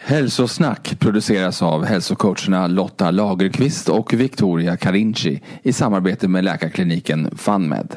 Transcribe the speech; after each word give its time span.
Hälsosnack 0.00 0.98
produceras 0.98 1.62
av 1.62 1.84
hälsocoacherna 1.84 2.66
Lotta 2.66 3.10
Lagerqvist 3.10 3.88
och 3.88 4.14
Victoria 4.14 4.76
Carinci 4.76 5.40
i 5.62 5.72
samarbete 5.72 6.28
med 6.28 6.44
läkarkliniken 6.44 7.30
FunMed. 7.36 7.96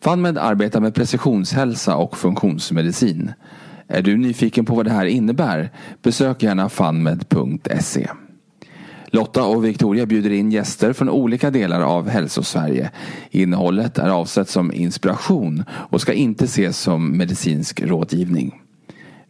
FunMed 0.00 0.38
arbetar 0.38 0.80
med 0.80 0.94
precisionshälsa 0.94 1.96
och 1.96 2.16
funktionsmedicin. 2.16 3.32
Är 3.88 4.02
du 4.02 4.16
nyfiken 4.16 4.64
på 4.64 4.74
vad 4.74 4.86
det 4.86 4.92
här 4.92 5.04
innebär? 5.06 5.70
Besök 6.02 6.42
gärna 6.42 6.68
funmed.se. 6.68 8.08
Lotta 9.06 9.44
och 9.44 9.64
Victoria 9.64 10.06
bjuder 10.06 10.30
in 10.30 10.52
gäster 10.52 10.92
från 10.92 11.10
olika 11.10 11.50
delar 11.50 11.80
av 11.80 12.08
Hälsosverige. 12.08 12.90
Innehållet 13.30 13.98
är 13.98 14.08
avsett 14.08 14.48
som 14.48 14.72
inspiration 14.72 15.64
och 15.70 16.00
ska 16.00 16.12
inte 16.12 16.44
ses 16.44 16.78
som 16.78 17.16
medicinsk 17.16 17.80
rådgivning. 17.80 18.59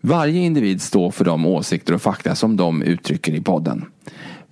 Varje 0.03 0.41
individ 0.41 0.83
står 0.83 1.11
för 1.11 1.25
de 1.25 1.47
åsikter 1.47 1.95
och 1.95 2.03
fakta 2.03 2.35
som 2.35 2.57
de 2.57 2.83
uttrycker 2.83 3.33
i 3.33 3.41
podden. 3.41 3.85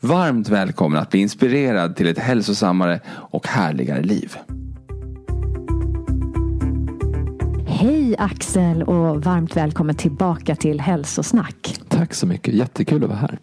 Varmt 0.01 0.49
välkommen 0.49 0.99
att 0.99 1.11
bli 1.11 1.21
inspirerad 1.21 1.97
till 1.97 2.07
ett 2.07 2.19
hälsosammare 2.19 3.01
och 3.09 3.47
härligare 3.47 4.03
liv. 4.03 4.37
Hej 7.67 8.15
Axel 8.19 8.83
och 8.83 9.25
varmt 9.25 9.57
välkommen 9.57 9.95
tillbaka 9.95 10.57
till 10.57 10.81
Hälsosnack. 10.81 11.81
Tack 11.89 12.15
så 12.15 12.27
mycket, 12.27 12.55
jättekul 12.55 13.05
att 13.05 13.11
vara 13.11 13.19
här. 13.19 13.39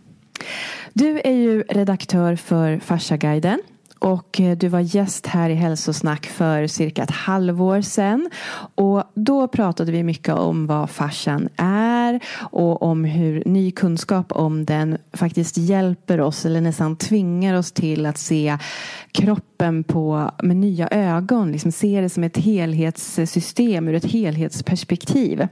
Du 0.94 1.22
är 1.24 1.36
ju 1.36 1.62
redaktör 1.62 2.36
för 2.36 2.80
Farsaguiden 2.80 3.60
och 4.00 4.40
eh, 4.42 4.58
du 4.58 4.68
var 4.68 4.80
gäst 4.80 5.28
här 5.28 5.50
i 5.50 5.54
Hälsosnack 5.54 6.26
för 6.26 6.68
cirka 6.68 7.04
ett 7.04 7.12
halvår 7.12 7.82
sedan. 7.82 8.30
Och 8.76 9.04
då 9.14 9.48
pratade 9.48 9.92
vi 9.92 10.04
mycket 10.04 10.34
om 10.34 10.68
vad 10.68 10.90
fascian 10.90 11.50
är 11.58 12.20
och 12.38 12.82
om 12.82 13.04
hur 13.04 13.44
ny 13.46 13.72
kunskap 13.72 14.32
om 14.32 14.66
den 14.66 14.98
faktiskt 15.14 15.58
hjälper 15.58 16.22
oss 16.22 16.46
eller 16.46 16.62
nästan 16.62 16.96
tvingar 16.96 17.56
oss 17.56 17.72
till 17.72 18.06
att 18.06 18.18
se 18.18 18.58
kroppen 19.12 19.84
på, 19.84 20.32
med 20.44 20.58
nya 20.58 20.88
ögon. 20.88 21.52
Liksom 21.52 21.72
se 21.72 22.02
det 22.02 22.10
som 22.10 22.24
ett 22.24 22.38
helhetssystem 22.38 23.88
ur 23.88 23.94
ett 23.94 24.06
helhetsperspektiv. 24.06 25.48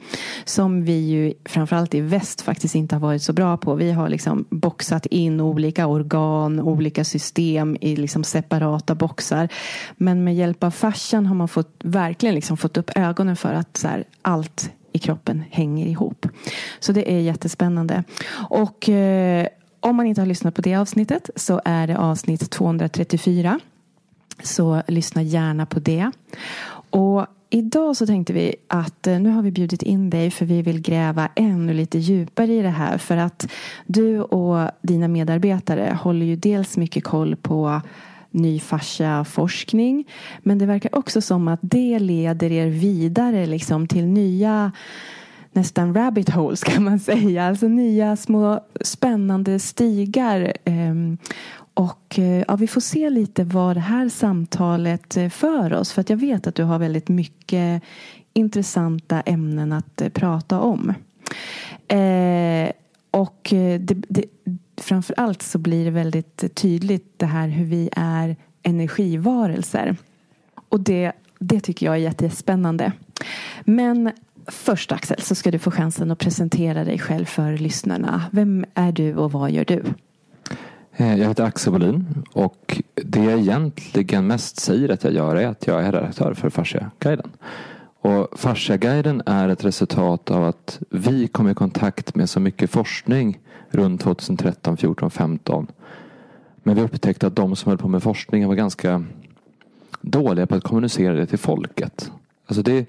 Som 0.45 0.83
vi 0.85 0.97
ju 0.97 1.33
framförallt 1.45 1.93
i 1.93 2.01
väst 2.01 2.41
faktiskt 2.41 2.75
inte 2.75 2.95
har 2.95 2.99
varit 2.99 3.21
så 3.21 3.33
bra 3.33 3.57
på. 3.57 3.75
Vi 3.75 3.91
har 3.91 4.09
liksom 4.09 4.45
boxat 4.49 5.05
in 5.05 5.41
olika 5.41 5.87
organ, 5.87 6.59
olika 6.59 7.03
system 7.03 7.77
i 7.81 7.95
liksom 7.95 8.23
separata 8.33 8.95
boxar. 8.95 9.49
Men 9.97 10.23
med 10.23 10.35
hjälp 10.35 10.63
av 10.63 10.71
fascian 10.71 11.25
har 11.25 11.35
man 11.35 11.47
fått, 11.47 11.75
verkligen 11.83 12.35
liksom 12.35 12.57
fått 12.57 12.77
upp 12.77 12.91
ögonen 12.95 13.35
för 13.35 13.53
att 13.53 13.77
så 13.77 13.87
här, 13.87 14.03
allt 14.21 14.71
i 14.91 14.99
kroppen 14.99 15.43
hänger 15.51 15.87
ihop. 15.87 16.27
Så 16.79 16.91
det 16.91 17.11
är 17.13 17.19
jättespännande. 17.19 18.03
Och 18.49 18.89
eh, 18.89 19.47
om 19.79 19.95
man 19.95 20.05
inte 20.05 20.21
har 20.21 20.25
lyssnat 20.25 20.55
på 20.55 20.61
det 20.61 20.75
avsnittet 20.75 21.29
så 21.35 21.61
är 21.65 21.87
det 21.87 21.97
avsnitt 21.97 22.49
234. 22.49 23.59
Så 24.43 24.81
lyssna 24.87 25.21
gärna 25.21 25.65
på 25.65 25.79
det. 25.79 26.11
Och 26.89 27.25
idag 27.49 27.97
så 27.97 28.05
tänkte 28.05 28.33
vi 28.33 28.55
att 28.67 29.07
eh, 29.07 29.19
nu 29.19 29.29
har 29.29 29.41
vi 29.41 29.51
bjudit 29.51 29.83
in 29.83 30.09
dig 30.09 30.31
för 30.31 30.45
vi 30.45 30.61
vill 30.61 30.81
gräva 30.81 31.29
ännu 31.35 31.73
lite 31.73 31.97
djupare 31.97 32.53
i 32.53 32.61
det 32.61 32.69
här. 32.69 32.97
För 32.97 33.17
att 33.17 33.47
du 33.85 34.21
och 34.21 34.71
dina 34.81 35.07
medarbetare 35.07 35.97
håller 36.01 36.25
ju 36.25 36.35
dels 36.35 36.77
mycket 36.77 37.03
koll 37.03 37.35
på 37.35 37.81
ny 38.33 38.59
forskning. 39.25 40.05
Men 40.39 40.57
det 40.57 40.65
verkar 40.65 40.95
också 40.95 41.21
som 41.21 41.47
att 41.47 41.59
det 41.61 41.99
leder 41.99 42.51
er 42.51 42.67
vidare 42.67 43.45
liksom 43.45 43.87
till 43.87 44.05
nya 44.05 44.71
nästan 45.53 45.93
rabbit 45.93 46.29
holes 46.29 46.63
kan 46.63 46.83
man 46.83 46.99
säga. 46.99 47.47
Alltså 47.47 47.67
nya 47.67 48.15
små 48.15 48.59
spännande 48.81 49.59
stigar. 49.59 50.53
Ehm, 50.65 51.17
och 51.73 52.19
eh, 52.19 52.43
ja, 52.47 52.55
vi 52.55 52.67
får 52.67 52.81
se 52.81 53.09
lite 53.09 53.43
vad 53.43 53.75
det 53.75 53.79
här 53.79 54.09
samtalet 54.09 55.17
eh, 55.17 55.29
för 55.29 55.73
oss. 55.73 55.91
För 55.91 56.01
att 56.01 56.09
jag 56.09 56.17
vet 56.17 56.47
att 56.47 56.55
du 56.55 56.63
har 56.63 56.79
väldigt 56.79 57.09
mycket 57.09 57.83
intressanta 58.33 59.21
ämnen 59.21 59.71
att 59.71 60.01
eh, 60.01 60.09
prata 60.09 60.59
om. 60.59 60.93
och 63.11 63.47
det, 63.79 63.95
det, 64.09 64.25
framför 64.77 65.15
allt 65.17 65.41
så 65.41 65.57
blir 65.57 65.85
det 65.85 65.91
väldigt 65.91 66.55
tydligt 66.55 67.19
det 67.19 67.25
här 67.25 67.47
hur 67.47 67.65
vi 67.65 67.89
är 67.95 68.35
energivarelser. 68.63 69.97
Och 70.69 70.79
det, 70.79 71.11
det 71.39 71.59
tycker 71.59 71.85
jag 71.85 71.95
är 71.95 71.99
jättespännande. 71.99 72.91
Men 73.63 74.11
först 74.47 74.91
Axel 74.91 75.21
så 75.21 75.35
ska 75.35 75.51
du 75.51 75.59
få 75.59 75.71
chansen 75.71 76.11
att 76.11 76.19
presentera 76.19 76.83
dig 76.83 76.99
själv 76.99 77.25
för 77.25 77.57
lyssnarna. 77.57 78.23
Vem 78.31 78.65
är 78.73 78.91
du 78.91 79.15
och 79.15 79.31
vad 79.31 79.51
gör 79.51 79.65
du? 79.65 79.83
Eh, 80.95 81.15
jag 81.15 81.27
heter 81.27 81.43
Axel 81.43 81.73
Bolin 81.73 82.23
och 82.33 82.81
det 82.95 83.23
jag 83.23 83.39
egentligen 83.39 84.27
mest 84.27 84.59
säger 84.59 84.89
att 84.89 85.03
jag 85.03 85.13
gör 85.13 85.35
är 85.35 85.47
att 85.47 85.67
jag 85.67 85.83
är 85.83 85.91
redaktör 85.91 86.33
för 86.33 86.49
Fasciaguiden. 86.49 87.29
Och 88.03 88.39
Fasciaguiden 88.39 89.21
är 89.25 89.49
ett 89.49 89.65
resultat 89.65 90.31
av 90.31 90.43
att 90.43 90.79
vi 90.89 91.27
kom 91.27 91.49
i 91.49 91.53
kontakt 91.53 92.15
med 92.15 92.29
så 92.29 92.39
mycket 92.39 92.69
forskning 92.69 93.39
runt 93.69 94.01
2013, 94.01 94.77
14, 94.77 95.11
15. 95.11 95.67
Men 96.63 96.75
vi 96.75 96.81
upptäckte 96.81 97.27
att 97.27 97.35
de 97.35 97.55
som 97.55 97.69
höll 97.69 97.77
på 97.77 97.87
med 97.87 98.03
forskningen 98.03 98.47
var 98.47 98.55
ganska 98.55 99.03
dåliga 100.01 100.47
på 100.47 100.55
att 100.55 100.63
kommunicera 100.63 101.13
det 101.13 101.25
till 101.25 101.37
folket. 101.37 102.11
Alltså 102.45 102.61
det, 102.61 102.85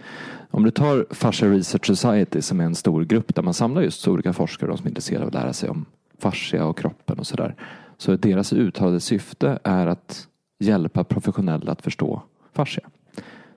om 0.51 0.65
du 0.65 0.71
tar 0.71 1.07
Fascia 1.11 1.49
Research 1.49 1.87
Society 1.87 2.43
som 2.43 2.61
är 2.61 2.65
en 2.65 2.75
stor 2.75 3.05
grupp 3.05 3.35
där 3.35 3.43
man 3.43 3.55
samlar 3.55 3.83
just 3.83 4.09
olika 4.09 4.33
forskare 4.33 4.69
de 4.69 4.77
som 4.77 4.87
är 4.87 4.91
intresserade 4.91 5.23
av 5.23 5.29
att 5.29 5.35
lära 5.35 5.53
sig 5.53 5.69
om 5.69 5.85
fascia 6.19 6.65
och 6.67 6.79
kroppen 6.79 7.19
och 7.19 7.27
sådär. 7.27 7.55
Så 7.99 8.17
deras 8.17 8.53
uttalade 8.53 9.01
syfte 9.01 9.59
är 9.65 9.87
att 9.87 10.29
hjälpa 10.59 11.05
professionella 11.05 11.73
att 11.73 11.83
förstå 11.83 12.23
fascia. 12.53 12.89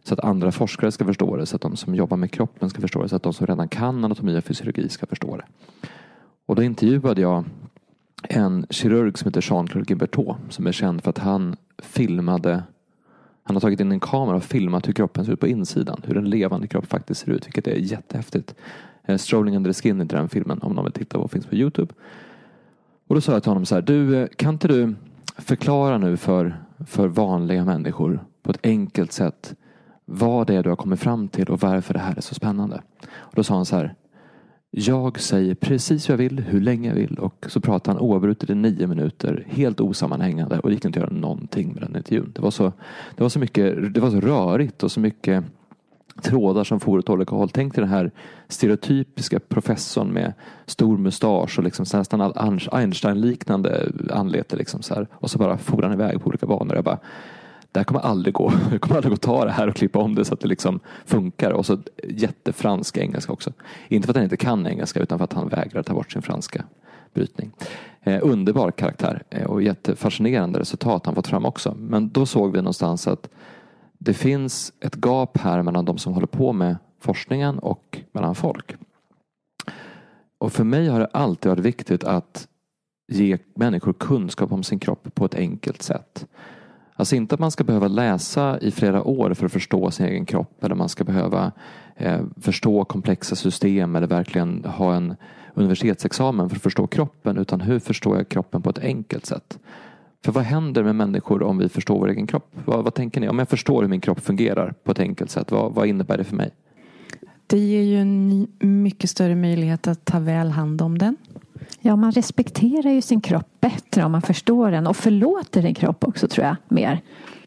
Så 0.08 0.14
att 0.14 0.20
andra 0.20 0.52
forskare 0.52 0.92
ska 0.92 1.06
förstå 1.06 1.36
det, 1.36 1.46
så 1.46 1.56
att 1.56 1.62
de 1.62 1.76
som 1.76 1.96
jobbar 1.96 2.18
med 2.18 2.32
kroppen 2.32 2.70
ska 2.70 2.82
förstå 2.82 3.04
det, 3.04 3.10
så 3.10 3.16
att 3.16 3.24
de 3.24 3.34
som 3.34 3.48
redan 3.48 3.68
kan 3.68 4.06
anatomi 4.06 4.40
och 4.40 4.44
fysiologi 4.44 4.90
ska 4.90 5.06
förstå 5.06 5.38
det. 5.38 5.44
Och 6.46 6.56
då 6.56 6.64
intervjuade 6.64 7.22
jag 7.22 7.46
en 8.24 8.66
kirurg 8.70 9.18
som 9.18 9.28
heter 9.28 9.42
Jean-Claude 9.42 9.86
Guibertot 9.86 10.38
som 10.50 10.68
är 10.68 10.72
känd 10.72 11.04
för 11.04 11.10
att 11.10 11.18
han 11.18 11.56
filmade 11.78 12.64
han 13.44 13.56
har 13.56 13.62
tagit 13.62 13.80
in 13.80 13.92
en 13.92 14.00
kamera 14.00 14.36
och 14.36 14.44
filmat 14.44 14.88
hur 14.88 14.94
kroppen 14.94 15.26
ser 15.26 15.34
ut 15.34 15.40
på 15.40 15.48
insidan. 15.48 16.02
Hur 16.06 16.18
en 16.18 16.30
levande 16.30 16.68
kropp 16.68 16.86
faktiskt 16.86 17.22
ser 17.22 17.32
ut, 17.32 17.46
vilket 17.46 17.68
är 17.68 17.76
jättehäftigt. 17.76 18.56
Eh, 19.04 19.18
Strolling 19.18 19.56
under 19.58 19.74
the 19.74 19.82
skin 19.82 20.02
heter 20.02 20.18
den 20.18 20.30
filmen, 20.30 20.60
om 20.62 20.74
någon 20.74 20.84
vill 20.84 20.94
titta 20.94 21.18
på, 21.18 21.28
finns 21.28 21.46
på 21.46 21.56
Youtube. 21.56 21.94
Och 23.08 23.16
då 23.16 23.22
sa 23.22 23.32
jag 23.32 23.44
till 23.44 23.50
honom 23.50 23.66
så 23.66 23.76
här, 23.76 23.82
du, 23.82 24.18
eh, 24.18 24.28
kan 24.36 24.54
inte 24.54 24.68
du 24.68 24.96
förklara 25.38 25.98
nu 25.98 26.18
för, 26.18 26.58
för 26.88 27.08
vanliga 27.08 27.66
människor 27.66 28.20
på 28.44 28.52
ett 28.52 28.60
enkelt 28.64 29.12
sätt 29.12 29.56
vad 30.10 30.48
det 30.48 30.56
är 30.56 30.64
du 30.64 30.70
har 30.70 30.76
kommit 30.76 31.00
fram 31.00 31.28
till 31.28 31.50
och 31.50 31.62
varför 31.62 31.94
det 31.94 32.00
här 32.00 32.18
är 32.18 32.22
så 32.22 32.36
spännande. 32.36 32.82
Och 33.18 33.34
då 33.36 33.44
sa 33.44 33.56
han 33.56 33.66
så 33.66 33.76
här, 33.76 33.96
jag 34.72 35.20
säger 35.20 35.56
precis 35.56 36.10
vad 36.10 36.14
jag 36.14 36.30
vill, 36.30 36.40
hur 36.40 36.62
länge 36.62 36.90
jag 36.90 36.96
vill 36.96 37.20
och 37.20 37.46
så 37.50 37.62
pratar 37.62 37.92
han 37.92 38.02
oavbrutet 38.02 38.50
i 38.50 38.56
nio 38.56 38.88
minuter, 38.88 39.44
helt 39.48 39.80
osammanhängande 39.80 40.60
och 40.60 40.70
det 40.70 40.74
gick 40.74 40.86
inte 40.86 41.00
att 41.00 41.06
göra 41.06 41.20
någonting 41.20 41.74
med 41.74 41.84
den 41.84 41.96
intervjun. 41.96 42.32
Det 42.36 42.42
var 42.42 42.52
så, 42.52 42.74
det 43.16 43.24
var 43.24 43.30
så 43.30 43.40
mycket, 43.40 43.94
det 43.94 44.00
var 44.00 44.10
så 44.10 44.20
rörigt 44.20 44.84
och 44.84 44.92
så 44.92 45.00
mycket 45.00 45.44
trådar 46.22 46.64
som 46.64 46.80
for 46.80 46.98
åt 46.98 47.10
olika 47.10 47.36
håll. 47.36 47.50
Tänk 47.50 47.76
dig 47.76 47.82
den 47.82 47.94
här 47.94 48.12
stereotypiska 48.48 49.40
professorn 49.40 50.08
med 50.08 50.34
stor 50.66 50.98
mustasch 50.98 51.58
och 51.58 51.64
liksom 51.64 51.86
nästan 51.94 52.34
Einstein-liknande 52.72 53.92
anlete. 54.12 54.56
Liksom 54.56 54.82
så 54.82 54.96
här. 54.96 55.08
Och 55.14 55.32
så 55.32 55.40
bara 55.40 55.58
for 55.58 55.82
han 55.82 55.94
iväg 55.94 56.22
på 56.22 56.28
olika 56.28 56.46
banor. 56.46 56.76
Jag 56.76 56.84
bara, 56.84 57.00
det 57.78 57.80
här 57.80 57.86
kommer 57.86 58.02
aldrig 58.02 58.34
gå. 58.34 58.54
Jag 58.72 58.82
kommer 58.82 58.96
aldrig 58.96 59.12
gå 59.12 59.16
att 59.16 59.22
ta 59.22 59.46
det 59.46 59.52
här 59.52 59.68
och 59.68 59.76
klippa 59.76 60.00
om 60.00 60.16
det 60.16 60.26
så 60.26 60.34
att 60.34 60.40
det 60.40 60.48
liksom 60.48 60.80
funkar. 61.06 61.52
Och 61.52 61.66
så 61.66 61.78
jättefransk 62.04 62.98
engelska 62.98 63.34
också. 63.34 63.54
Inte 63.88 64.06
för 64.06 64.12
att 64.12 64.16
han 64.16 64.24
inte 64.24 64.38
kan 64.38 64.68
engelska 64.68 65.00
utan 65.00 65.18
för 65.18 65.24
att 65.24 65.34
han 65.34 65.48
vägrar 65.48 65.84
ta 65.84 65.94
bort 65.94 66.12
sin 66.12 66.22
franska 66.22 66.64
brytning. 67.14 67.52
Eh, 68.04 68.20
underbar 68.22 68.72
karaktär 68.72 69.24
eh, 69.30 69.44
och 69.44 69.64
jättefascinerande 69.64 70.60
resultat 70.60 71.06
han 71.06 71.16
fått 71.16 71.28
fram 71.28 71.46
också. 71.46 71.76
Men 71.80 72.10
då 72.10 72.26
såg 72.26 72.52
vi 72.52 72.58
någonstans 72.58 73.08
att 73.08 73.30
det 73.98 74.14
finns 74.14 74.74
ett 74.80 74.96
gap 74.96 75.38
här 75.38 75.64
mellan 75.64 75.86
de 75.86 75.98
som 75.98 76.14
håller 76.14 76.28
på 76.28 76.54
med 76.54 76.78
forskningen 77.00 77.60
och 77.60 78.00
mellan 78.12 78.36
folk. 78.36 78.76
Och 80.38 80.54
för 80.54 80.64
mig 80.64 80.88
har 80.88 81.00
det 81.00 81.10
alltid 81.14 81.50
varit 81.50 81.66
viktigt 81.66 82.04
att 82.04 82.48
ge 83.12 83.38
människor 83.56 83.94
kunskap 83.94 84.52
om 84.52 84.64
sin 84.64 84.80
kropp 84.80 85.16
på 85.16 85.26
ett 85.26 85.36
enkelt 85.36 85.82
sätt. 85.82 86.28
Alltså 87.00 87.16
inte 87.16 87.36
att 87.36 87.40
man 87.40 87.52
ska 87.52 87.64
behöva 87.64 87.88
läsa 87.88 88.60
i 88.60 88.72
flera 88.72 89.04
år 89.04 89.34
för 89.34 89.46
att 89.46 89.52
förstå 89.52 89.92
sin 89.92 90.06
egen 90.06 90.26
kropp 90.26 90.64
eller 90.64 90.76
man 90.76 90.90
ska 90.90 91.04
behöva 91.04 91.52
eh, 91.96 92.22
förstå 92.42 92.86
komplexa 92.86 93.36
system 93.36 93.96
eller 93.96 94.08
verkligen 94.08 94.66
ha 94.66 94.96
en 94.96 95.16
universitetsexamen 95.54 96.50
för 96.50 96.56
att 96.56 96.62
förstå 96.62 96.88
kroppen 96.88 97.38
utan 97.38 97.62
hur 97.62 97.80
förstår 97.80 98.18
jag 98.18 98.30
kroppen 98.30 98.62
på 98.62 98.70
ett 98.70 98.80
enkelt 98.80 99.26
sätt? 99.26 99.60
För 100.26 100.32
vad 100.32 100.44
händer 100.44 100.84
med 100.84 100.96
människor 100.96 101.44
om 101.44 101.58
vi 101.58 101.70
förstår 101.70 102.00
vår 102.00 102.10
egen 102.10 102.28
kropp? 102.28 102.50
Vad, 102.66 102.84
vad 102.84 102.94
tänker 102.94 103.22
ni? 103.22 103.30
Om 103.30 103.40
jag 103.40 103.50
förstår 103.50 103.82
hur 103.82 103.90
min 103.90 104.02
kropp 104.02 104.20
fungerar 104.20 104.74
på 104.84 104.92
ett 104.92 105.00
enkelt 105.00 105.32
sätt, 105.32 105.52
vad, 105.52 105.74
vad 105.74 105.88
innebär 105.88 106.18
det 106.18 106.24
för 106.24 106.36
mig? 106.36 106.52
Det 107.48 107.58
ger 107.58 107.82
ju 107.82 108.02
en 108.02 108.48
mycket 108.60 109.10
större 109.10 109.36
möjlighet 109.36 109.88
att 109.88 110.06
ta 110.06 110.20
väl 110.20 110.50
hand 110.50 110.82
om 110.82 110.98
den. 110.98 111.18
Ja, 111.82 111.96
man 111.96 112.12
respekterar 112.12 112.90
ju 112.90 113.02
sin 113.02 113.22
kropp 113.22 113.48
bättre 113.60 114.04
om 114.04 114.12
man 114.12 114.22
förstår 114.22 114.72
den 114.72 114.88
och 114.88 114.96
förlåter 114.96 115.62
sin 115.62 115.76
kropp 115.76 116.04
också 116.04 116.28
tror 116.28 116.46
jag 116.48 116.56
mer. 116.68 117.02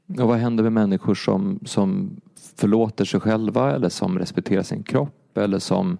Och 0.06 0.28
vad 0.28 0.38
händer 0.38 0.62
med 0.62 0.72
människor 0.72 1.14
som, 1.14 1.58
som 1.64 2.10
förlåter 2.56 3.04
sig 3.04 3.20
själva 3.20 3.74
eller 3.74 3.88
som 3.88 4.18
respekterar 4.18 4.62
sin 4.62 4.82
kropp 4.82 5.38
eller 5.38 5.58
som 5.58 5.98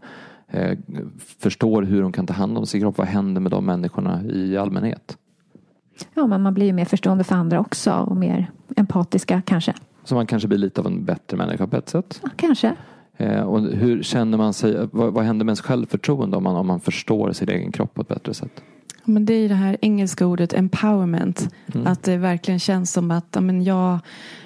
eh, 0.48 0.78
förstår 1.38 1.82
hur 1.82 2.02
de 2.02 2.12
kan 2.12 2.26
ta 2.26 2.34
hand 2.34 2.58
om 2.58 2.66
sin 2.66 2.80
kropp? 2.80 2.98
Vad 2.98 3.06
händer 3.06 3.40
med 3.40 3.50
de 3.50 3.66
människorna 3.66 4.24
i 4.24 4.56
allmänhet? 4.56 5.16
Ja, 6.14 6.26
men 6.26 6.42
man 6.42 6.54
blir 6.54 6.66
ju 6.66 6.72
mer 6.72 6.84
förstående 6.84 7.24
för 7.24 7.34
andra 7.34 7.60
också 7.60 7.92
och 7.92 8.16
mer 8.16 8.50
empatiska 8.76 9.42
kanske. 9.46 9.74
Så 10.04 10.14
man 10.14 10.26
kanske 10.26 10.48
blir 10.48 10.58
lite 10.58 10.80
av 10.80 10.86
en 10.86 11.04
bättre 11.04 11.36
människa 11.36 11.66
på 11.66 11.76
ett 11.76 11.88
sätt? 11.88 12.20
Ja, 12.22 12.28
kanske. 12.36 12.76
Eh, 13.20 13.40
och 13.40 13.60
hur 13.60 14.02
känner 14.02 14.38
man 14.38 14.52
sig, 14.52 14.88
vad, 14.92 15.12
vad 15.12 15.24
händer 15.24 15.44
med 15.44 15.50
ens 15.50 15.60
självförtroende 15.60 16.36
om 16.36 16.42
man, 16.42 16.56
om 16.56 16.66
man 16.66 16.80
förstår 16.80 17.32
sin 17.32 17.48
egen 17.48 17.72
kropp 17.72 17.94
på 17.94 18.02
ett 18.02 18.08
bättre 18.08 18.34
sätt? 18.34 18.62
Men 19.04 19.26
det 19.26 19.34
är 19.34 19.48
det 19.48 19.54
här 19.54 19.76
engelska 19.80 20.26
ordet 20.26 20.52
empowerment. 20.52 21.54
Mm. 21.74 21.86
Att 21.86 22.02
det 22.02 22.16
verkligen 22.16 22.60
känns 22.60 22.92
som 22.92 23.10
att 23.10 23.36
men 23.40 23.64
jag, 23.64 23.98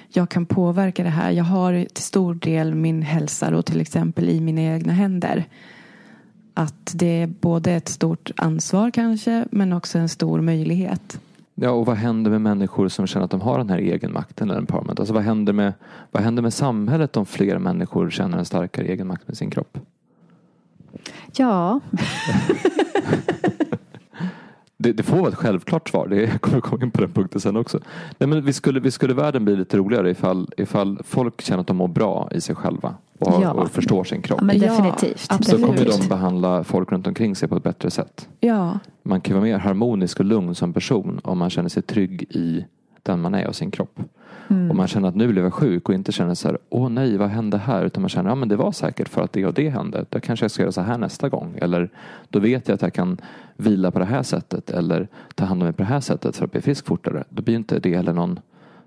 jag 0.09 0.29
kan 0.29 0.45
påverka 0.45 1.03
det 1.03 1.09
här. 1.09 1.31
Jag 1.31 1.43
har 1.43 1.85
till 1.93 2.03
stor 2.03 2.33
del 2.33 2.75
min 2.75 3.01
hälsa 3.01 3.51
då, 3.51 3.61
till 3.61 3.81
exempel 3.81 4.29
i 4.29 4.41
mina 4.41 4.61
egna 4.61 4.93
händer. 4.93 5.45
Att 6.53 6.91
det 6.93 7.21
är 7.21 7.27
både 7.27 7.71
ett 7.71 7.89
stort 7.89 8.31
ansvar 8.35 8.91
kanske 8.91 9.45
men 9.51 9.73
också 9.73 9.97
en 9.97 10.09
stor 10.09 10.41
möjlighet. 10.41 11.19
Ja, 11.55 11.69
och 11.69 11.85
vad 11.85 11.97
händer 11.97 12.31
med 12.31 12.41
människor 12.41 12.87
som 12.87 13.07
känner 13.07 13.25
att 13.25 13.31
de 13.31 13.41
har 13.41 13.57
den 13.57 13.69
här 13.69 13.77
egenmakten 13.77 14.49
eller 14.49 14.59
empowerment? 14.59 14.99
Alltså 14.99 15.13
vad 15.13 15.23
händer 15.23 15.53
med, 15.53 15.73
vad 16.11 16.23
händer 16.23 16.43
med 16.43 16.53
samhället 16.53 17.17
om 17.17 17.25
fler 17.25 17.57
människor 17.57 18.09
känner 18.09 18.37
en 18.37 18.45
starkare 18.45 18.85
egenmakt 18.85 19.27
med 19.27 19.37
sin 19.37 19.49
kropp? 19.49 19.77
Ja. 21.35 21.79
det, 24.85 24.93
det, 24.93 25.03
får 25.03 25.17
vara 25.17 25.29
ett 25.29 25.35
självklart 25.35 25.89
svar. 25.89 26.07
Det, 26.07 26.21
jag 26.21 26.31
kommer 26.41 26.61
komma 26.61 26.83
in 26.83 26.91
på 26.91 27.01
den 27.01 27.11
punkten 27.11 27.41
sen 27.41 27.57
också. 27.57 27.79
Nej, 28.17 28.27
men 28.27 28.45
vi, 28.45 28.53
skulle, 28.53 28.79
vi 28.79 28.91
skulle 28.91 29.13
världen 29.13 29.45
bli 29.45 29.55
lite 29.55 29.77
roligare 29.77 30.09
ifall, 30.09 30.49
ifall 30.57 30.99
folk 31.03 31.41
känner 31.41 31.61
att 31.61 31.67
de 31.67 31.77
mår 31.77 31.87
bra 31.87 32.29
i 32.31 32.41
sig 32.41 32.55
själva 32.55 32.95
och, 33.19 33.43
ja. 33.43 33.51
och 33.51 33.71
förstår 33.71 34.03
sin 34.03 34.21
kropp. 34.21 34.39
Ja, 34.41 34.45
men 34.45 34.59
definitivt. 34.59 35.27
Ja, 35.29 35.37
så 35.41 35.57
kommer 35.57 35.85
de 35.85 36.07
behandla 36.07 36.63
folk 36.63 36.91
runt 36.91 37.07
omkring 37.07 37.35
sig 37.35 37.49
på 37.49 37.55
ett 37.55 37.63
bättre 37.63 37.91
sätt. 37.91 38.29
Ja. 38.39 38.79
Man 39.03 39.21
kan 39.21 39.35
vara 39.35 39.43
mer 39.43 39.57
harmonisk 39.57 40.19
och 40.19 40.25
lugn 40.25 40.55
som 40.55 40.73
person 40.73 41.19
om 41.23 41.37
man 41.37 41.49
känner 41.49 41.69
sig 41.69 41.83
trygg 41.83 42.23
i 42.29 42.65
den 43.03 43.21
man 43.21 43.35
är 43.35 43.47
och 43.47 43.55
sin 43.55 43.71
kropp. 43.71 43.99
Mm. 44.47 44.71
Om 44.71 44.77
man 44.77 44.87
känner 44.87 45.07
att 45.07 45.15
nu 45.15 45.27
blev 45.27 45.43
jag 45.43 45.53
sjuk 45.53 45.89
och 45.89 45.95
inte 45.95 46.11
känner 46.11 46.33
så 46.33 46.47
här, 46.47 46.57
åh 46.69 46.89
nej, 46.89 47.17
vad 47.17 47.29
hände 47.29 47.57
här? 47.57 47.85
Utan 47.85 48.01
man 48.01 48.09
känner, 48.09 48.29
ja 48.29 48.35
men 48.35 48.49
det 48.49 48.55
var 48.55 48.71
säkert 48.71 49.09
för 49.09 49.21
att 49.21 49.33
det 49.33 49.45
och 49.45 49.53
det 49.53 49.69
hände. 49.69 50.05
Då 50.09 50.19
kanske 50.19 50.43
jag 50.43 50.51
ska 50.51 50.61
göra 50.61 50.71
så 50.71 50.81
här 50.81 50.97
nästa 50.97 51.29
gång. 51.29 51.57
Eller 51.61 51.89
då 52.29 52.39
vet 52.39 52.67
jag 52.67 52.75
att 52.75 52.81
jag 52.81 52.93
kan 52.93 53.17
vila 53.57 53.91
på 53.91 53.99
det 53.99 54.05
här 54.05 54.23
sättet. 54.23 54.69
Eller 54.69 55.07
ta 55.35 55.45
hand 55.45 55.61
om 55.61 55.65
mig 55.65 55.73
på 55.73 55.81
det 55.81 55.89
här 55.89 55.99
sättet 55.99 56.37
för 56.37 56.45
att 56.45 56.51
bli 56.51 56.61
frisk 56.61 56.85
fortare. 56.85 57.23
Då 57.29 57.41
blir 57.41 57.55
inte 57.55 57.79
det 57.79 57.95
heller 57.95 58.13
någon 58.13 58.39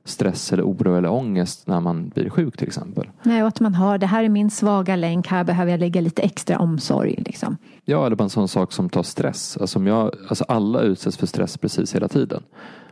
stress 0.08 0.52
eller 0.52 0.62
oro 0.62 0.96
eller 0.96 1.10
ångest 1.10 1.66
när 1.66 1.80
man 1.80 2.08
blir 2.08 2.30
sjuk 2.30 2.56
till 2.56 2.66
exempel. 2.66 3.08
Nej, 3.22 3.42
och 3.42 3.48
att 3.48 3.60
man 3.60 3.74
har 3.74 3.98
det 3.98 4.06
här 4.06 4.24
är 4.24 4.28
min 4.28 4.50
svaga 4.50 4.96
länk, 4.96 5.26
här 5.26 5.44
behöver 5.44 5.70
jag 5.70 5.80
lägga 5.80 6.00
lite 6.00 6.22
extra 6.22 6.58
omsorg. 6.58 7.14
Liksom. 7.26 7.56
Ja, 7.84 8.06
eller 8.06 8.16
bara 8.16 8.24
en 8.24 8.30
sån 8.30 8.48
sak 8.48 8.72
som 8.72 8.88
tar 8.88 9.02
stress. 9.02 9.58
Alltså, 9.60 9.82
jag, 9.82 10.14
alltså 10.28 10.44
alla 10.48 10.80
utsätts 10.80 11.16
för 11.16 11.26
stress 11.26 11.56
precis 11.56 11.94
hela 11.94 12.08
tiden. 12.08 12.42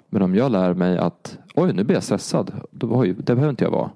Men 0.08 0.22
om 0.22 0.34
jag 0.34 0.52
lär 0.52 0.74
mig 0.74 0.98
att 0.98 1.38
oj, 1.54 1.72
nu 1.72 1.84
blir 1.84 1.96
jag 1.96 2.02
stressad. 2.02 2.52
Då, 2.70 2.98
oj, 2.98 3.12
det 3.12 3.34
behöver 3.34 3.50
inte 3.50 3.64
jag 3.64 3.70
vara. 3.70 3.90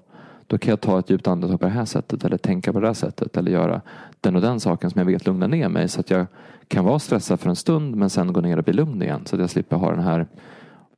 Då 0.47 0.57
kan 0.57 0.69
jag 0.69 0.81
ta 0.81 0.99
ett 0.99 1.09
djupt 1.09 1.27
andetag 1.27 1.59
på 1.59 1.65
det 1.65 1.71
här 1.71 1.85
sättet 1.85 2.25
eller 2.25 2.37
tänka 2.37 2.73
på 2.73 2.79
det 2.79 2.87
här 2.87 2.93
sättet 2.93 3.37
eller 3.37 3.51
göra 3.51 3.81
den 4.21 4.35
och 4.35 4.41
den 4.41 4.59
saken 4.59 4.89
som 4.89 4.99
jag 4.99 5.05
vet 5.05 5.25
lugnar 5.25 5.47
ner 5.47 5.69
mig 5.69 5.87
så 5.87 5.99
att 5.99 6.09
jag 6.09 6.25
kan 6.67 6.85
vara 6.85 6.99
stressad 6.99 7.39
för 7.39 7.49
en 7.49 7.55
stund 7.55 7.95
men 7.95 8.09
sen 8.09 8.33
gå 8.33 8.41
ner 8.41 8.57
och 8.57 8.63
bli 8.63 8.73
lugn 8.73 9.01
igen 9.01 9.21
så 9.25 9.35
att 9.35 9.39
jag 9.39 9.49
slipper 9.49 9.75
ha 9.75 9.91
den 9.91 10.03
här 10.03 10.27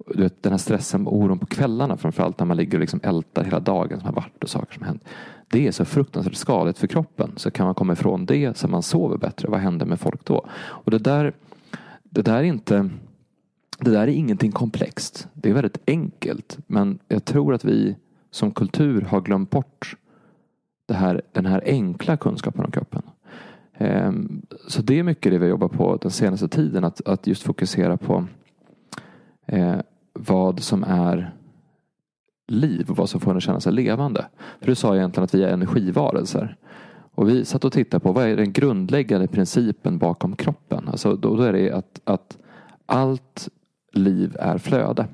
du 0.08 0.24
vet, 0.24 0.44
den 0.44 0.52
här 0.52 0.58
stressen 0.58 1.08
och 1.08 1.16
oron 1.16 1.40
på 1.40 1.46
kvällarna 1.46 1.98
framförallt 1.98 2.40
när 2.40 2.46
man 2.46 2.58
ligger 2.58 2.78
och 2.78 2.80
liksom 2.80 3.00
ältar 3.04 3.44
hela 3.44 3.60
dagen 3.60 4.00
som 4.00 4.06
har 4.06 4.14
varit 4.14 4.44
och 4.44 4.50
saker 4.50 4.74
som 4.74 4.84
hänt. 4.84 5.04
Det 5.48 5.68
är 5.68 5.72
så 5.72 5.86
fruktansvärt 5.86 6.36
skadligt 6.36 6.78
för 6.78 6.88
kroppen. 6.88 7.32
Så 7.36 7.52
kan 7.52 7.66
man 7.66 7.76
komma 7.76 7.94
ifrån 7.94 8.26
det 8.26 8.58
så 8.58 8.68
man 8.68 8.84
sover 8.84 9.18
bättre. 9.18 9.48
Vad 9.48 9.60
händer 9.60 9.86
med 9.86 10.00
folk 10.00 10.26
då? 10.26 10.46
Och 10.56 10.92
det 10.92 10.98
där, 10.98 11.34
det 12.04 12.22
där 12.22 12.38
är 12.38 12.44
inte 12.44 12.90
det 13.80 13.92
där 13.92 14.02
är 14.02 14.08
ingenting 14.08 14.52
komplext. 14.52 15.28
Det 15.34 15.50
är 15.50 15.54
väldigt 15.54 15.78
enkelt. 15.88 16.58
Men 16.68 17.00
jag 17.08 17.26
tror 17.26 17.54
att 17.54 17.66
vi 17.66 17.96
som 18.32 18.52
kultur 18.52 19.02
har 19.02 19.22
glömt 19.22 19.50
bort 19.50 19.98
det 20.86 20.94
här, 20.94 21.22
den 21.32 21.46
här 21.46 21.64
enkla 21.66 22.18
kunskapen 22.18 22.66
om 22.66 22.72
kroppen. 22.72 23.02
Ehm, 23.74 24.42
så 24.68 24.82
det 24.82 25.00
är 25.00 25.04
mycket 25.04 25.32
det 25.32 25.38
vi 25.38 25.48
jobbar 25.48 25.68
på 25.68 25.98
den 26.02 26.12
senaste 26.12 26.48
tiden. 26.48 26.84
Att, 26.84 27.08
att 27.08 27.28
just 27.28 27.44
fokusera 27.44 27.98
på 27.98 28.26
eh, 29.46 29.80
vad 30.14 30.60
som 30.60 30.84
är 30.84 31.34
liv 32.48 32.90
och 32.90 32.98
vad 32.98 33.10
som 33.10 33.20
får 33.20 33.32
en 33.32 33.38
att 33.38 33.44
känna 33.44 33.60
sig 33.60 33.74
levande. 33.74 34.26
För 34.60 34.68
du 34.68 34.76
sa 34.76 34.96
egentligen 34.96 35.24
att 35.24 35.34
vi 35.34 35.44
är 35.44 35.54
energivarelser. 35.54 36.58
Och 37.16 37.30
vi 37.30 37.46
satt 37.46 37.66
och 37.66 37.74
tittade 37.74 38.04
på 38.04 38.12
vad 38.12 38.26
är 38.26 38.38
den 38.38 38.54
grundläggande 38.54 39.28
principen 39.28 39.98
bakom 39.98 40.36
kroppen. 40.36 40.88
Alltså 40.88 41.16
då, 41.16 41.36
då 41.36 41.44
är 41.44 41.54
det 41.54 41.72
att, 41.72 42.02
att 42.04 42.38
allt 42.86 43.50
liv 43.96 44.36
är 44.40 44.58
flöde. 44.58 45.08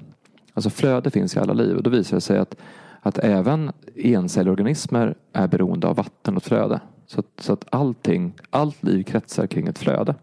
Alltså 0.53 0.69
flöde 0.69 1.09
finns 1.09 1.35
i 1.35 1.39
alla 1.39 1.53
liv 1.53 1.77
och 1.77 1.83
då 1.83 1.89
visar 1.89 2.17
det 2.17 2.21
sig 2.21 2.37
att, 2.37 2.55
att 3.01 3.17
även 3.17 3.71
encellorganismer 3.95 5.15
är 5.33 5.47
beroende 5.47 5.87
av 5.87 5.95
vatten 5.95 6.35
och 6.35 6.43
flöde. 6.43 6.79
Så 7.05 7.19
att, 7.19 7.25
så 7.37 7.53
att 7.53 7.65
allting, 7.69 8.33
allt 8.49 8.83
liv 8.83 9.03
kretsar 9.03 9.47
kring 9.47 9.67
ett 9.67 9.79
flöde. 9.79 10.15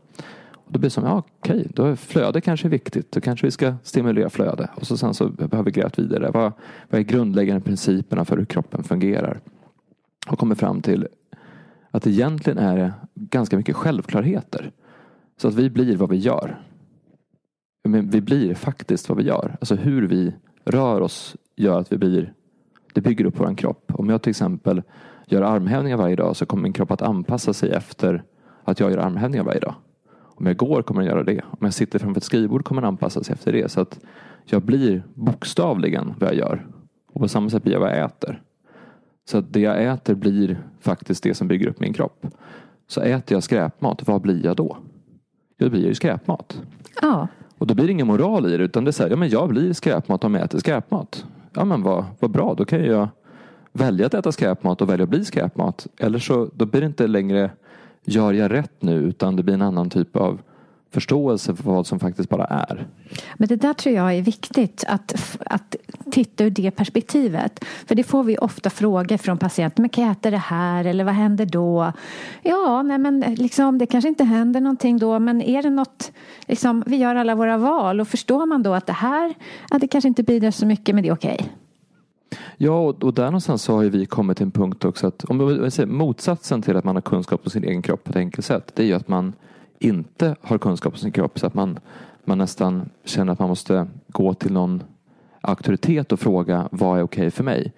Och 0.53 0.73
då 0.73 0.79
blir 0.79 0.87
det 0.87 0.95
som, 0.95 1.05
ja 1.05 1.23
okej, 1.39 1.67
då 1.75 1.85
är 1.85 1.97
flöde 1.97 2.41
kanske 2.41 2.69
viktigt. 2.69 3.13
Då 3.13 3.21
kanske 3.21 3.47
vi 3.47 3.51
ska 3.51 3.75
stimulera 3.83 4.31
flöde. 4.31 4.71
Och 4.75 4.87
så 4.87 4.97
sen 4.97 5.15
så 5.15 5.29
behöver 5.29 5.63
vi 5.63 5.71
grävt 5.71 5.99
vidare. 5.99 6.31
Vad, 6.31 6.53
vad 6.91 7.01
är 7.01 7.05
grundläggande 7.05 7.61
principerna 7.61 8.25
för 8.25 8.37
hur 8.37 8.45
kroppen 8.45 8.85
fungerar? 8.85 9.41
Och 10.29 10.39
kommer 10.39 10.55
fram 10.55 10.83
till 10.83 11.09
att 11.91 12.07
egentligen 12.07 12.59
är 12.59 12.77
det 12.77 12.93
ganska 13.15 13.57
mycket 13.57 13.77
självklarheter. 13.77 14.71
Så 15.37 15.49
att 15.49 15.55
vi 15.55 15.71
blir 15.71 15.97
vad 15.97 16.11
vi 16.11 16.17
gör 16.17 16.57
men 17.89 18.11
vi 18.11 18.21
blir 18.21 18.55
faktiskt 18.55 19.09
vad 19.09 19.19
vi 19.19 19.25
gör. 19.25 19.57
Alltså 19.61 19.75
hur 19.75 20.03
vi 20.03 20.33
rör 20.65 21.01
oss 21.01 21.37
gör 21.57 21.81
att 21.81 21.93
vi 21.93 21.99
blir, 21.99 22.33
det 22.93 23.01
bygger 23.01 23.25
upp 23.25 23.41
vår 23.41 23.55
kropp. 23.55 23.93
Om 23.95 24.11
jag 24.11 24.23
till 24.23 24.31
exempel 24.31 24.83
gör 25.27 25.43
armhävningar 25.43 25.97
varje 25.97 26.17
dag 26.17 26.37
så 26.37 26.47
kommer 26.47 26.63
min 26.63 26.73
kropp 26.73 26.91
att 26.91 27.03
anpassa 27.03 27.53
sig 27.53 27.71
efter 27.71 28.23
att 28.65 28.81
jag 28.81 28.91
gör 28.91 28.99
armhävningar 28.99 29.45
varje 29.45 29.61
dag. 29.61 29.75
Om 30.39 30.47
jag 30.47 30.57
går 30.57 30.83
kommer 30.83 31.01
den 31.01 31.11
göra 31.11 31.23
det. 31.23 31.41
Om 31.51 31.59
jag 31.61 31.75
sitter 31.75 31.99
framför 31.99 32.21
ett 32.21 32.25
skrivbord 32.25 32.65
kommer 32.65 32.83
den 32.83 32.89
anpassa 32.89 33.25
sig 33.25 33.33
efter 33.33 33.53
det. 33.53 33.71
Så 33.71 33.81
att 33.81 34.01
jag 34.45 34.63
blir 34.63 35.03
bokstavligen 35.15 36.15
vad 36.19 36.29
jag 36.29 36.37
gör. 36.37 36.67
Och 37.13 37.21
på 37.21 37.29
samma 37.29 37.51
sätt 37.51 37.63
blir 37.63 37.73
jag 37.73 37.81
vad 37.81 37.91
jag 37.91 38.05
äter. 38.05 38.43
Så 39.29 39.39
att 39.39 39.53
det 39.53 39.61
jag 39.61 39.85
äter 39.85 40.15
blir 40.15 40.63
faktiskt 40.81 41.23
det 41.23 41.35
som 41.35 41.49
bygger 41.49 41.69
upp 41.69 41.81
min 41.81 41.93
kropp. 41.93 42.27
Så 42.87 43.01
äter 43.01 43.37
jag 43.37 43.43
skräpmat, 43.43 44.07
vad 44.07 44.21
blir 44.21 44.45
jag 44.45 44.57
då? 44.57 44.77
Jag 45.57 45.71
blir 45.71 45.87
ju 45.87 45.95
skräpmat. 45.95 46.63
Ja. 47.03 47.29
Och 47.59 47.67
då 47.67 47.75
blir 47.75 47.87
det 47.87 47.93
ingen 47.93 48.07
moral 48.07 48.47
i 48.47 48.57
det 48.57 48.65
utan 48.65 48.85
det 48.85 48.91
är 48.91 48.93
så 48.93 49.03
här, 49.03 49.11
ja 49.11 49.17
men 49.17 49.29
jag 49.29 49.49
blir 49.49 49.73
skräpmat 49.73 50.25
om 50.25 50.35
jag 50.35 50.45
äter 50.45 50.59
skräpmat. 50.59 51.25
Ja 51.53 51.65
men 51.65 51.83
vad, 51.83 52.05
vad 52.21 52.31
bra, 52.31 52.55
då 52.55 52.65
kan 52.65 52.85
jag 52.85 53.09
välja 53.73 54.07
att 54.07 54.15
äta 54.15 54.33
skräpmat 54.33 54.83
och 54.83 54.89
välja 54.89 55.05
att 55.05 55.11
bli 55.11 55.25
skräpmat. 55.25 55.87
Eller 55.99 56.19
så 56.19 56.51
då 56.55 56.67
blir 56.67 56.81
det 56.81 56.87
inte 56.87 57.07
längre 57.07 57.51
gör 58.05 58.33
jag 58.33 58.53
rätt 58.53 58.83
nu 58.83 58.95
utan 58.95 59.37
det 59.37 59.43
blir 59.43 59.55
en 59.55 59.63
annan 59.63 59.91
typ 59.91 60.17
av 60.17 60.41
förståelse 60.91 61.55
för 61.55 61.65
vad 61.65 61.87
som 61.87 62.01
faktiskt 62.01 62.29
bara 62.29 62.45
är. 62.45 62.87
Men 63.35 63.49
det 63.49 63.57
där 63.57 63.73
tror 63.73 63.95
jag 63.95 64.15
är 64.15 64.23
viktigt 64.23 64.85
att, 64.89 65.37
att 65.47 65.77
titta 66.11 66.45
ur 66.45 66.51
det 66.51 66.71
perspektivet. 66.71 67.65
För 67.87 67.95
det 67.95 68.03
får 68.03 68.25
vi 68.25 68.39
ofta 68.39 68.71
frågor 68.71 69.17
från 69.17 69.39
patienter. 69.39 69.81
Men 69.81 69.91
kan 69.91 70.05
jag 70.05 70.13
äta 70.13 70.31
det 70.31 70.37
här 70.37 70.85
eller 70.85 71.05
vad 71.05 71.15
händer 71.15 71.47
då? 71.47 71.93
Ja, 72.43 72.83
nej 72.83 72.99
men 72.99 73.21
liksom, 73.21 73.79
det 73.79 73.87
kanske 73.87 74.09
inte 74.09 74.25
händer 74.25 74.61
någonting 74.61 74.99
då. 74.99 75.19
Men 75.19 75.43
är 75.43 75.63
det 75.63 75.71
något, 75.71 76.13
liksom, 76.47 76.85
vi 76.87 76.97
gör 76.97 77.15
alla 77.15 77.35
våra 77.35 77.59
val 77.59 78.01
och 78.01 78.09
förstår 78.09 78.47
man 78.47 78.63
då 78.63 78.75
att 78.75 78.87
det 78.87 78.93
här, 78.93 79.35
ja, 79.71 79.79
det 79.79 79.89
kanske 79.89 80.09
inte 80.09 80.23
bidrar 80.23 80.51
så 80.51 80.67
mycket 80.67 80.95
men 80.95 81.05
det 81.05 81.09
är 81.09 81.15
okej. 81.15 81.37
Okay. 81.41 81.49
Ja, 82.57 82.79
och, 82.79 83.05
och 83.05 83.15
där 83.15 83.25
någonstans 83.25 83.63
så 83.63 83.75
har 83.75 83.83
ju 83.83 83.91
vi 83.91 84.07
kommit 84.07 84.37
till 84.37 84.47
en 84.47 84.51
punkt 84.51 84.85
också 84.85 85.07
att 85.07 85.25
om 85.25 85.71
säger, 85.71 85.87
motsatsen 85.87 86.63
till 86.63 86.77
att 86.77 86.85
man 86.85 86.97
har 86.97 87.03
kunskap 87.03 87.41
om 87.45 87.51
sin 87.51 87.65
egen 87.65 87.83
kropp 87.83 88.05
på 88.05 88.11
ett 88.11 88.17
enkelt 88.17 88.47
sätt. 88.47 88.73
Det 88.75 88.83
är 88.83 88.87
ju 88.87 88.95
att 88.95 89.09
man 89.09 89.33
inte 89.79 90.37
har 90.41 90.59
kunskap 90.59 90.93
om 90.93 90.99
sin 90.99 91.13
kropp 91.13 91.39
så 91.39 91.47
att 91.47 91.55
man, 91.55 91.79
man 92.25 92.39
nästan 92.39 92.91
känner 93.05 93.33
att 93.33 93.39
man 93.39 93.49
måste 93.49 93.87
gå 94.09 94.35
till 94.35 94.53
någon 94.53 94.83
auktoritet 95.41 96.13
och 96.13 96.21
fråga 96.21 96.69
vad 96.73 96.99
är 96.99 97.03
okej 97.03 97.31
för 97.31 97.45
mig? 97.45 97.73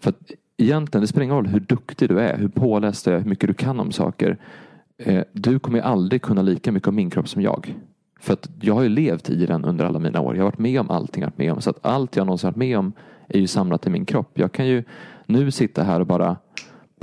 För 0.00 0.10
att 0.10 0.32
egentligen, 0.56 1.00
det 1.00 1.06
spelar 1.06 1.24
ingen 1.24 1.36
roll 1.36 1.46
hur 1.46 1.60
duktig 1.60 2.08
du 2.08 2.20
är, 2.20 2.38
hur 2.38 2.48
påläst 2.48 3.04
du 3.04 3.10
är, 3.10 3.18
hur 3.18 3.28
mycket 3.28 3.46
du 3.46 3.54
kan 3.54 3.80
om 3.80 3.92
saker. 3.92 4.38
Eh, 4.98 5.22
du 5.32 5.58
kommer 5.58 5.80
aldrig 5.80 6.22
kunna 6.22 6.42
lika 6.42 6.72
mycket 6.72 6.88
om 6.88 6.94
min 6.94 7.10
kropp 7.10 7.28
som 7.28 7.42
jag. 7.42 7.74
För 8.20 8.32
att 8.32 8.50
jag 8.60 8.74
har 8.74 8.82
ju 8.82 8.88
levt 8.88 9.30
i 9.30 9.46
den 9.46 9.64
under 9.64 9.84
alla 9.84 9.98
mina 9.98 10.20
år. 10.20 10.36
Jag 10.36 10.42
har 10.42 10.50
varit 10.50 10.58
med 10.58 10.80
om 10.80 10.90
allting 10.90 11.22
jag 11.22 11.28
varit 11.28 11.38
med 11.38 11.52
om. 11.52 11.60
Så 11.60 11.70
att 11.70 11.86
allt 11.86 12.16
jag 12.16 12.26
någonsin 12.26 12.48
varit 12.48 12.56
med 12.56 12.78
om 12.78 12.92
är 13.28 13.38
ju 13.38 13.46
samlat 13.46 13.86
i 13.86 13.90
min 13.90 14.04
kropp. 14.04 14.30
Jag 14.34 14.52
kan 14.52 14.66
ju 14.66 14.84
nu 15.26 15.50
sitta 15.50 15.82
här 15.82 16.00
och 16.00 16.06
bara 16.06 16.36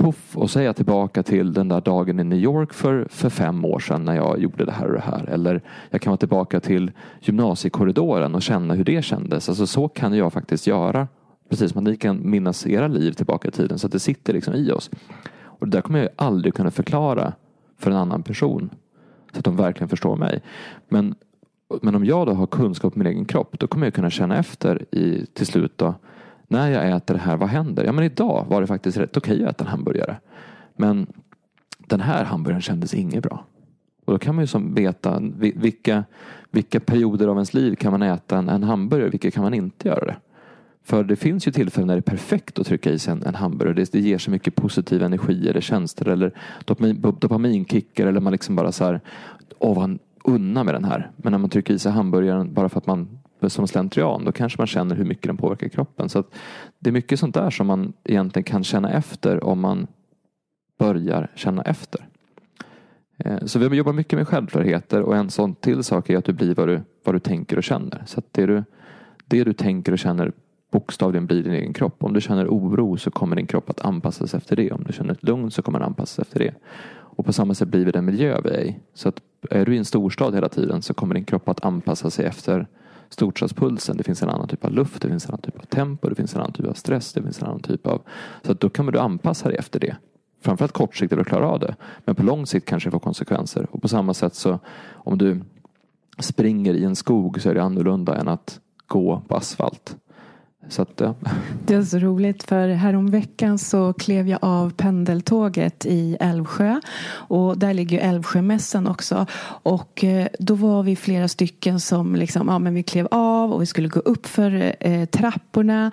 puff 0.02 0.36
och 0.36 0.50
säga 0.50 0.72
tillbaka 0.72 1.22
till 1.22 1.52
den 1.52 1.68
där 1.68 1.80
dagen 1.80 2.20
i 2.20 2.24
New 2.24 2.38
York 2.38 2.72
för, 2.72 3.06
för 3.10 3.30
fem 3.30 3.64
år 3.64 3.78
sedan 3.78 4.04
när 4.04 4.16
jag 4.16 4.38
gjorde 4.38 4.64
det 4.64 4.72
här 4.72 4.86
och 4.86 4.92
det 4.92 5.00
här. 5.00 5.24
Eller 5.28 5.62
jag 5.90 6.00
kan 6.00 6.10
vara 6.10 6.18
tillbaka 6.18 6.60
till 6.60 6.90
gymnasiekorridoren 7.20 8.34
och 8.34 8.42
känna 8.42 8.74
hur 8.74 8.84
det 8.84 9.04
kändes. 9.04 9.48
Alltså 9.48 9.66
så 9.66 9.88
kan 9.88 10.14
jag 10.14 10.32
faktiskt 10.32 10.66
göra. 10.66 11.08
Precis 11.48 11.72
som 11.72 11.78
att 11.78 11.84
ni 11.84 11.96
kan 11.96 12.30
minnas 12.30 12.66
era 12.66 12.88
liv 12.88 13.12
tillbaka 13.12 13.48
i 13.48 13.50
tiden 13.50 13.78
så 13.78 13.86
att 13.86 13.92
det 13.92 13.98
sitter 13.98 14.32
liksom 14.32 14.54
i 14.54 14.72
oss. 14.72 14.90
Och 15.40 15.68
det 15.68 15.76
där 15.76 15.82
kommer 15.82 15.98
jag 15.98 16.08
aldrig 16.16 16.54
kunna 16.54 16.70
förklara 16.70 17.32
för 17.78 17.90
en 17.90 17.96
annan 17.96 18.22
person. 18.22 18.70
Så 19.32 19.38
att 19.38 19.44
de 19.44 19.56
verkligen 19.56 19.88
förstår 19.88 20.16
mig. 20.16 20.42
Men, 20.88 21.14
men 21.82 21.94
om 21.94 22.04
jag 22.04 22.26
då 22.26 22.32
har 22.32 22.46
kunskap 22.46 22.96
om 22.96 22.98
min 22.98 23.12
egen 23.12 23.24
kropp 23.24 23.58
då 23.58 23.66
kommer 23.66 23.86
jag 23.86 23.94
kunna 23.94 24.10
känna 24.10 24.38
efter 24.38 24.94
i, 24.94 25.26
till 25.26 25.46
slut 25.46 25.78
då 25.78 25.94
när 26.52 26.70
jag 26.70 26.96
äter 26.96 27.14
det 27.14 27.20
här, 27.20 27.36
vad 27.36 27.48
händer? 27.48 27.84
Ja 27.84 27.92
men 27.92 28.04
idag 28.04 28.46
var 28.48 28.60
det 28.60 28.66
faktiskt 28.66 28.98
rätt 28.98 29.16
okej 29.16 29.34
okay 29.34 29.46
att 29.46 29.54
äta 29.54 29.64
en 29.64 29.70
hamburgare. 29.70 30.16
Men 30.76 31.06
den 31.78 32.00
här 32.00 32.24
hamburgaren 32.24 32.62
kändes 32.62 32.94
inget 32.94 33.22
bra. 33.22 33.44
Och 34.04 34.12
då 34.12 34.18
kan 34.18 34.34
man 34.34 34.42
ju 34.42 34.46
som 34.46 34.74
veta 34.74 35.20
vilka, 35.38 36.04
vilka 36.50 36.80
perioder 36.80 37.28
av 37.28 37.36
ens 37.36 37.54
liv 37.54 37.74
kan 37.74 37.92
man 37.92 38.02
äta 38.02 38.38
en, 38.38 38.48
en 38.48 38.62
hamburgare, 38.62 39.10
vilka 39.10 39.30
kan 39.30 39.42
man 39.42 39.54
inte 39.54 39.88
göra 39.88 40.04
det. 40.04 40.16
För 40.84 41.04
det 41.04 41.16
finns 41.16 41.48
ju 41.48 41.52
tillfällen 41.52 41.86
när 41.86 41.94
det 41.94 42.00
är 42.00 42.10
perfekt 42.10 42.58
att 42.58 42.66
trycka 42.66 42.90
i 42.90 42.98
sig 42.98 43.12
en, 43.12 43.22
en 43.22 43.34
hamburgare. 43.34 43.74
Det, 43.74 43.92
det 43.92 44.00
ger 44.00 44.18
så 44.18 44.30
mycket 44.30 44.54
positiv 44.54 45.02
energi 45.02 45.48
eller 45.48 45.60
tjänster 45.60 46.08
eller 46.08 46.32
dopamin, 46.64 47.00
dopaminkickar 47.00 48.06
eller 48.06 48.20
man 48.20 48.32
liksom 48.32 48.56
bara 48.56 48.72
så 48.72 48.84
här, 48.84 49.00
åh 49.58 49.76
vad 49.76 49.98
unna 50.24 50.64
med 50.64 50.74
den 50.74 50.84
här. 50.84 51.10
Men 51.16 51.30
när 51.30 51.38
man 51.38 51.50
trycker 51.50 51.74
i 51.74 51.78
sig 51.78 51.92
hamburgaren 51.92 52.54
bara 52.54 52.68
för 52.68 52.78
att 52.78 52.86
man 52.86 53.18
som 53.50 53.68
slentrian 53.68 54.24
då 54.24 54.32
kanske 54.32 54.60
man 54.60 54.66
känner 54.66 54.96
hur 54.96 55.04
mycket 55.04 55.26
den 55.26 55.36
påverkar 55.36 55.68
kroppen. 55.68 56.08
Så 56.08 56.24
Det 56.78 56.90
är 56.90 56.92
mycket 56.92 57.18
sånt 57.18 57.34
där 57.34 57.50
som 57.50 57.66
man 57.66 57.92
egentligen 58.04 58.44
kan 58.44 58.64
känna 58.64 58.92
efter 58.92 59.44
om 59.44 59.60
man 59.60 59.86
börjar 60.78 61.30
känna 61.34 61.62
efter. 61.62 62.08
Eh, 63.24 63.44
så 63.44 63.58
vi 63.58 63.76
jobbar 63.76 63.92
mycket 63.92 64.18
med 64.18 64.28
självklarheter 64.28 65.02
och 65.02 65.16
en 65.16 65.30
sån 65.30 65.54
till 65.54 65.84
sak 65.84 66.10
är 66.10 66.18
att 66.18 66.24
du 66.24 66.32
blir 66.32 66.54
vad 66.54 66.68
du, 66.68 66.80
vad 67.04 67.14
du 67.14 67.18
tänker 67.18 67.56
och 67.56 67.64
känner. 67.64 68.02
Så 68.06 68.18
att 68.18 68.26
det 68.32 68.46
du, 68.46 68.64
det 69.26 69.44
du 69.44 69.52
tänker 69.52 69.92
och 69.92 69.98
känner 69.98 70.32
bokstavligen 70.72 71.26
blir 71.26 71.42
din 71.42 71.52
egen 71.52 71.72
kropp. 71.72 72.04
Om 72.04 72.12
du 72.12 72.20
känner 72.20 72.48
oro 72.48 72.96
så 72.96 73.10
kommer 73.10 73.36
din 73.36 73.46
kropp 73.46 73.70
att 73.70 73.80
anpassa 73.80 74.26
sig 74.26 74.38
efter 74.38 74.56
det. 74.56 74.72
Om 74.72 74.84
du 74.84 74.92
känner 74.92 75.12
ett 75.12 75.22
lugn 75.22 75.50
så 75.50 75.62
kommer 75.62 75.78
den 75.78 75.88
anpassa 75.88 76.14
sig 76.14 76.22
efter 76.22 76.38
det. 76.38 76.54
Och 77.16 77.26
på 77.26 77.32
samma 77.32 77.54
sätt 77.54 77.68
blir 77.68 77.84
vi 77.84 77.92
den 77.92 78.04
miljö 78.04 78.40
vi 78.44 78.50
är 78.50 78.60
i. 78.60 78.76
Så 78.94 79.08
att 79.08 79.20
är 79.50 79.66
du 79.66 79.74
i 79.74 79.78
en 79.78 79.84
storstad 79.84 80.34
hela 80.34 80.48
tiden 80.48 80.82
så 80.82 80.94
kommer 80.94 81.14
din 81.14 81.24
kropp 81.24 81.48
att 81.48 81.64
anpassa 81.64 82.10
sig 82.10 82.26
efter 82.26 82.66
storstadspulsen. 83.12 83.96
Det 83.96 84.04
finns 84.04 84.22
en 84.22 84.28
annan 84.28 84.48
typ 84.48 84.64
av 84.64 84.72
luft, 84.72 85.02
det 85.02 85.08
finns 85.08 85.24
en 85.24 85.30
annan 85.30 85.40
typ 85.40 85.58
av 85.58 85.64
tempo, 85.64 86.08
det 86.08 86.14
finns 86.14 86.34
en 86.34 86.40
annan 86.40 86.52
typ 86.52 86.66
av 86.66 86.72
stress, 86.72 87.12
det 87.12 87.22
finns 87.22 87.42
en 87.42 87.48
annan 87.48 87.60
typ 87.60 87.86
av... 87.86 88.02
Så 88.42 88.52
att 88.52 88.60
då 88.60 88.68
kommer 88.68 88.92
du 88.92 88.98
anpassa 88.98 89.48
dig 89.48 89.56
efter 89.58 89.80
det. 89.80 89.96
Framförallt 90.40 90.72
kortsiktigt 90.72 91.20
att 91.20 91.26
klara 91.26 91.48
av 91.48 91.60
det. 91.60 91.76
Men 92.04 92.14
på 92.14 92.22
lång 92.22 92.46
sikt 92.46 92.68
kanske 92.68 92.88
det 92.88 92.92
får 92.92 92.98
konsekvenser. 92.98 93.66
Och 93.70 93.82
på 93.82 93.88
samma 93.88 94.14
sätt 94.14 94.34
så 94.34 94.58
om 94.92 95.18
du 95.18 95.40
springer 96.18 96.74
i 96.74 96.84
en 96.84 96.96
skog 96.96 97.40
så 97.40 97.50
är 97.50 97.54
det 97.54 97.62
annorlunda 97.62 98.16
än 98.16 98.28
att 98.28 98.60
gå 98.86 99.22
på 99.28 99.36
asfalt. 99.36 99.96
Så 100.68 100.82
att, 100.82 100.92
ja. 100.96 101.14
Det 101.66 101.74
är 101.74 101.82
så 101.82 101.98
roligt 101.98 102.42
för 102.42 102.68
häromveckan 102.68 103.58
så 103.58 103.92
klev 103.92 104.28
jag 104.28 104.38
av 104.42 104.70
pendeltåget 104.70 105.86
i 105.86 106.16
Älvsjö. 106.20 106.80
Och 107.10 107.58
där 107.58 107.74
ligger 107.74 107.96
ju 107.96 108.02
Älvsjömässan 108.02 108.86
också. 108.86 109.26
Och 109.62 110.04
eh, 110.04 110.26
då 110.38 110.54
var 110.54 110.82
vi 110.82 110.96
flera 110.96 111.28
stycken 111.28 111.80
som 111.80 112.16
liksom, 112.16 112.48
ja 112.48 112.58
men 112.58 112.74
vi 112.74 112.82
klev 112.82 113.08
av 113.10 113.52
och 113.52 113.62
vi 113.62 113.66
skulle 113.66 113.88
gå 113.88 114.00
upp 114.00 114.26
för 114.26 114.74
eh, 114.80 115.04
trapporna 115.04 115.90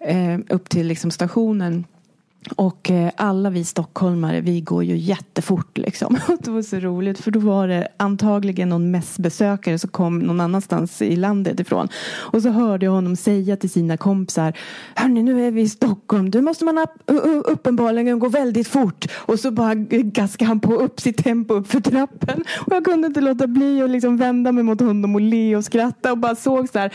eh, 0.00 0.38
upp 0.48 0.68
till 0.68 0.86
liksom 0.86 1.10
stationen 1.10 1.84
och 2.56 2.90
eh, 2.90 3.10
alla 3.16 3.50
vi 3.50 3.64
stockholmare 3.64 4.40
vi 4.40 4.60
går 4.60 4.84
ju 4.84 4.96
jättefort 4.96 5.78
liksom. 5.78 6.18
Det 6.40 6.50
var 6.50 6.62
så 6.62 6.76
roligt 6.76 7.20
för 7.20 7.30
då 7.30 7.40
var 7.40 7.68
det 7.68 7.88
antagligen 7.96 8.68
någon 8.68 8.90
mässbesökare 8.90 9.78
som 9.78 9.90
kom 9.90 10.18
någon 10.18 10.40
annanstans 10.40 11.02
i 11.02 11.16
landet 11.16 11.60
ifrån. 11.60 11.88
Och 12.16 12.42
så 12.42 12.48
hörde 12.48 12.86
jag 12.86 12.92
honom 12.92 13.16
säga 13.16 13.56
till 13.56 13.70
sina 13.70 13.96
kompisar. 13.96 14.52
Hörni 14.94 15.22
nu 15.22 15.46
är 15.46 15.50
vi 15.50 15.60
i 15.60 15.68
Stockholm. 15.68 16.30
Nu 16.34 16.40
måste 16.40 16.64
man 16.64 16.86
uppenbarligen 17.44 18.18
gå 18.18 18.28
väldigt 18.28 18.68
fort. 18.68 19.06
Och 19.14 19.40
så 19.40 19.50
bara 19.50 19.74
gaskade 19.74 20.48
han 20.48 20.60
på 20.60 20.74
upp 20.74 21.00
sitt 21.00 21.24
tempo 21.24 21.54
upp 21.54 21.70
för 21.70 21.80
trappen. 21.80 22.44
Och 22.66 22.72
jag 22.72 22.84
kunde 22.84 23.06
inte 23.06 23.20
låta 23.20 23.46
bli 23.46 23.82
att 23.82 23.90
liksom 23.90 24.16
vända 24.16 24.52
mig 24.52 24.64
mot 24.64 24.80
honom 24.80 25.14
och 25.14 25.20
le 25.20 25.56
och 25.56 25.64
skratta 25.64 26.12
och 26.12 26.18
bara 26.18 26.34
såg 26.34 26.68
så 26.68 26.78
här. 26.78 26.92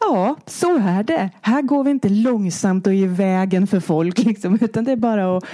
Ja, 0.00 0.36
så 0.46 0.78
är 0.78 1.02
det. 1.02 1.30
Här 1.40 1.62
går 1.62 1.84
vi 1.84 1.90
inte 1.90 2.08
långsamt 2.08 2.86
och 2.86 2.94
i 2.94 3.06
vägen 3.06 3.66
för 3.66 3.80
folk 3.80 4.18
liksom. 4.18 4.58
Utan 4.60 4.84
det 4.90 4.94
är 4.94 4.96
bara 4.96 5.36
att 5.36 5.44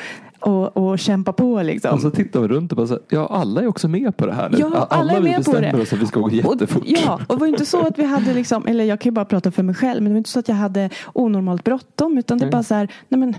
och, 0.40 0.76
och 0.76 0.98
kämpa 0.98 1.32
på 1.32 1.62
liksom. 1.62 1.94
Och 1.94 2.00
så 2.00 2.10
tittar 2.10 2.40
vi 2.40 2.48
runt 2.48 2.72
och 2.72 2.76
bara 2.76 2.86
så, 2.86 2.98
ja 3.08 3.26
alla 3.26 3.62
är 3.62 3.66
också 3.66 3.88
med 3.88 4.16
på 4.16 4.26
det 4.26 4.32
här 4.32 4.50
nu. 4.50 4.58
Ja, 4.58 4.66
alla, 4.66 4.84
alla 4.84 5.12
är 5.12 5.20
med 5.20 5.44
på 5.44 5.60
det. 5.60 5.82
oss 5.82 5.92
att 5.92 5.98
vi 5.98 6.06
ska 6.06 6.20
gå 6.20 6.30
jättefort. 6.30 6.82
Och, 6.82 6.88
ja, 6.88 7.20
och 7.26 7.36
det 7.36 7.40
var 7.40 7.46
inte 7.46 7.66
så 7.66 7.86
att 7.86 7.98
vi 7.98 8.04
hade 8.04 8.34
liksom, 8.34 8.66
eller 8.66 8.84
jag 8.84 9.00
kan 9.00 9.10
ju 9.10 9.14
bara 9.14 9.24
prata 9.24 9.50
för 9.50 9.62
mig 9.62 9.74
själv, 9.74 10.02
men 10.02 10.10
det 10.10 10.14
var 10.14 10.18
inte 10.18 10.30
så 10.30 10.38
att 10.38 10.48
jag 10.48 10.54
hade 10.54 10.90
onormalt 11.12 11.64
bråttom 11.64 12.18
utan 12.18 12.38
det 12.38 12.46
är 12.46 12.50
bara 12.50 12.62
så 12.62 12.74
här, 12.74 12.92
nej 13.08 13.20
men 13.20 13.34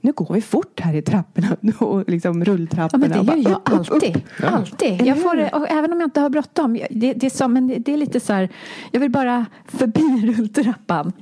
nu 0.00 0.12
går 0.12 0.34
vi 0.34 0.40
fort 0.40 0.80
här 0.80 0.94
i 0.94 1.02
trapporna 1.02 1.56
och 1.78 2.10
liksom 2.10 2.44
rulltrapporna. 2.44 3.06
Ja, 3.06 3.22
men 3.22 3.26
det 3.26 3.42
gör 3.42 3.50
jag 3.50 3.60
alltid. 3.64 4.16
Upp. 4.16 4.52
Alltid. 4.52 5.02
Jag 5.06 5.22
får, 5.22 5.54
och 5.54 5.70
även 5.70 5.92
om 5.92 6.00
jag 6.00 6.06
inte 6.06 6.20
har 6.20 6.30
bråttom. 6.30 6.78
Det, 6.90 7.12
det, 7.12 7.26
är 7.26 7.30
så, 7.30 7.48
men 7.48 7.82
det 7.82 7.92
är 7.92 7.96
lite 7.96 8.20
så 8.20 8.32
här, 8.32 8.48
jag 8.90 9.00
vill 9.00 9.10
bara 9.10 9.46
förbi 9.68 10.32
rulltrappan. 10.36 11.12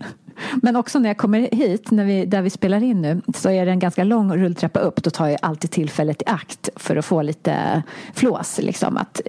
Men 0.63 0.77
också 0.77 0.99
när 0.99 1.09
jag 1.09 1.17
kommer 1.17 1.49
hit, 1.53 1.91
när 1.91 2.05
vi, 2.05 2.25
där 2.25 2.43
vi 2.43 2.51
spelar 2.51 2.83
in 2.83 3.03
nu, 3.03 3.21
så 3.35 3.51
är 3.51 3.67
det 3.67 3.73
en 3.73 3.79
ganska 3.79 4.05
lång 4.05 4.37
rulltrappa 4.37 4.81
upp. 4.81 5.03
Då 5.03 5.11
tar 5.11 5.29
jag 5.29 5.39
alltid 5.43 5.71
tillfället 5.71 6.23
i 6.23 6.25
akt 6.27 6.69
för 6.77 6.97
att 6.97 7.05
få 7.05 7.23
lite 7.23 7.83
flås. 8.15 8.59
Liksom, 8.63 8.97
att 8.97 9.21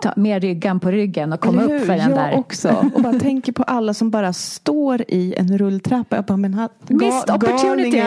ta 0.00 0.12
med 0.16 0.42
ryggan 0.42 0.80
på 0.80 0.90
ryggen 0.90 1.32
och 1.32 1.40
komma 1.40 1.62
upp 1.62 1.86
för 1.86 1.96
den 1.96 1.98
jag 1.98 2.10
där. 2.10 2.30
Jag 2.30 2.38
också. 2.38 2.90
Och 2.94 3.02
bara 3.02 3.18
tänker 3.18 3.52
på 3.52 3.62
alla 3.62 3.94
som 3.94 4.10
bara 4.10 4.32
står 4.32 5.02
i 5.08 5.34
en 5.34 5.58
rulltrappa. 5.58 6.16
Jag 6.16 6.24
bara, 6.24 6.36
men 6.36 6.54
ha, 6.54 6.68
Missed 6.86 7.30
opportunity. 7.30 8.02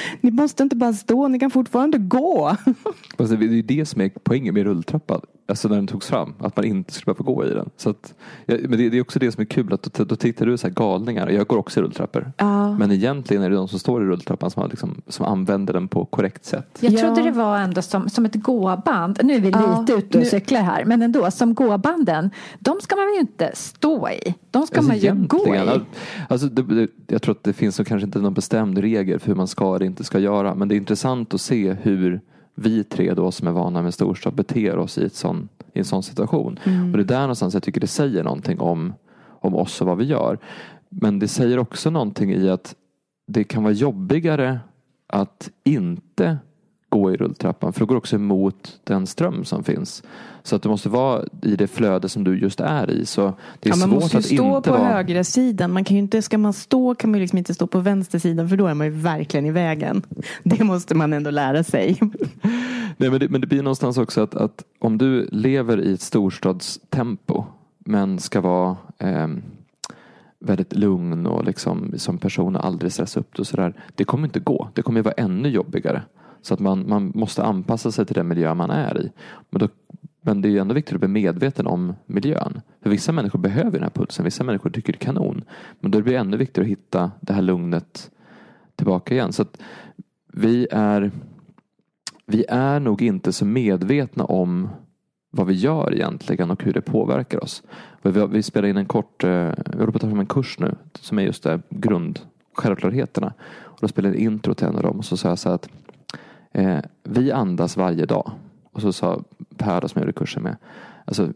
ni 0.20 0.30
måste 0.30 0.62
inte 0.62 0.76
bara 0.76 0.92
stå, 0.92 1.28
ni 1.28 1.38
kan 1.38 1.50
fortfarande 1.50 1.98
gå. 1.98 2.56
Det 3.16 3.24
är 3.24 3.62
det 3.62 3.86
som 3.86 4.00
är 4.00 4.10
poängen 4.24 4.54
med 4.54 4.64
rulltrappan. 4.64 5.20
Alltså 5.48 5.68
när 5.68 5.76
den 5.76 5.86
togs 5.86 6.06
fram. 6.06 6.34
Att 6.38 6.56
man 6.56 6.64
inte 6.64 6.92
skulle 6.92 7.14
behöva 7.14 7.34
gå 7.34 7.44
i 7.44 7.54
den. 7.54 7.70
Så 7.76 7.90
att, 7.90 8.14
ja, 8.46 8.56
men 8.62 8.78
det, 8.78 8.88
det, 8.88 8.96
är 8.96 9.00
också 9.00 9.18
det 9.18 9.32
som 9.32 9.40
är 9.40 9.44
kul. 9.44 9.72
Att 9.72 9.82
då, 9.82 10.04
då 10.04 10.16
tittar 10.16 10.46
du 10.46 10.58
så 10.58 10.66
här 10.66 10.74
galningar. 10.74 11.28
Jag 11.28 11.46
går 11.46 11.56
också 11.56 11.80
i 11.80 11.82
rulltrappor. 11.82 12.32
Ja. 12.36 12.78
Men 12.78 12.92
egentligen 12.92 13.42
är 13.42 13.50
det 13.50 13.56
de 13.56 13.68
som 13.68 13.78
står 13.78 14.02
i 14.02 14.06
rulltrappan 14.06 14.50
som, 14.50 14.68
liksom, 14.70 15.02
som 15.08 15.26
använder 15.26 15.72
den 15.74 15.88
på 15.88 16.04
korrekt 16.04 16.44
sätt. 16.44 16.78
Jag 16.80 16.98
trodde 16.98 17.22
det 17.22 17.30
var 17.30 17.58
ändå 17.58 17.82
som, 17.82 18.08
som 18.08 18.24
ett 18.24 18.42
gåband. 18.42 19.20
Nu 19.22 19.34
är 19.34 19.40
vi 19.40 19.50
ja, 19.50 19.80
lite 19.80 19.92
ute 19.92 20.18
och 20.18 20.24
nu... 20.24 20.30
cyklar 20.30 20.62
här. 20.62 20.84
Men 20.84 21.02
ändå 21.02 21.30
som 21.30 21.54
gåbanden. 21.54 22.30
De 22.58 22.80
ska 22.80 22.96
man 22.96 23.14
ju 23.14 23.20
inte 23.20 23.50
stå 23.54 24.08
i. 24.08 24.34
De 24.50 24.66
ska 24.66 24.76
alltså, 24.76 24.92
man 24.92 24.98
ju 24.98 25.26
gå 25.26 25.54
i. 25.54 25.80
Alltså, 26.28 26.46
det, 26.46 26.88
jag 27.06 27.22
tror 27.22 27.34
att 27.34 27.44
det 27.44 27.52
finns 27.52 27.76
kanske 27.76 28.06
inte 28.06 28.18
någon 28.18 28.34
bestämd 28.34 28.78
regel 28.78 29.20
för 29.20 29.26
hur 29.26 29.34
man 29.34 29.48
ska 29.48 29.76
eller 29.76 29.86
inte 29.86 30.04
ska 30.04 30.18
göra. 30.18 30.54
Men 30.54 30.68
det 30.68 30.74
är 30.74 30.76
intressant 30.76 31.34
att 31.34 31.40
se 31.40 31.72
hur 31.72 32.20
vi 32.58 32.84
tre 32.84 33.14
då 33.14 33.30
som 33.30 33.48
är 33.48 33.52
vana 33.52 33.82
med 33.82 33.94
storstad 33.94 34.34
beter 34.34 34.78
oss 34.78 34.98
i, 34.98 35.04
ett 35.04 35.14
sån, 35.14 35.48
i 35.72 35.78
en 35.78 35.84
sån 35.84 36.02
situation. 36.02 36.58
Mm. 36.64 36.90
Och 36.90 36.96
det 36.96 37.02
är 37.02 37.18
där 37.18 37.20
någonstans 37.20 37.54
jag 37.54 37.62
tycker 37.62 37.80
det 37.80 37.86
säger 37.86 38.24
någonting 38.24 38.60
om, 38.60 38.94
om 39.40 39.54
oss 39.54 39.80
och 39.80 39.86
vad 39.86 39.98
vi 39.98 40.04
gör. 40.04 40.38
Men 40.88 41.18
det 41.18 41.28
säger 41.28 41.58
också 41.58 41.90
någonting 41.90 42.32
i 42.32 42.50
att 42.50 42.74
det 43.26 43.44
kan 43.44 43.62
vara 43.62 43.72
jobbigare 43.72 44.60
att 45.06 45.50
inte 45.64 46.38
gå 46.98 47.12
i 47.12 47.16
rulltrappan 47.16 47.72
för 47.72 47.80
det 47.80 47.86
går 47.86 47.96
också 47.96 48.16
emot 48.16 48.80
den 48.84 49.06
ström 49.06 49.44
som 49.44 49.64
finns. 49.64 50.02
Så 50.42 50.56
att 50.56 50.62
du 50.62 50.68
måste 50.68 50.88
vara 50.88 51.24
i 51.42 51.56
det 51.56 51.66
flöde 51.66 52.08
som 52.08 52.24
du 52.24 52.38
just 52.38 52.60
är 52.60 52.90
i. 52.90 53.06
Så 53.06 53.32
det 53.60 53.68
är 53.68 53.72
Ja, 53.72 53.76
man 53.76 53.88
svårt 53.88 54.02
måste 54.02 54.16
ju 54.16 54.18
att 54.18 54.24
stå 54.24 54.60
på 54.60 54.78
vara... 54.78 54.88
högra 54.88 55.24
sidan. 55.24 55.72
Man 55.72 55.84
kan 55.84 55.96
ju 55.96 56.02
inte, 56.02 56.22
ska 56.22 56.38
man 56.38 56.52
stå 56.52 56.94
kan 56.94 57.10
man 57.10 57.18
ju 57.18 57.24
liksom 57.24 57.38
inte 57.38 57.54
stå 57.54 57.66
på 57.66 57.78
vänster 57.78 58.18
sidan 58.18 58.48
för 58.48 58.56
då 58.56 58.66
är 58.66 58.74
man 58.74 58.86
ju 58.86 58.92
verkligen 58.92 59.46
i 59.46 59.50
vägen. 59.50 60.02
Det 60.42 60.64
måste 60.64 60.94
man 60.94 61.12
ändå 61.12 61.30
lära 61.30 61.64
sig. 61.64 61.98
Nej, 62.96 63.10
men, 63.10 63.20
det, 63.20 63.28
men 63.28 63.40
det 63.40 63.46
blir 63.46 63.62
någonstans 63.62 63.98
också 63.98 64.20
att, 64.20 64.34
att 64.34 64.64
om 64.78 64.98
du 64.98 65.28
lever 65.32 65.80
i 65.80 65.92
ett 65.92 66.00
storstadstempo 66.00 67.44
men 67.78 68.18
ska 68.18 68.40
vara 68.40 68.76
ehm, 68.98 69.42
väldigt 70.38 70.76
lugn 70.76 71.26
och 71.26 71.44
liksom 71.44 71.92
som 71.96 72.18
person 72.18 72.56
och 72.56 72.64
aldrig 72.64 72.92
stressa 72.92 73.20
upp 73.20 73.34
dig 73.34 73.40
och 73.40 73.46
sådär. 73.46 73.74
Det 73.94 74.04
kommer 74.04 74.28
inte 74.28 74.40
gå. 74.40 74.68
Det 74.74 74.82
kommer 74.82 75.02
vara 75.02 75.14
ännu 75.16 75.48
jobbigare. 75.48 76.02
Så 76.46 76.54
att 76.54 76.60
man, 76.60 76.88
man 76.88 77.12
måste 77.14 77.44
anpassa 77.44 77.92
sig 77.92 78.06
till 78.06 78.14
den 78.14 78.28
miljö 78.28 78.54
man 78.54 78.70
är 78.70 79.00
i. 79.00 79.10
Men, 79.50 79.60
då, 79.60 79.68
men 80.20 80.42
det 80.42 80.48
är 80.48 80.50
ju 80.50 80.58
ändå 80.58 80.74
viktigt 80.74 80.94
att 80.94 81.00
bli 81.00 81.08
medveten 81.08 81.66
om 81.66 81.94
miljön. 82.06 82.60
För 82.82 82.90
vissa 82.90 83.12
människor 83.12 83.38
behöver 83.38 83.70
den 83.70 83.82
här 83.82 83.90
pulsen. 83.90 84.24
Vissa 84.24 84.44
människor 84.44 84.70
tycker 84.70 84.92
det 84.92 84.96
är 84.96 85.04
kanon. 85.06 85.44
Men 85.80 85.90
då 85.90 86.02
blir 86.02 86.12
det 86.12 86.18
ännu 86.18 86.36
viktigare 86.36 86.66
att 86.66 86.70
hitta 86.70 87.10
det 87.20 87.32
här 87.32 87.42
lugnet 87.42 88.10
tillbaka 88.76 89.14
igen. 89.14 89.32
Så 89.32 89.42
att 89.42 89.60
vi 90.32 90.68
är 90.70 91.10
vi 92.26 92.44
är 92.48 92.80
nog 92.80 93.02
inte 93.02 93.32
så 93.32 93.44
medvetna 93.44 94.24
om 94.24 94.68
vad 95.30 95.46
vi 95.46 95.54
gör 95.54 95.94
egentligen 95.94 96.50
och 96.50 96.64
hur 96.64 96.72
det 96.72 96.80
påverkar 96.80 97.44
oss. 97.44 97.62
Vi, 98.02 98.26
vi 98.26 98.42
spelar 98.42 98.68
in 98.68 98.76
en 98.76 98.86
kort, 98.86 99.24
eh, 99.24 99.50
vi 99.66 99.78
håller 99.78 99.92
på 99.92 99.96
att 99.96 100.00
ta 100.00 100.08
fram 100.08 100.20
en 100.20 100.26
kurs 100.26 100.58
nu 100.58 100.74
som 101.00 101.18
är 101.18 101.22
just 101.22 101.42
det, 101.42 101.60
grund, 101.70 102.20
självklarheterna. 102.54 103.32
Och 103.48 103.78
då 103.80 103.88
spelade 103.88 104.14
jag 104.14 104.22
in 104.22 104.32
intro 104.32 104.54
till 104.54 104.66
en 104.66 104.76
av 104.76 104.82
dem 104.82 104.98
och 104.98 105.04
så 105.04 105.16
sa 105.16 105.28
jag 105.28 105.38
så 105.38 105.48
här 105.48 105.54
att 105.54 105.68
eh, 106.56 106.78
vi 107.02 107.32
andas 107.32 107.76
varje 107.76 108.06
dag. 108.06 108.30
Och 108.72 108.82
så 108.82 108.92
sa 108.92 109.22
Per 109.56 109.80
då, 109.80 109.88
som 109.88 110.00
jag 110.00 110.06
gjorde 110.06 110.18
kursen 110.18 110.42
med, 110.42 110.56
alltså 111.04 111.28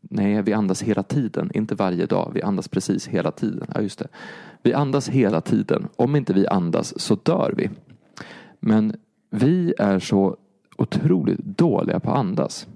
nej 0.00 0.42
vi 0.42 0.52
andas 0.52 0.82
hela 0.82 1.02
tiden, 1.02 1.50
inte 1.54 1.74
varje 1.74 2.06
dag, 2.06 2.30
vi 2.34 2.42
andas 2.42 2.68
precis 2.68 3.08
hela 3.08 3.30
tiden. 3.30 3.66
Ja 3.74 3.80
just 3.80 3.98
det. 3.98 4.08
Vi 4.62 4.74
andas 4.74 5.08
hela 5.08 5.40
tiden, 5.40 5.88
om 5.96 6.16
inte 6.16 6.32
vi 6.32 6.46
andas 6.46 7.00
så 7.00 7.14
dör 7.14 7.54
vi. 7.56 7.70
Men 8.60 8.96
vi 9.30 9.74
är 9.78 9.98
så 9.98 10.36
otroligt 10.76 11.40
dåliga 11.44 12.00
på 12.00 12.10
att 12.10 12.18
andas. 12.18 12.66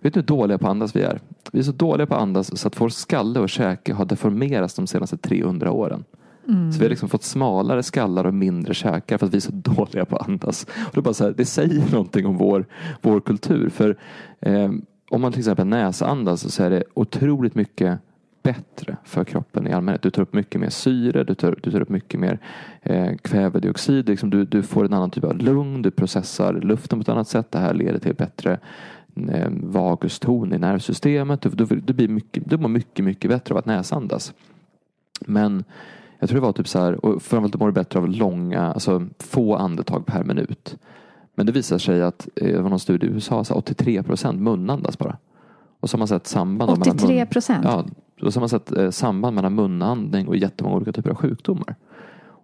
Vet 0.00 0.14
du 0.14 0.20
hur 0.20 0.26
dåliga 0.26 0.58
på 0.58 0.66
att 0.66 0.70
andas 0.70 0.96
vi 0.96 1.02
är? 1.02 1.20
Vi 1.52 1.58
är 1.58 1.62
så 1.62 1.72
dåliga 1.72 2.06
på 2.06 2.14
att 2.14 2.22
andas 2.22 2.58
så 2.58 2.68
att 2.68 2.80
vår 2.80 2.88
skalle 2.88 3.40
och 3.40 3.48
käke 3.48 3.92
har 3.92 4.04
deformerats 4.04 4.74
de 4.74 4.86
senaste 4.86 5.16
300 5.16 5.70
åren. 5.70 6.04
Mm. 6.50 6.72
Så 6.72 6.78
vi 6.78 6.84
har 6.84 6.90
liksom 6.90 7.08
fått 7.08 7.22
smalare 7.22 7.82
skallar 7.82 8.24
och 8.24 8.34
mindre 8.34 8.74
käkar 8.74 9.18
för 9.18 9.26
att 9.26 9.32
vi 9.32 9.36
är 9.36 9.40
så 9.40 9.52
dåliga 9.54 10.04
på 10.04 10.16
att 10.16 10.28
andas. 10.28 10.64
Och 10.64 10.92
det, 10.92 11.00
är 11.00 11.02
bara 11.02 11.14
så 11.14 11.24
här, 11.24 11.34
det 11.36 11.44
säger 11.44 11.92
någonting 11.92 12.26
om 12.26 12.36
vår, 12.36 12.66
vår 13.02 13.20
kultur. 13.20 13.68
För 13.68 13.96
eh, 14.40 14.70
om 15.10 15.20
man 15.20 15.32
till 15.32 15.40
exempel 15.40 15.66
näsandas 15.66 16.54
så 16.54 16.62
är 16.62 16.70
det 16.70 16.84
otroligt 16.94 17.54
mycket 17.54 17.98
bättre 18.42 18.96
för 19.04 19.24
kroppen 19.24 19.66
i 19.66 19.72
allmänhet. 19.72 20.02
Du 20.02 20.10
tar 20.10 20.22
upp 20.22 20.34
mycket 20.34 20.60
mer 20.60 20.70
syre, 20.70 21.24
du 21.24 21.34
tar, 21.34 21.58
du 21.62 21.70
tar 21.70 21.80
upp 21.80 21.88
mycket 21.88 22.20
mer 22.20 22.38
eh, 22.82 23.16
kvävedioxid. 23.16 24.08
Liksom 24.08 24.30
du, 24.30 24.44
du 24.44 24.62
får 24.62 24.84
en 24.84 24.92
annan 24.92 25.10
typ 25.10 25.24
av 25.24 25.38
lugn, 25.38 25.82
du 25.82 25.90
processar 25.90 26.52
luften 26.52 26.98
på 26.98 27.02
ett 27.02 27.08
annat 27.08 27.28
sätt. 27.28 27.50
Det 27.50 27.58
här 27.58 27.74
leder 27.74 27.98
till 27.98 28.14
bättre 28.14 28.58
eh, 29.28 29.48
vaguston 29.50 30.52
i 30.52 30.58
nervsystemet. 30.58 31.40
Du, 31.40 31.50
du, 31.50 31.64
du, 31.64 31.92
blir 31.92 32.08
mycket, 32.08 32.50
du 32.50 32.58
mår 32.58 32.68
mycket, 32.68 33.04
mycket 33.04 33.30
bättre 33.30 33.54
av 33.54 33.58
att 33.58 33.66
näsandas. 33.66 34.34
Men 35.26 35.64
jag 36.20 36.28
tror 36.28 36.40
det 36.40 36.46
var 36.46 36.52
typ 36.52 36.68
så 36.68 36.78
här, 36.78 37.04
och 37.04 37.22
framförallt 37.22 37.60
mår 37.60 37.66
du 37.66 37.72
bättre 37.72 37.98
av 37.98 38.08
långa, 38.08 38.72
alltså 38.72 39.06
få 39.18 39.56
andetag 39.56 40.06
per 40.06 40.24
minut. 40.24 40.76
Men 41.34 41.46
det 41.46 41.52
visar 41.52 41.78
sig 41.78 42.02
att, 42.02 42.28
eh, 42.36 42.46
det 42.46 42.62
var 42.62 42.70
någon 42.70 42.80
studie 42.80 43.06
i 43.06 43.10
USA, 43.10 43.44
så 43.44 43.54
83 43.54 44.02
procent 44.02 44.40
munandas 44.40 44.98
bara. 44.98 45.16
Och 45.80 45.90
så 45.90 45.96
har 45.96 45.98
man 45.98 46.08
sett 46.08 46.26
samband. 46.26 46.78
mellan 46.78 46.96
83 46.96 47.24
mun- 47.24 47.26
procent? 47.26 47.64
Ja, 47.64 47.84
och 48.22 48.32
så 48.32 48.38
har 48.38 48.42
man 48.42 48.48
sett 48.48 48.72
eh, 48.72 48.90
samband 48.90 49.34
mellan 49.36 49.54
munandning 49.54 50.28
och 50.28 50.36
jättemånga 50.36 50.76
olika 50.76 50.92
typer 50.92 51.10
av 51.10 51.16
sjukdomar. 51.16 51.74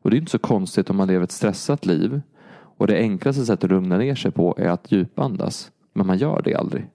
Och 0.03 0.11
det 0.11 0.17
är 0.17 0.19
inte 0.19 0.31
så 0.31 0.39
konstigt 0.39 0.91
om 0.91 0.97
man 0.97 1.09
lever 1.09 1.25
ett 1.25 1.33
stressat 1.33 1.87
liv 1.87 2.21
och 2.79 2.87
det 2.87 2.99
enklaste 2.99 3.45
sättet 3.45 3.65
att 3.65 3.71
lugna 3.71 3.99
ner 3.99 4.15
sig 4.15 4.31
på 4.31 4.55
är 4.59 4.69
att 4.69 4.93
djupandas. 4.93 5.71
Men 5.93 6.07
man 6.07 6.19
gör 6.19 6.43
det 6.45 6.55
aldrig. 6.55 6.87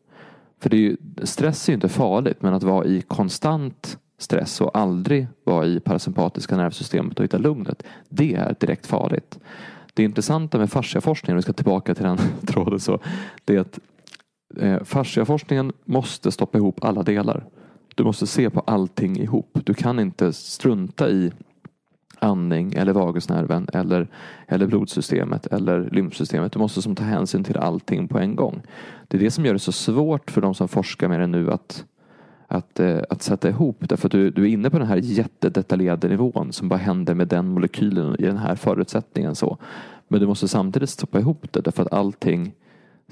För 0.59 0.69
det 0.69 0.77
är 0.77 0.81
ju, 0.81 0.97
stress 1.23 1.67
är 1.67 1.73
ju 1.73 1.75
inte 1.75 1.89
farligt 1.89 2.41
men 2.41 2.53
att 2.53 2.63
vara 2.63 2.85
i 2.85 3.01
konstant 3.01 3.97
stress 4.21 4.61
och 4.61 4.77
aldrig 4.77 5.27
vara 5.43 5.65
i 5.65 5.79
parasympatiska 5.79 6.57
nervsystemet 6.57 7.19
och 7.19 7.23
hitta 7.23 7.37
lugnet. 7.37 7.83
Det 8.09 8.33
är 8.33 8.55
direkt 8.59 8.87
farligt. 8.87 9.39
Det 9.93 10.03
intressanta 10.03 10.57
med 10.57 10.71
fasciaforskningen, 10.71 11.33
om 11.33 11.37
vi 11.37 11.41
ska 11.41 11.53
tillbaka 11.53 11.95
till 11.95 12.03
den 12.03 12.17
tråden 12.47 12.79
så, 12.79 12.99
det 13.45 13.55
är 13.55 13.59
att 13.59 13.79
eh, 14.57 14.83
fasciaforskningen 14.83 15.73
måste 15.85 16.31
stoppa 16.31 16.57
ihop 16.57 16.83
alla 16.83 17.03
delar. 17.03 17.45
Du 17.95 18.03
måste 18.03 18.27
se 18.27 18.49
på 18.49 18.59
allting 18.59 19.19
ihop. 19.19 19.59
Du 19.63 19.73
kan 19.73 19.99
inte 19.99 20.33
strunta 20.33 21.09
i 21.09 21.31
andning 22.19 22.73
eller 22.73 22.93
vagusnerven 22.93 23.67
eller, 23.73 24.07
eller 24.47 24.67
blodsystemet 24.67 25.47
eller 25.47 25.89
lymfsystemet. 25.91 26.51
Du 26.51 26.59
måste 26.59 26.81
som 26.81 26.95
ta 26.95 27.03
hänsyn 27.03 27.43
till 27.43 27.57
allting 27.57 28.07
på 28.07 28.19
en 28.19 28.35
gång. 28.35 28.61
Det 29.07 29.17
är 29.17 29.21
det 29.21 29.31
som 29.31 29.45
gör 29.45 29.53
det 29.53 29.59
så 29.59 29.71
svårt 29.71 30.31
för 30.31 30.41
de 30.41 30.55
som 30.55 30.67
forskar 30.67 31.07
med 31.07 31.19
det 31.19 31.27
nu 31.27 31.51
att, 31.51 31.85
att, 32.51 32.79
eh, 32.79 32.99
att 33.09 33.21
sätta 33.21 33.49
ihop. 33.49 33.77
Därför 33.79 34.07
att 34.07 34.11
du, 34.11 34.29
du 34.29 34.43
är 34.43 34.47
inne 34.47 34.69
på 34.69 34.79
den 34.79 34.87
här 34.87 34.97
jättedetaljerade 34.97 36.07
nivån 36.07 36.53
som 36.53 36.69
bara 36.69 36.79
händer 36.79 37.13
med 37.13 37.27
den 37.27 37.47
molekylen 37.47 38.15
i 38.19 38.23
den 38.23 38.37
här 38.37 38.55
förutsättningen. 38.55 39.35
Så. 39.35 39.57
Men 40.07 40.19
du 40.19 40.27
måste 40.27 40.47
samtidigt 40.47 40.89
stoppa 40.89 41.19
ihop 41.19 41.47
det 41.51 41.61
därför 41.61 41.83
att 41.83 41.93
allting 41.93 42.53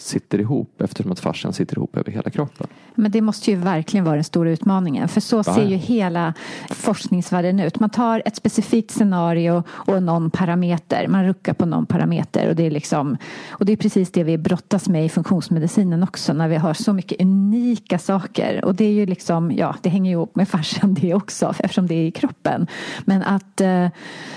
sitter 0.02 0.40
ihop 0.40 0.82
eftersom 0.82 1.12
att 1.12 1.20
fascian 1.20 1.54
sitter 1.54 1.78
ihop 1.78 1.98
över 1.98 2.12
hela 2.12 2.30
kroppen. 2.30 2.68
Men 2.96 3.12
det 3.12 3.22
måste 3.22 3.52
ju 3.52 3.58
verkligen 3.58 4.04
vara 4.04 4.16
den 4.16 4.24
stora 4.24 4.52
utmaningen. 4.52 5.08
För 5.08 5.22
så 5.22 5.44
ser 5.44 5.66
ju 5.66 5.76
hela 5.76 6.34
forskningsvärlden 6.70 7.60
ut. 7.60 7.80
Man 7.80 7.90
tar 7.90 8.22
ett 8.26 8.36
specifikt 8.36 8.92
scenario 8.92 9.64
och 9.70 10.04
någon 10.04 10.32
parameter. 10.32 11.08
Man 11.08 11.26
ruckar 11.26 11.54
på 11.54 11.66
någon 11.66 11.86
parameter. 11.86 12.50
Och 12.50 12.56
det 12.56 12.64
är, 12.64 12.72
liksom, 12.72 13.18
och 13.50 13.66
det 13.66 13.72
är 13.72 13.78
precis 13.78 14.12
det 14.12 14.24
vi 14.24 14.38
brottas 14.38 14.90
med 14.90 15.06
i 15.06 15.10
funktionsmedicinen 15.10 16.04
också. 16.04 16.34
När 16.34 16.48
vi 16.48 16.56
har 16.56 16.74
så 16.74 16.94
mycket 16.94 17.22
unika 17.22 18.00
saker. 18.00 18.66
Och 18.66 18.76
det 18.76 18.86
är 18.86 18.94
ju 18.94 19.06
liksom, 19.06 19.52
ja, 19.52 19.76
det 19.82 19.90
hänger 19.90 20.12
ju 20.12 20.16
ihop 20.16 20.36
med 20.36 20.48
fascian 20.48 20.94
det 20.94 21.14
också. 21.14 21.54
Eftersom 21.60 21.88
det 21.88 21.96
är 21.96 22.06
i 22.06 22.12
kroppen. 22.12 22.68
Men 23.06 23.24
att 23.24 23.62
eh, 23.62 23.88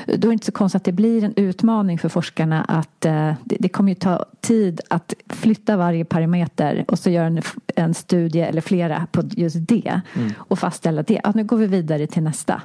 då 0.07 0.13
är 0.13 0.19
det 0.19 0.33
inte 0.33 0.47
så 0.47 0.53
konstigt 0.53 0.77
att 0.77 0.85
det 0.85 0.93
blir 0.93 1.25
en 1.25 1.35
utmaning 1.37 1.99
för 1.99 2.09
forskarna 2.09 2.65
att 2.65 3.05
eh, 3.05 3.33
det, 3.45 3.57
det 3.61 3.69
kommer 3.69 3.91
ju 3.91 3.95
ta 3.95 4.25
tid 4.41 4.81
att 4.91 5.15
flytta 5.29 5.52
varje 5.69 6.05
parameter 6.05 6.85
och 6.89 6.99
så 6.99 7.11
göra 7.11 7.27
en, 7.27 7.43
en 7.67 7.95
studie 7.95 8.41
eller 8.41 8.61
flera 8.61 9.07
på 9.13 9.23
just 9.31 9.57
det 9.61 10.01
och 10.37 10.59
fastställa 10.59 11.03
det. 11.03 11.21
Ja, 11.25 11.33
nu 11.35 11.45
går 11.45 11.57
vi 11.57 11.67
vidare 11.67 12.07
till 12.07 12.23
nästa. 12.23 12.63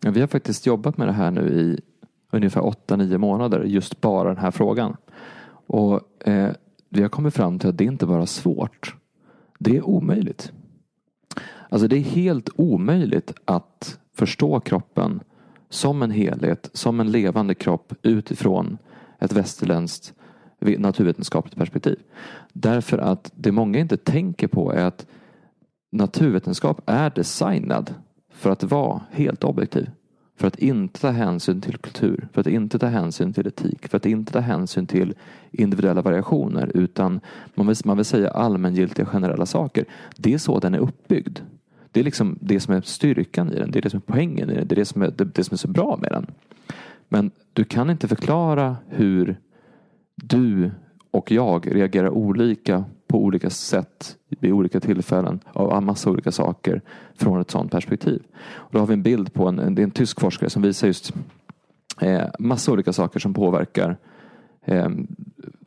Ja, 0.00 0.10
vi 0.10 0.20
har 0.20 0.26
faktiskt 0.26 0.66
jobbat 0.66 0.98
med 0.98 1.08
det 1.08 1.12
här 1.12 1.30
nu 1.30 1.40
i 1.40 1.80
ungefär 2.32 2.60
8-9 2.60 3.18
månader, 3.18 3.64
just 3.64 4.00
bara 4.00 4.28
den 4.28 4.42
här 4.42 4.50
frågan. 4.50 4.96
Och 5.66 6.28
eh, 6.28 6.50
vi 6.88 7.02
har 7.02 7.08
kommit 7.08 7.34
fram 7.34 7.58
till 7.58 7.68
att 7.68 7.78
det 7.78 7.84
inte 7.84 8.06
bara 8.06 8.22
är 8.22 8.26
svårt, 8.26 8.94
det 9.58 9.76
är 9.76 9.82
omöjligt. 9.82 10.52
Alltså 11.68 11.88
det 11.88 11.96
är 11.96 12.02
helt 12.02 12.50
omöjligt 12.56 13.32
att 13.44 13.98
förstå 14.16 14.60
kroppen 14.60 15.20
som 15.68 16.02
en 16.02 16.10
helhet, 16.10 16.70
som 16.72 17.00
en 17.00 17.10
levande 17.10 17.54
kropp 17.54 17.94
utifrån 18.02 18.78
ett 19.18 19.32
västerländskt 19.32 20.14
naturvetenskapligt 20.60 21.56
perspektiv. 21.56 21.98
Därför 22.52 22.98
att 22.98 23.32
det 23.34 23.52
många 23.52 23.78
inte 23.78 23.96
tänker 23.96 24.48
på 24.48 24.72
är 24.72 24.84
att 24.84 25.06
naturvetenskap 25.92 26.80
är 26.86 27.10
designad 27.10 27.94
för 28.32 28.50
att 28.50 28.62
vara 28.62 29.00
helt 29.10 29.44
objektiv. 29.44 29.90
För 30.36 30.46
att 30.46 30.58
inte 30.58 31.00
ta 31.00 31.10
hänsyn 31.10 31.60
till 31.60 31.76
kultur, 31.76 32.28
för 32.32 32.40
att 32.40 32.46
inte 32.46 32.78
ta 32.78 32.86
hänsyn 32.86 33.32
till 33.32 33.46
etik, 33.46 33.88
för 33.88 33.96
att 33.96 34.06
inte 34.06 34.32
ta 34.32 34.38
hänsyn 34.38 34.86
till 34.86 35.14
individuella 35.50 36.02
variationer 36.02 36.70
utan 36.74 37.20
man 37.54 37.66
vill, 37.66 37.76
man 37.84 37.96
vill 37.96 38.04
säga 38.04 38.30
allmängiltiga 38.30 39.06
generella 39.06 39.46
saker. 39.46 39.84
Det 40.16 40.34
är 40.34 40.38
så 40.38 40.58
den 40.58 40.74
är 40.74 40.78
uppbyggd. 40.78 41.38
Det 41.92 42.00
är 42.00 42.04
liksom 42.04 42.38
det 42.40 42.60
som 42.60 42.74
är 42.74 42.80
styrkan 42.80 43.52
i 43.52 43.58
den, 43.58 43.70
det 43.70 43.78
är 43.78 43.82
det 43.82 43.90
som 43.90 44.02
är 44.06 44.12
poängen 44.12 44.50
i 44.50 44.54
den, 44.54 44.68
det 44.68 44.74
är 44.74 44.76
det 44.76 44.84
som 44.84 45.02
är, 45.02 45.10
det, 45.10 45.24
det 45.24 45.44
som 45.44 45.54
är 45.54 45.58
så 45.58 45.68
bra 45.68 45.98
med 46.02 46.12
den. 46.12 46.26
Men 47.08 47.30
du 47.52 47.64
kan 47.64 47.90
inte 47.90 48.08
förklara 48.08 48.76
hur 48.88 49.36
du 50.22 50.70
och 51.10 51.30
jag 51.30 51.74
reagerar 51.74 52.08
olika 52.08 52.84
på 53.06 53.24
olika 53.24 53.50
sätt 53.50 54.16
vid 54.28 54.52
olika 54.52 54.80
tillfällen 54.80 55.40
av 55.52 55.82
massa 55.82 56.10
olika 56.10 56.32
saker 56.32 56.82
från 57.14 57.40
ett 57.40 57.50
sådant 57.50 57.70
perspektiv. 57.70 58.22
Och 58.52 58.72
då 58.72 58.78
har 58.78 58.86
vi 58.86 58.94
en 58.94 59.02
bild 59.02 59.32
på 59.32 59.48
en, 59.48 59.58
en, 59.58 59.78
en 59.78 59.90
tysk 59.90 60.20
forskare 60.20 60.50
som 60.50 60.62
visar 60.62 60.86
just 60.86 61.12
eh, 62.00 62.26
massa 62.38 62.72
olika 62.72 62.92
saker 62.92 63.20
som 63.20 63.34
påverkar 63.34 63.96
eh, 64.64 64.88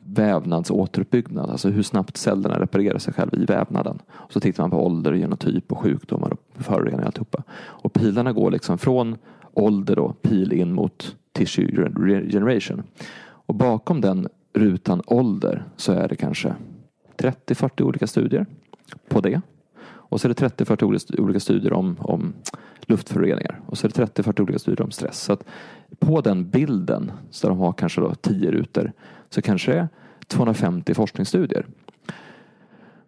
vävnadsåteruppbyggnad, 0.04 1.50
alltså 1.50 1.68
hur 1.68 1.82
snabbt 1.82 2.16
cellerna 2.16 2.60
reparerar 2.60 2.98
sig 2.98 3.14
själva 3.14 3.36
i 3.36 3.44
vävnaden. 3.44 3.98
Och 4.08 4.32
så 4.32 4.40
tittar 4.40 4.62
man 4.62 4.70
på 4.70 4.86
ålder, 4.86 5.12
genotyp 5.12 5.72
och 5.72 5.78
sjukdomar 5.78 6.32
och 6.32 6.62
föroreningar 6.62 7.00
och 7.00 7.06
alltihopa. 7.06 7.42
Och 7.52 7.92
pilarna 7.92 8.32
går 8.32 8.50
liksom 8.50 8.78
från 8.78 9.16
ålder 9.52 9.96
då, 9.96 10.12
pil 10.12 10.52
in 10.52 10.72
mot 10.72 11.16
tissue 11.32 11.90
generation. 12.30 12.82
Och 13.46 13.54
bakom 13.54 14.00
den 14.00 14.28
rutan 14.54 15.02
ålder 15.06 15.64
så 15.76 15.92
är 15.92 16.08
det 16.08 16.16
kanske 16.16 16.54
30-40 17.16 17.82
olika 17.82 18.06
studier 18.06 18.46
på 19.08 19.20
det. 19.20 19.40
Och 19.86 20.20
så 20.20 20.28
är 20.28 20.34
det 20.34 20.64
30-40 20.64 21.20
olika 21.20 21.40
studier 21.40 21.72
om, 21.72 21.96
om 22.00 22.32
luftföroreningar. 22.80 23.60
Och 23.66 23.78
så 23.78 23.86
är 23.86 23.92
det 23.94 24.22
30-40 24.22 24.40
olika 24.40 24.58
studier 24.58 24.82
om 24.82 24.90
stress. 24.90 25.20
Så 25.20 25.32
att 25.32 25.44
på 25.98 26.20
den 26.20 26.50
bilden, 26.50 27.12
så 27.30 27.48
de 27.48 27.58
har 27.58 27.72
kanske 27.72 28.00
då 28.00 28.14
10 28.14 28.50
rutor, 28.50 28.92
så 29.30 29.42
kanske 29.42 29.72
det 29.72 29.78
är 29.78 29.88
250 30.26 30.94
forskningsstudier. 30.94 31.66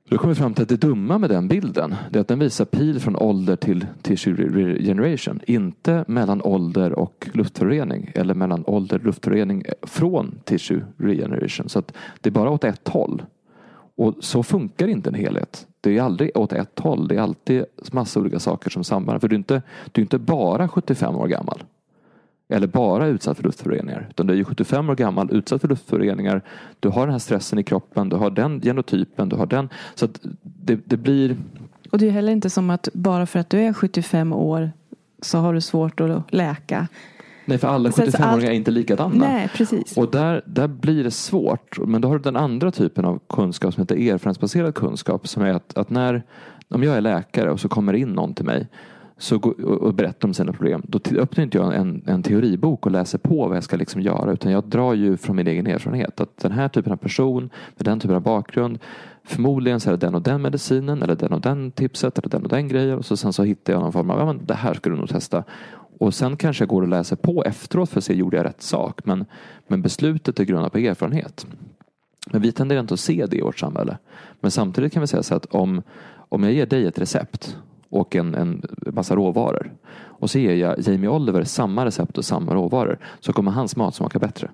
Då 0.08 0.18
kommer 0.18 0.34
vi 0.34 0.40
fram 0.40 0.54
till 0.54 0.62
att 0.62 0.68
det 0.68 0.76
dumma 0.76 1.18
med 1.18 1.30
den 1.30 1.48
bilden 1.48 1.94
det 2.10 2.18
är 2.18 2.20
att 2.20 2.28
den 2.28 2.38
visar 2.38 2.64
pil 2.64 3.00
från 3.00 3.16
ålder 3.16 3.56
till 3.56 3.86
tissue 4.02 4.34
regeneration. 4.34 5.40
Inte 5.46 6.04
mellan 6.08 6.42
ålder 6.42 6.92
och 6.92 7.28
luftförorening 7.32 8.10
eller 8.14 8.34
mellan 8.34 8.64
ålder 8.66 8.98
och 8.98 9.04
luftförorening 9.04 9.62
eh, 9.66 9.72
från 9.82 10.38
tissue 10.44 10.84
regeneration. 10.96 11.68
Så 11.68 11.78
att 11.78 11.92
det 12.20 12.28
är 12.28 12.32
bara 12.32 12.50
åt 12.50 12.64
ett 12.64 12.88
håll. 12.88 13.22
Och 13.96 14.14
så 14.20 14.42
funkar 14.42 14.88
inte 14.88 15.10
en 15.10 15.14
helhet. 15.14 15.66
Det 15.80 15.98
är 15.98 16.02
aldrig 16.02 16.36
åt 16.36 16.52
ett 16.52 16.78
håll. 16.78 17.08
Det 17.08 17.16
är 17.16 17.20
alltid 17.20 17.64
massa 17.92 18.20
olika 18.20 18.38
saker 18.38 18.70
som 18.70 18.84
samverkar. 18.84 19.18
För 19.18 19.28
du 19.28 19.34
är, 19.34 19.38
inte, 19.38 19.62
du 19.92 20.00
är 20.00 20.04
inte 20.04 20.18
bara 20.18 20.68
75 20.68 21.16
år 21.16 21.28
gammal. 21.28 21.62
Eller 22.48 22.66
bara 22.66 23.06
utsatt 23.06 23.36
för 23.36 23.44
luftföroreningar. 23.44 24.06
Utan 24.10 24.26
du 24.26 24.32
är 24.32 24.36
ju 24.38 24.44
75 24.44 24.90
år 24.90 24.94
gammal, 24.94 25.28
utsatt 25.32 25.60
för 25.60 25.68
luftföroreningar. 25.68 26.42
Du 26.80 26.88
har 26.88 27.00
den 27.00 27.12
här 27.12 27.18
stressen 27.18 27.58
i 27.58 27.62
kroppen, 27.62 28.08
du 28.08 28.16
har 28.16 28.30
den 28.30 28.60
genotypen, 28.60 29.28
du 29.28 29.36
har 29.36 29.46
den. 29.46 29.68
Så 29.94 30.04
att 30.04 30.20
det, 30.42 30.80
det 30.84 30.96
blir... 30.96 31.36
Och 31.90 31.98
det 31.98 32.06
är 32.06 32.10
heller 32.10 32.32
inte 32.32 32.50
som 32.50 32.70
att 32.70 32.88
bara 32.92 33.26
för 33.26 33.38
att 33.38 33.50
du 33.50 33.58
är 33.58 33.72
75 33.72 34.32
år 34.32 34.70
så 35.22 35.38
har 35.38 35.54
du 35.54 35.60
svårt 35.60 36.00
att 36.00 36.32
läka. 36.32 36.88
Nej, 37.44 37.58
för 37.58 37.68
alla 37.68 37.90
75-åringar 37.90 38.50
är 38.50 38.54
inte 38.54 38.70
likadana. 38.70 39.14
Nej, 39.14 39.48
precis. 39.54 39.96
Och 39.96 40.10
där, 40.10 40.42
där 40.46 40.68
blir 40.68 41.04
det 41.04 41.10
svårt. 41.10 41.78
Men 41.86 42.00
då 42.00 42.08
har 42.08 42.16
du 42.16 42.22
den 42.22 42.36
andra 42.36 42.70
typen 42.70 43.04
av 43.04 43.20
kunskap 43.28 43.74
som 43.74 43.80
heter 43.80 43.96
erfarenhetsbaserad 43.96 44.74
kunskap. 44.74 45.28
Som 45.28 45.42
är 45.42 45.52
att, 45.52 45.78
att 45.78 45.90
när, 45.90 46.22
om 46.68 46.82
jag 46.82 46.96
är 46.96 47.00
läkare 47.00 47.50
och 47.50 47.60
så 47.60 47.68
kommer 47.68 47.92
in 47.92 48.08
någon 48.08 48.34
till 48.34 48.44
mig 48.44 48.66
så, 49.18 49.36
och 49.64 49.94
berättar 49.94 50.28
om 50.28 50.34
sina 50.34 50.52
problem. 50.52 50.82
Då 50.88 51.00
öppnar 51.16 51.44
inte 51.44 51.58
jag 51.58 51.74
en, 51.74 52.02
en 52.06 52.22
teoribok 52.22 52.86
och 52.86 52.92
läser 52.92 53.18
på 53.18 53.48
vad 53.48 53.56
jag 53.56 53.64
ska 53.64 53.76
liksom 53.76 54.00
göra. 54.00 54.32
Utan 54.32 54.52
jag 54.52 54.64
drar 54.64 54.94
ju 54.94 55.16
från 55.16 55.36
min 55.36 55.46
egen 55.46 55.66
erfarenhet. 55.66 56.20
Att 56.20 56.36
den 56.36 56.52
här 56.52 56.68
typen 56.68 56.92
av 56.92 56.96
person 56.96 57.50
med 57.76 57.84
den 57.84 58.00
typen 58.00 58.16
av 58.16 58.22
bakgrund. 58.22 58.78
Förmodligen 59.24 59.80
så 59.80 59.90
är 59.90 59.92
det 59.92 60.06
den 60.06 60.14
och 60.14 60.22
den 60.22 60.42
medicinen 60.42 61.02
eller 61.02 61.14
den 61.14 61.32
och 61.32 61.40
den 61.40 61.70
tipset 61.70 62.18
eller 62.18 62.28
den 62.28 62.42
och 62.42 62.48
den 62.48 62.68
grejen. 62.68 62.98
Och 62.98 63.04
så 63.04 63.16
sen 63.16 63.32
så 63.32 63.42
hittar 63.42 63.72
jag 63.72 63.82
någon 63.82 63.92
form 63.92 64.10
av, 64.10 64.18
ja 64.18 64.26
men 64.26 64.46
det 64.46 64.54
här 64.54 64.74
ska 64.74 64.90
du 64.90 64.96
nog 64.96 65.08
testa. 65.08 65.44
Och 65.98 66.14
sen 66.14 66.36
kanske 66.36 66.62
jag 66.62 66.68
går 66.68 66.82
och 66.82 66.88
läser 66.88 67.16
på 67.16 67.44
efteråt 67.44 67.90
för 67.90 67.98
att 67.98 68.04
se, 68.04 68.14
gjorde 68.14 68.36
jag 68.36 68.46
rätt 68.46 68.62
sak? 68.62 69.00
Men, 69.04 69.24
men 69.68 69.82
beslutet 69.82 70.40
är 70.40 70.44
grundat 70.44 70.72
på 70.72 70.78
erfarenhet. 70.78 71.46
Men 72.30 72.42
vi 72.42 72.52
tenderar 72.52 72.80
inte 72.80 72.94
att 72.94 73.00
se 73.00 73.26
det 73.26 73.36
i 73.36 73.42
vårt 73.42 73.58
samhälle. 73.58 73.98
Men 74.40 74.50
samtidigt 74.50 74.92
kan 74.92 75.00
vi 75.00 75.06
säga 75.06 75.22
så 75.22 75.34
att 75.34 75.46
om, 75.46 75.82
om 76.28 76.42
jag 76.42 76.52
ger 76.52 76.66
dig 76.66 76.86
ett 76.86 76.98
recept 76.98 77.56
och 77.96 78.16
en, 78.16 78.34
en 78.34 78.62
massa 78.86 79.16
råvaror 79.16 79.72
och 80.18 80.30
så 80.30 80.38
ger 80.38 80.54
jag 80.54 80.80
Jamie 80.80 81.08
Oliver 81.08 81.44
samma 81.44 81.84
recept 81.84 82.18
och 82.18 82.24
samma 82.24 82.54
råvaror 82.54 82.98
så 83.20 83.32
kommer 83.32 83.50
hans 83.50 83.76
mat 83.76 83.94
smaka 83.94 84.18
bättre. 84.18 84.50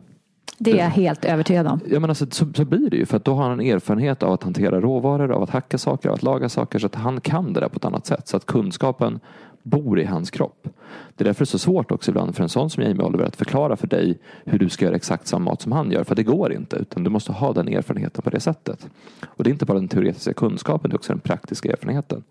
Det 0.59 0.71
är 0.71 0.77
jag 0.77 0.91
helt 0.91 1.25
övertygad 1.25 1.67
om. 1.67 1.81
Ja, 1.91 2.01
men 2.01 2.11
alltså, 2.11 2.27
så, 2.31 2.47
så 2.55 2.65
blir 2.65 2.91
det 2.91 2.97
ju 2.97 3.07
för 3.07 3.17
att 3.17 3.25
då 3.25 3.35
har 3.35 3.43
han 3.43 3.61
en 3.61 3.67
erfarenhet 3.67 4.23
av 4.23 4.33
att 4.33 4.43
hantera 4.43 4.81
råvaror, 4.81 5.33
av 5.33 5.43
att 5.43 5.51
hacka 5.51 5.79
saker, 5.79 6.09
av 6.09 6.15
att 6.15 6.23
laga 6.23 6.49
saker 6.49 6.79
så 6.79 6.87
att 6.87 6.95
han 6.95 7.21
kan 7.21 7.53
det 7.53 7.61
där 7.61 7.69
på 7.69 7.77
ett 7.77 7.85
annat 7.85 8.07
sätt. 8.07 8.29
Så 8.29 8.37
att 8.37 8.47
kunskapen 8.47 9.21
bor 9.63 10.01
i 10.01 10.05
hans 10.05 10.31
kropp. 10.31 10.69
Det 11.17 11.23
är 11.23 11.25
därför 11.25 11.41
det 11.41 11.45
är 11.45 11.47
så 11.47 11.59
svårt 11.59 11.91
också 11.91 12.11
ibland 12.11 12.37
för 12.37 12.43
en 12.43 12.49
sån 12.49 12.71
som 12.71 12.83
Jamie 12.83 13.07
Oliver 13.07 13.25
att 13.25 13.37
förklara 13.37 13.77
för 13.77 13.87
dig 13.87 14.19
hur 14.45 14.59
du 14.59 14.69
ska 14.69 14.85
göra 14.85 14.97
exakt 14.97 15.27
samma 15.27 15.45
mat 15.45 15.63
som 15.63 15.73
han 15.73 15.91
gör. 15.91 16.05
För 16.05 16.15
det 16.15 16.23
går 16.23 16.53
inte. 16.53 16.77
Utan 16.77 17.05
du 17.05 17.11
måste 17.11 17.33
ha 17.33 17.53
den 17.53 17.69
erfarenheten 17.69 18.23
på 18.23 18.31
det 18.31 18.41
sättet. 18.41 18.89
Och 19.27 19.45
det 19.45 19.51
är 19.51 19.53
inte 19.53 19.67
bara 19.67 19.79
den 19.79 19.89
teoretiska 19.89 20.33
kunskapen, 20.33 20.91
det 20.91 20.95
är 20.95 20.99
också 20.99 21.13
den 21.13 21.21
praktiska 21.21 21.73
erfarenheten. 21.73 22.23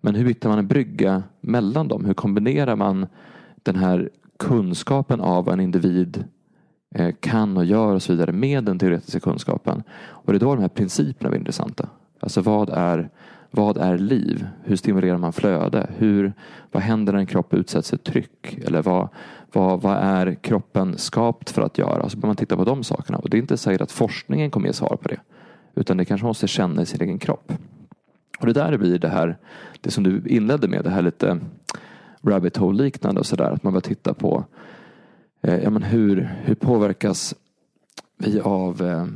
Men 0.00 0.14
hur 0.14 0.24
hittar 0.24 0.48
man 0.48 0.58
en 0.58 0.66
brygga 0.66 1.22
mellan 1.40 1.88
dem? 1.88 2.04
Hur 2.04 2.14
kombinerar 2.14 2.76
man 2.76 3.06
den 3.62 3.76
här 3.76 4.10
kunskapen 4.38 5.20
av 5.20 5.44
vad 5.44 5.52
en 5.52 5.60
individ 5.60 6.24
eh, 6.94 7.14
kan 7.20 7.56
och 7.56 7.64
gör 7.64 7.94
och 7.94 8.02
så 8.02 8.12
vidare 8.12 8.32
med 8.32 8.64
den 8.64 8.78
teoretiska 8.78 9.20
kunskapen? 9.20 9.82
Och 10.00 10.32
det 10.32 10.36
är 10.36 10.40
då 10.40 10.54
de 10.54 10.60
här 10.60 10.68
principerna 10.68 11.30
blir 11.30 11.38
intressanta. 11.38 11.88
Alltså 12.20 12.40
vad 12.40 12.70
är 12.70 13.10
vad 13.50 13.76
är 13.76 13.98
liv? 13.98 14.46
Hur 14.64 14.76
stimulerar 14.76 15.18
man 15.18 15.32
flöde? 15.32 15.90
Hur, 15.96 16.32
vad 16.72 16.82
händer 16.82 17.12
när 17.12 17.20
en 17.20 17.26
kropp 17.26 17.54
utsätts 17.54 17.90
för 17.90 17.96
tryck? 17.96 18.58
Eller 18.66 18.82
vad, 18.82 19.08
vad, 19.52 19.82
vad 19.82 19.96
är 19.96 20.34
kroppen 20.34 20.98
skapt 20.98 21.50
för 21.50 21.62
att 21.62 21.78
göra? 21.78 22.08
Så 22.08 22.18
bör 22.18 22.26
man 22.26 22.36
titta 22.36 22.56
på 22.56 22.64
de 22.64 22.84
sakerna. 22.84 23.18
Och 23.18 23.30
det 23.30 23.36
är 23.36 23.38
inte 23.38 23.56
säkert 23.56 23.80
att 23.80 23.92
forskningen 23.92 24.50
kommer 24.50 24.66
ge 24.66 24.72
svar 24.72 24.98
på 25.02 25.08
det. 25.08 25.20
Utan 25.74 25.96
det 25.96 26.04
kanske 26.04 26.26
måste 26.26 26.48
känna 26.48 26.82
i 26.82 26.86
sin 26.86 27.02
egen 27.02 27.18
kropp. 27.18 27.52
Och 28.38 28.46
det 28.46 28.52
där 28.52 28.76
blir 28.76 28.98
det 28.98 29.08
här, 29.08 29.36
det 29.80 29.90
som 29.90 30.04
du 30.04 30.22
inledde 30.26 30.68
med, 30.68 30.84
det 30.84 30.90
här 30.90 31.02
lite 31.02 31.40
rabbit 32.22 32.56
hole 32.56 32.82
liknande 32.82 33.20
och 33.20 33.26
sådär. 33.26 33.50
Att 33.50 33.62
man 33.62 33.72
bör 33.72 33.80
titta 33.80 34.14
på 34.14 34.44
eh, 35.42 35.58
ja, 35.62 35.70
men 35.70 35.82
hur, 35.82 36.30
hur 36.44 36.54
påverkas 36.54 37.34
vi 38.18 38.40
av 38.40 38.82
eh, 38.82 39.06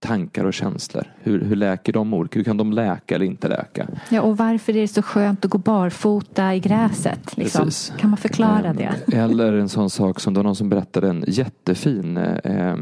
tankar 0.00 0.44
och 0.44 0.54
känslor? 0.54 1.04
Hur, 1.22 1.40
hur 1.40 1.56
läker 1.56 1.92
de 1.92 2.14
olika? 2.14 2.38
Hur 2.38 2.44
kan 2.44 2.56
de 2.56 2.72
läka 2.72 3.14
eller 3.14 3.26
inte 3.26 3.48
läka? 3.48 3.88
Ja, 4.10 4.22
och 4.22 4.36
varför 4.36 4.76
är 4.76 4.80
det 4.80 4.88
så 4.88 5.02
skönt 5.02 5.44
att 5.44 5.50
gå 5.50 5.58
barfota 5.58 6.54
i 6.54 6.60
gräset? 6.60 7.36
Liksom? 7.36 7.70
Kan 7.98 8.10
man 8.10 8.16
förklara 8.16 8.72
det? 8.72 8.94
Eh, 9.12 9.24
eller 9.24 9.52
en 9.52 9.68
sån 9.68 9.90
sak 9.90 10.20
som 10.20 10.34
det 10.34 10.38
var 10.38 10.44
någon 10.44 10.56
som 10.56 10.68
berättade 10.68 11.08
en 11.08 11.24
jättefin 11.26 12.16
eh, 12.16 12.76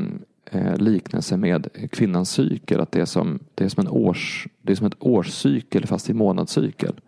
Eh, 0.51 0.77
liknelse 0.77 1.37
med 1.37 1.69
kvinnans 1.91 2.31
cykel. 2.31 2.81
Att 2.81 2.93
det 2.93 3.01
är 3.01 3.05
som, 3.05 3.39
det 3.55 3.65
är 3.65 3.69
som, 3.69 3.81
en 3.87 3.93
års, 3.93 4.49
det 4.63 4.73
är 4.73 4.77
som 4.77 4.87
ett 4.87 4.97
årscykel 4.99 5.87
fast 5.87 6.11
i 6.11 6.15
månadscykel. 6.15 7.01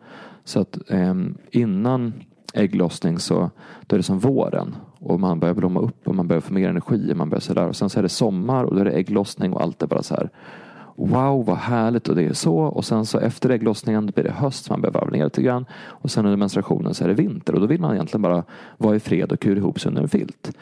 Så 0.44 0.60
att 0.60 0.90
eh, 0.90 1.14
innan 1.50 2.12
ägglossning 2.54 3.18
så 3.18 3.50
då 3.86 3.96
är 3.96 3.98
det 3.98 4.02
som 4.02 4.18
våren 4.18 4.76
och 4.98 5.20
man 5.20 5.40
börjar 5.40 5.54
blomma 5.54 5.80
upp 5.80 6.08
och 6.08 6.14
man 6.14 6.28
börjar 6.28 6.40
få 6.40 6.54
mer 6.54 6.68
energi. 6.68 7.14
Man 7.14 7.30
börjar 7.30 7.40
sådär. 7.40 7.68
Och 7.68 7.76
sen 7.76 7.90
så 7.90 7.98
är 7.98 8.02
det 8.02 8.08
sommar 8.08 8.64
och 8.64 8.74
då 8.74 8.80
är 8.80 8.84
det 8.84 8.90
ägglossning 8.90 9.52
och 9.52 9.62
allt 9.62 9.82
är 9.82 9.86
bara 9.86 10.02
så 10.02 10.14
här. 10.14 10.30
Wow 10.96 11.44
vad 11.44 11.56
härligt 11.56 12.08
och 12.08 12.14
det 12.16 12.24
är 12.24 12.32
så. 12.32 12.56
Och 12.56 12.84
sen 12.84 13.06
så 13.06 13.18
efter 13.18 13.50
ägglossningen 13.50 14.06
blir 14.06 14.24
det 14.24 14.30
höst. 14.30 14.70
Man 14.70 14.80
behöver 14.80 15.00
varva 15.00 15.10
ner 15.10 15.24
lite 15.24 15.42
grann. 15.42 15.66
Och 15.72 16.10
sen 16.10 16.26
under 16.26 16.36
menstruationen 16.36 16.94
så 16.94 17.04
är 17.04 17.08
det 17.08 17.14
vinter. 17.14 17.54
Och 17.54 17.60
då 17.60 17.66
vill 17.66 17.80
man 17.80 17.94
egentligen 17.94 18.22
bara 18.22 18.44
vara 18.76 18.96
i 18.96 19.00
fred 19.00 19.32
och 19.32 19.40
kura 19.40 19.58
ihop 19.58 19.80
sig 19.80 19.88
under 19.88 20.02
en 20.02 20.08
filt. 20.08 20.52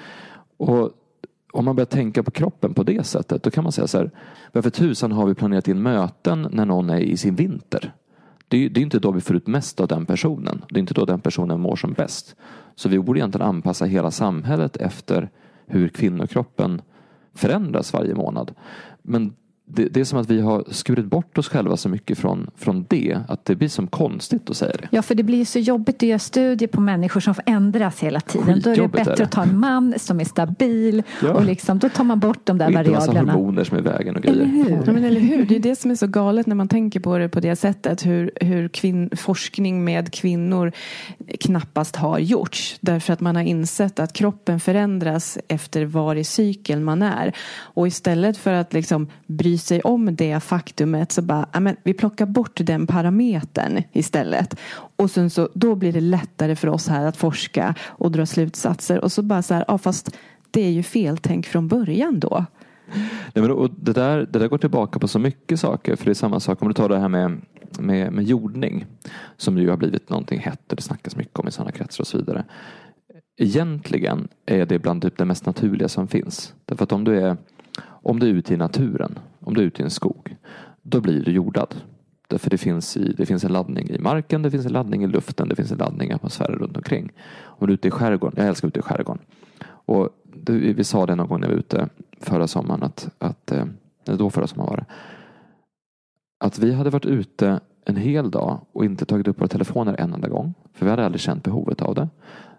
Och 0.56 0.92
om 1.56 1.64
man 1.64 1.76
börjar 1.76 1.86
tänka 1.86 2.22
på 2.22 2.30
kroppen 2.30 2.74
på 2.74 2.82
det 2.82 3.06
sättet 3.06 3.42
då 3.42 3.50
kan 3.50 3.64
man 3.64 3.72
säga 3.72 3.86
så 3.86 3.98
här. 3.98 4.10
Varför 4.52 4.70
tusan 4.70 5.12
har 5.12 5.26
vi 5.26 5.34
planerat 5.34 5.68
in 5.68 5.82
möten 5.82 6.48
när 6.50 6.64
någon 6.64 6.90
är 6.90 6.98
i 6.98 7.16
sin 7.16 7.34
vinter? 7.34 7.92
Det 8.48 8.64
är, 8.64 8.68
det 8.68 8.80
är 8.80 8.82
inte 8.82 8.98
då 8.98 9.10
vi 9.10 9.20
får 9.20 9.36
ut 9.36 9.46
mest 9.46 9.80
av 9.80 9.88
den 9.88 10.06
personen. 10.06 10.64
Det 10.68 10.78
är 10.78 10.80
inte 10.80 10.94
då 10.94 11.04
den 11.04 11.20
personen 11.20 11.60
mår 11.60 11.76
som 11.76 11.92
bäst. 11.92 12.36
Så 12.74 12.88
vi 12.88 12.98
borde 12.98 13.18
egentligen 13.18 13.48
anpassa 13.48 13.84
hela 13.84 14.10
samhället 14.10 14.76
efter 14.76 15.30
hur 15.66 15.88
kvinnokroppen 15.88 16.82
förändras 17.34 17.92
varje 17.92 18.14
månad. 18.14 18.54
Men 19.02 19.34
det, 19.68 19.84
det, 19.84 20.00
är 20.00 20.04
som 20.04 20.18
att 20.18 20.30
vi 20.30 20.40
har 20.40 20.64
skurit 20.70 21.04
bort 21.04 21.38
oss 21.38 21.48
själva 21.48 21.76
så 21.76 21.88
mycket 21.88 22.18
från, 22.18 22.50
från 22.56 22.84
det 22.88 23.18
att 23.28 23.44
det 23.44 23.54
blir 23.54 23.68
som 23.68 23.86
konstigt 23.86 24.50
att 24.50 24.56
säga 24.56 24.72
det. 24.72 24.88
Ja, 24.90 25.02
för 25.02 25.14
det 25.14 25.22
blir 25.22 25.44
så 25.44 25.58
jobbigt 25.58 25.96
att 25.96 26.02
göra 26.02 26.18
studier 26.18 26.68
på 26.68 26.80
människor 26.80 27.20
som 27.20 27.34
ändras 27.46 28.00
hela 28.00 28.20
tiden. 28.20 28.60
Då 28.64 28.70
är 28.70 28.76
det 28.76 28.88
bättre 28.88 29.12
är 29.12 29.16
det. 29.16 29.24
att 29.24 29.30
ta 29.30 29.42
en 29.42 29.58
man 29.58 29.94
som 29.96 30.20
är 30.20 30.24
stabil 30.24 31.02
ja. 31.22 31.32
och 31.32 31.44
liksom, 31.44 31.78
då 31.78 31.88
tar 31.88 32.04
man 32.04 32.20
bort 32.20 32.38
de 32.44 32.58
där 32.58 32.72
variablerna. 32.72 33.04
Inte 33.10 33.22
massa 33.22 33.32
hormoner 33.32 33.64
som 33.64 33.76
är 33.76 33.80
i 33.80 33.84
vägen 33.84 34.16
och 34.16 34.22
grejer. 34.22 34.36
Eller 34.36 34.46
hur? 34.46 34.82
Ja, 34.86 34.92
men 34.92 35.04
eller 35.04 35.20
hur? 35.20 35.46
Det 35.46 35.56
är 35.56 35.60
det 35.60 35.76
som 35.76 35.90
är 35.90 35.94
så 35.94 36.06
galet 36.06 36.46
när 36.46 36.54
man 36.54 36.68
tänker 36.68 37.00
på 37.00 37.18
det 37.18 37.28
på 37.28 37.40
det 37.40 37.56
sättet. 37.56 38.06
Hur, 38.06 38.30
hur 38.40 38.68
kvinn, 38.68 39.10
forskning 39.16 39.84
med 39.84 40.12
kvinnor 40.12 40.72
knappast 41.40 41.96
har 41.96 42.18
gjorts. 42.18 42.76
Därför 42.80 43.12
att 43.12 43.20
man 43.20 43.36
har 43.36 43.42
insett 43.42 44.00
att 44.00 44.12
kroppen 44.12 44.60
förändras 44.60 45.38
efter 45.48 45.84
var 45.84 46.16
i 46.16 46.24
cykeln 46.24 46.84
man 46.84 47.02
är. 47.02 47.32
Och 47.58 47.86
istället 47.86 48.36
för 48.36 48.52
att 48.52 48.72
liksom 48.72 49.08
bry 49.26 49.55
bry 49.56 49.58
sig 49.58 49.80
om 49.80 50.16
det 50.16 50.40
faktumet 50.40 51.12
så 51.12 51.22
bara, 51.22 51.46
amen, 51.52 51.76
vi 51.84 51.94
plockar 51.94 52.26
bort 52.26 52.60
den 52.64 52.86
parametern 52.86 53.82
istället. 53.92 54.56
Och 54.96 55.10
sen 55.10 55.30
så, 55.30 55.48
då 55.54 55.74
blir 55.74 55.92
det 55.92 56.00
lättare 56.00 56.56
för 56.56 56.68
oss 56.68 56.88
här 56.88 57.06
att 57.06 57.16
forska 57.16 57.74
och 57.98 58.12
dra 58.12 58.26
slutsatser. 58.26 59.04
Och 59.04 59.12
så 59.12 59.22
bara 59.22 59.42
så 59.42 59.54
här, 59.54 59.64
ja 59.68 59.78
fast 59.78 60.16
det 60.50 60.60
är 60.60 60.70
ju 60.70 60.82
feltänk 60.82 61.46
från 61.46 61.68
början 61.68 62.20
då. 62.20 62.44
Nej, 63.34 63.42
men, 63.42 63.50
och 63.50 63.70
det, 63.70 63.92
där, 63.92 64.26
det 64.30 64.38
där 64.38 64.48
går 64.48 64.58
tillbaka 64.58 64.98
på 64.98 65.08
så 65.08 65.18
mycket 65.18 65.60
saker. 65.60 65.96
För 65.96 66.04
det 66.04 66.12
är 66.12 66.14
samma 66.14 66.40
sak 66.40 66.62
om 66.62 66.68
du 66.68 66.74
tar 66.74 66.88
det 66.88 66.98
här 66.98 67.08
med, 67.08 67.40
med, 67.80 68.12
med 68.12 68.24
jordning. 68.24 68.86
Som 69.36 69.58
ju 69.58 69.70
har 69.70 69.76
blivit 69.76 70.10
någonting 70.10 70.40
hett 70.40 70.70
och 70.70 70.76
det 70.76 70.82
snackas 70.82 71.16
mycket 71.16 71.38
om 71.38 71.48
i 71.48 71.50
sådana 71.50 71.72
kretsar 71.72 72.02
och 72.02 72.06
så 72.06 72.18
vidare. 72.18 72.44
Egentligen 73.38 74.28
är 74.46 74.66
det 74.66 74.78
bland 74.78 75.02
typ 75.02 75.18
det 75.18 75.24
mest 75.24 75.46
naturliga 75.46 75.88
som 75.88 76.08
finns. 76.08 76.54
Därför 76.64 76.84
att 76.84 76.92
om 76.92 77.04
du 77.04 77.20
är, 77.20 77.36
om 78.06 78.18
du 78.18 78.26
är 78.26 78.30
ute 78.30 78.54
i 78.54 78.56
naturen 78.56 79.18
om 79.46 79.54
du 79.54 79.60
är 79.60 79.66
ute 79.66 79.82
i 79.82 79.84
en 79.84 79.90
skog, 79.90 80.36
då 80.82 81.00
blir 81.00 81.24
du 81.24 81.32
jordad. 81.32 81.74
Därför 82.28 82.50
det 82.50 82.58
finns, 82.58 82.96
i, 82.96 83.12
det 83.12 83.26
finns 83.26 83.44
en 83.44 83.52
laddning 83.52 83.90
i 83.90 83.98
marken, 83.98 84.42
det 84.42 84.50
finns 84.50 84.66
en 84.66 84.72
laddning 84.72 85.04
i 85.04 85.06
luften, 85.06 85.48
det 85.48 85.56
finns 85.56 85.72
en 85.72 85.78
laddning 85.78 86.10
i 86.10 86.12
atmosfären 86.12 86.58
runt 86.58 86.76
omkring. 86.76 87.12
Om 87.42 87.66
du 87.66 87.72
är 87.72 87.74
ute 87.74 87.88
i 87.88 87.90
skärgården, 87.90 88.34
jag 88.36 88.46
älskar 88.46 88.68
ute 88.68 88.78
i 88.78 88.82
skärgården. 88.82 89.22
Och 89.68 90.08
det, 90.24 90.52
vi 90.52 90.84
sa 90.84 91.06
det 91.06 91.14
någon 91.14 91.28
gång 91.28 91.40
när 91.40 91.48
vi 91.48 91.54
var 91.54 91.58
ute 91.58 91.88
förra 92.20 92.46
sommaren. 92.46 92.82
Att, 92.82 93.08
att, 93.18 93.52
eh, 93.52 93.64
eller 94.06 94.18
då 94.18 94.30
förra 94.30 94.46
sommaren 94.46 94.70
var 94.70 94.76
det. 94.76 94.86
Att 96.38 96.58
vi 96.58 96.72
hade 96.72 96.90
varit 96.90 97.06
ute 97.06 97.60
en 97.84 97.96
hel 97.96 98.30
dag 98.30 98.60
och 98.72 98.84
inte 98.84 99.04
tagit 99.04 99.28
upp 99.28 99.40
våra 99.40 99.48
telefoner 99.48 99.96
en 99.98 100.14
enda 100.14 100.28
gång. 100.28 100.54
För 100.72 100.86
vi 100.86 100.90
hade 100.90 101.04
aldrig 101.06 101.20
känt 101.20 101.42
behovet 101.42 101.82
av 101.82 101.94
det. 101.94 102.08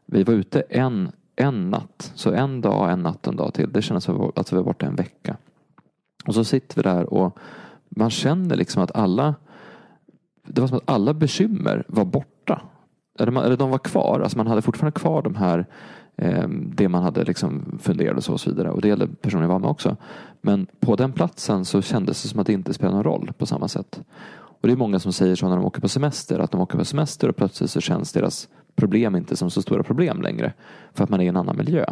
Vi 0.05 0.23
var 0.23 0.33
ute 0.33 0.61
en, 0.69 1.11
en 1.35 1.69
natt. 1.69 2.11
Så 2.15 2.31
en 2.31 2.61
dag, 2.61 2.91
en 2.91 3.03
natt 3.03 3.27
och 3.27 3.33
en 3.33 3.37
dag 3.37 3.53
till. 3.53 3.71
Det 3.71 3.81
kändes 3.81 4.03
som 4.03 4.31
att 4.35 4.53
vi 4.53 4.55
var 4.55 4.63
borta 4.63 4.85
en 4.85 4.95
vecka. 4.95 5.37
Och 6.27 6.33
så 6.33 6.43
sitter 6.43 6.75
vi 6.75 6.81
där 6.81 7.13
och 7.13 7.37
man 7.89 8.09
känner 8.09 8.55
liksom 8.55 8.83
att 8.83 8.95
alla 8.95 9.35
det 10.47 10.61
var 10.61 10.67
som 10.67 10.77
att 10.77 10.89
alla 10.89 11.13
bekymmer 11.13 11.83
var 11.87 12.05
borta. 12.05 12.61
Eller, 13.19 13.31
man, 13.31 13.45
eller 13.45 13.57
de 13.57 13.69
var 13.69 13.77
kvar. 13.77 14.19
Alltså 14.19 14.37
man 14.37 14.47
hade 14.47 14.61
fortfarande 14.61 14.99
kvar 14.99 15.21
de 15.21 15.35
här 15.35 15.65
eh, 16.15 16.47
det 16.49 16.89
man 16.89 17.03
hade 17.03 17.23
liksom 17.23 17.79
funderat 17.81 18.17
och 18.17 18.23
så, 18.23 18.33
och 18.33 18.39
så 18.39 18.49
vidare. 18.49 18.71
Och 18.71 18.81
det 18.81 18.87
gällde 18.87 19.07
personen 19.07 19.43
jag 19.43 19.49
var 19.49 19.59
med 19.59 19.69
också. 19.69 19.95
Men 20.41 20.67
på 20.79 20.95
den 20.95 21.11
platsen 21.11 21.65
så 21.65 21.81
kändes 21.81 22.23
det 22.23 22.29
som 22.29 22.39
att 22.39 22.47
det 22.47 22.53
inte 22.53 22.73
spelade 22.73 22.95
någon 22.95 23.03
roll 23.03 23.31
på 23.37 23.45
samma 23.45 23.67
sätt. 23.67 24.01
Och 24.29 24.67
det 24.67 24.73
är 24.73 24.77
många 24.77 24.99
som 24.99 25.13
säger 25.13 25.35
så 25.35 25.49
när 25.49 25.55
de 25.55 25.65
åker 25.65 25.81
på 25.81 25.89
semester. 25.89 26.39
Att 26.39 26.51
de 26.51 26.61
åker 26.61 26.77
på 26.77 26.85
semester 26.85 27.29
och 27.29 27.35
plötsligt 27.35 27.71
så 27.71 27.81
känns 27.81 28.13
deras 28.13 28.49
problem 28.75 29.15
inte 29.15 29.35
som 29.35 29.49
så 29.51 29.61
stora 29.61 29.83
problem 29.83 30.21
längre. 30.21 30.53
För 30.93 31.03
att 31.03 31.09
man 31.09 31.19
är 31.19 31.25
i 31.25 31.27
en 31.27 31.37
annan 31.37 31.57
miljö. 31.57 31.85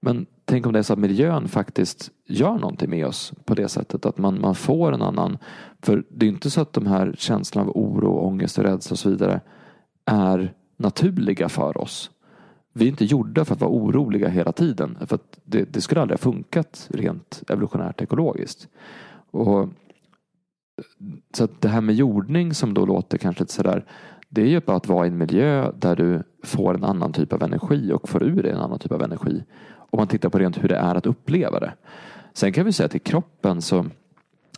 Men 0.00 0.26
tänk 0.48 0.66
om 0.66 0.72
det 0.72 0.78
är 0.78 0.82
så 0.82 0.92
att 0.92 0.98
miljön 0.98 1.48
faktiskt 1.48 2.10
gör 2.26 2.58
någonting 2.58 2.90
med 2.90 3.06
oss 3.06 3.32
på 3.44 3.54
det 3.54 3.68
sättet. 3.68 4.06
Att 4.06 4.18
man, 4.18 4.40
man 4.40 4.54
får 4.54 4.92
en 4.92 5.02
annan. 5.02 5.38
För 5.82 6.04
det 6.10 6.26
är 6.26 6.30
inte 6.30 6.50
så 6.50 6.60
att 6.60 6.72
de 6.72 6.86
här 6.86 7.14
känslorna 7.18 7.70
av 7.70 7.76
oro, 7.76 8.08
ångest 8.08 8.58
och 8.58 8.64
rädsla 8.64 8.94
och 8.94 8.98
så 8.98 9.10
vidare 9.10 9.40
är 10.04 10.54
naturliga 10.76 11.48
för 11.48 11.76
oss. 11.76 12.10
Vi 12.72 12.84
är 12.84 12.88
inte 12.88 13.04
gjorda 13.04 13.44
för 13.44 13.54
att 13.54 13.60
vara 13.60 13.70
oroliga 13.70 14.28
hela 14.28 14.52
tiden. 14.52 14.98
För 15.06 15.14
att 15.14 15.38
det, 15.44 15.72
det 15.72 15.80
skulle 15.80 16.00
aldrig 16.00 16.18
ha 16.18 16.32
funkat 16.32 16.88
rent 16.90 17.42
evolutionärt 17.48 18.02
ekologiskt. 18.02 18.68
Och, 19.30 19.68
så 21.34 21.44
att 21.44 21.60
det 21.60 21.68
här 21.68 21.80
med 21.80 21.94
jordning 21.94 22.54
som 22.54 22.74
då 22.74 22.86
låter 22.86 23.18
kanske 23.18 23.42
lite 23.42 23.52
sådär. 23.52 23.84
Det 24.28 24.42
är 24.42 24.46
ju 24.46 24.60
bara 24.60 24.76
att 24.76 24.88
vara 24.88 25.06
i 25.06 25.08
en 25.08 25.18
miljö 25.18 25.72
där 25.72 25.96
du 25.96 26.22
får 26.44 26.74
en 26.74 26.84
annan 26.84 27.12
typ 27.12 27.32
av 27.32 27.42
energi 27.42 27.92
och 27.92 28.08
får 28.08 28.22
ur 28.22 28.42
dig 28.42 28.52
en 28.52 28.60
annan 28.60 28.78
typ 28.78 28.92
av 28.92 29.02
energi. 29.02 29.44
Om 29.90 29.96
man 29.96 30.06
tittar 30.06 30.28
på 30.28 30.38
rent 30.38 30.64
hur 30.64 30.68
det 30.68 30.76
är 30.76 30.94
att 30.94 31.06
uppleva 31.06 31.60
det. 31.60 31.72
Sen 32.32 32.52
kan 32.52 32.64
vi 32.64 32.72
säga 32.72 32.86
att 32.86 32.94
i 32.94 32.98
kroppen 32.98 33.62
så 33.62 33.84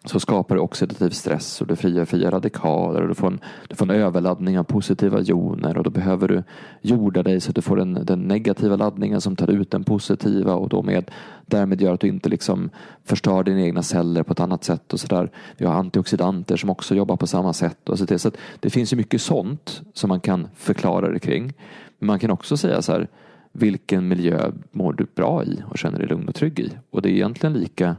så 0.04 0.20
skapar 0.20 0.54
det 0.54 0.60
oxidativ 0.60 1.10
stress 1.10 1.60
och 1.60 1.66
du 1.66 1.76
frigör 1.76 2.04
fria 2.04 2.30
radikaler 2.30 3.02
och 3.02 3.08
du 3.08 3.14
får, 3.14 3.26
en, 3.26 3.40
du 3.68 3.74
får 3.74 3.90
en 3.90 4.00
överladdning 4.00 4.58
av 4.58 4.64
positiva 4.64 5.20
joner 5.20 5.78
och 5.78 5.84
då 5.84 5.90
behöver 5.90 6.28
du 6.28 6.42
jorda 6.80 7.22
dig 7.22 7.40
så 7.40 7.50
att 7.50 7.54
du 7.54 7.62
får 7.62 7.76
den, 7.76 7.94
den 8.04 8.20
negativa 8.20 8.76
laddningen 8.76 9.20
som 9.20 9.36
tar 9.36 9.50
ut 9.50 9.70
den 9.70 9.84
positiva 9.84 10.54
och 10.54 10.68
då 10.68 10.82
med, 10.82 11.10
därmed 11.46 11.80
gör 11.80 11.94
att 11.94 12.00
du 12.00 12.08
inte 12.08 12.28
liksom 12.28 12.70
förstör 13.04 13.42
dina 13.42 13.60
egna 13.60 13.82
celler 13.82 14.22
på 14.22 14.32
ett 14.32 14.40
annat 14.40 14.64
sätt 14.64 14.92
och 14.92 15.00
sådär. 15.00 15.30
Vi 15.56 15.66
har 15.66 15.74
antioxidanter 15.74 16.56
som 16.56 16.70
också 16.70 16.94
jobbar 16.94 17.16
på 17.16 17.26
samma 17.26 17.52
sätt 17.52 17.88
och 17.88 17.98
så, 17.98 18.04
det, 18.04 18.18
så 18.18 18.28
att 18.28 18.36
det 18.60 18.70
finns 18.70 18.92
ju 18.92 18.96
mycket 18.96 19.22
sånt 19.22 19.82
som 19.94 20.08
man 20.08 20.20
kan 20.20 20.48
förklara 20.54 21.12
det 21.12 21.18
kring. 21.18 21.52
Men 21.98 22.06
man 22.06 22.18
kan 22.18 22.30
också 22.30 22.56
säga 22.56 22.82
så 22.82 22.92
här 22.92 23.08
vilken 23.52 24.08
miljö 24.08 24.52
mår 24.70 24.92
du 24.92 25.06
bra 25.14 25.44
i 25.44 25.62
och 25.70 25.78
känner 25.78 25.98
dig 25.98 26.08
lugn 26.08 26.28
och 26.28 26.34
trygg 26.34 26.60
i? 26.60 26.72
Och 26.90 27.02
det 27.02 27.08
är 27.08 27.12
egentligen 27.12 27.52
lika 27.52 27.96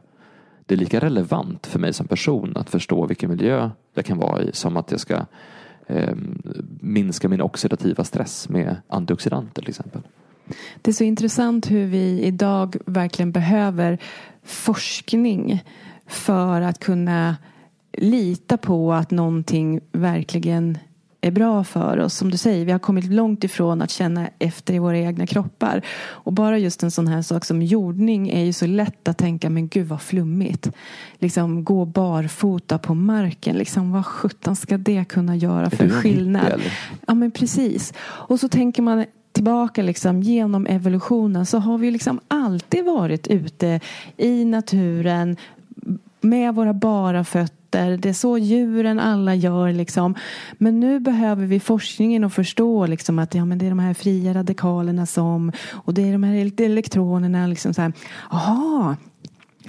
det 0.65 0.75
är 0.75 0.79
lika 0.79 0.99
relevant 0.99 1.67
för 1.67 1.79
mig 1.79 1.93
som 1.93 2.07
person 2.07 2.53
att 2.55 2.69
förstå 2.69 3.05
vilken 3.05 3.29
miljö 3.29 3.69
jag 3.93 4.05
kan 4.05 4.17
vara 4.17 4.41
i 4.41 4.49
som 4.53 4.77
att 4.77 4.91
jag 4.91 4.99
ska 4.99 5.25
eh, 5.87 6.15
minska 6.79 7.29
min 7.29 7.41
oxidativa 7.41 8.03
stress 8.03 8.49
med 8.49 8.75
antioxidanter 8.87 9.61
till 9.61 9.69
exempel. 9.69 10.01
Det 10.81 10.91
är 10.91 10.93
så 10.93 11.03
intressant 11.03 11.71
hur 11.71 11.85
vi 11.85 12.21
idag 12.23 12.75
verkligen 12.85 13.31
behöver 13.31 13.97
forskning 14.43 15.63
för 16.07 16.61
att 16.61 16.79
kunna 16.79 17.37
lita 17.93 18.57
på 18.57 18.93
att 18.93 19.11
någonting 19.11 19.79
verkligen 19.91 20.77
är 21.21 21.31
bra 21.31 21.63
för 21.63 21.99
oss. 21.99 22.13
Som 22.13 22.31
du 22.31 22.38
säger, 22.38 22.65
vi 22.65 22.71
har 22.71 22.79
kommit 22.79 23.05
långt 23.05 23.43
ifrån 23.43 23.81
att 23.81 23.91
känna 23.91 24.29
efter 24.39 24.73
i 24.73 24.79
våra 24.79 24.97
egna 24.97 25.27
kroppar. 25.27 25.81
Och 26.01 26.34
bara 26.34 26.57
just 26.57 26.84
en 26.84 26.91
sån 26.91 27.07
här 27.07 27.21
sak 27.21 27.45
som 27.45 27.62
jordning 27.62 28.29
är 28.29 28.43
ju 28.43 28.53
så 28.53 28.67
lätt 28.67 29.07
att 29.07 29.17
tänka, 29.17 29.49
men 29.49 29.67
gud 29.67 29.88
vad 29.88 30.01
flummigt. 30.01 30.71
Liksom 31.19 31.63
gå 31.63 31.86
barfota 31.86 32.77
på 32.77 32.93
marken, 32.93 33.55
liksom 33.55 33.91
vad 33.91 34.05
sjutton 34.05 34.55
ska 34.55 34.77
det 34.77 35.05
kunna 35.05 35.36
göra 35.36 35.69
för 35.69 35.89
skillnad? 35.89 36.62
Ja 37.07 37.13
men 37.13 37.31
precis. 37.31 37.93
Och 37.99 38.39
så 38.39 38.49
tänker 38.49 38.81
man 38.81 39.05
tillbaka 39.31 39.84
liksom, 39.84 40.21
genom 40.21 40.65
evolutionen 40.67 41.45
så 41.45 41.57
har 41.57 41.77
vi 41.77 41.91
liksom 41.91 42.19
alltid 42.27 42.86
varit 42.86 43.27
ute 43.27 43.79
i 44.17 44.45
naturen 44.45 45.38
med 46.21 46.55
våra 46.55 46.73
bara 46.73 47.23
fötter 47.23 47.61
fötter. 47.71 47.97
Det 47.97 48.10
är 48.10 48.13
så 48.13 48.38
djuren 48.38 48.99
alla 48.99 49.36
gör. 49.36 49.73
Liksom. 49.73 50.15
Men 50.57 50.79
nu 50.79 50.99
behöver 50.99 51.45
vi 51.45 51.60
forskningen 51.60 52.23
och 52.23 52.34
förstå 52.34 52.86
liksom, 52.86 53.19
att 53.19 53.36
ja, 53.36 53.45
men 53.45 53.57
det 53.57 53.65
är 53.65 53.69
de 53.69 53.79
här 53.79 53.93
fria 53.93 54.34
radikalerna 54.34 55.05
som 55.05 55.51
och 55.86 55.93
det 55.93 56.01
är 56.01 56.12
de 56.12 56.23
här 56.23 56.62
elektronerna. 56.62 57.47
Liksom, 57.47 57.73
så 57.73 57.81
här. 57.81 57.93
Aha, 58.29 58.95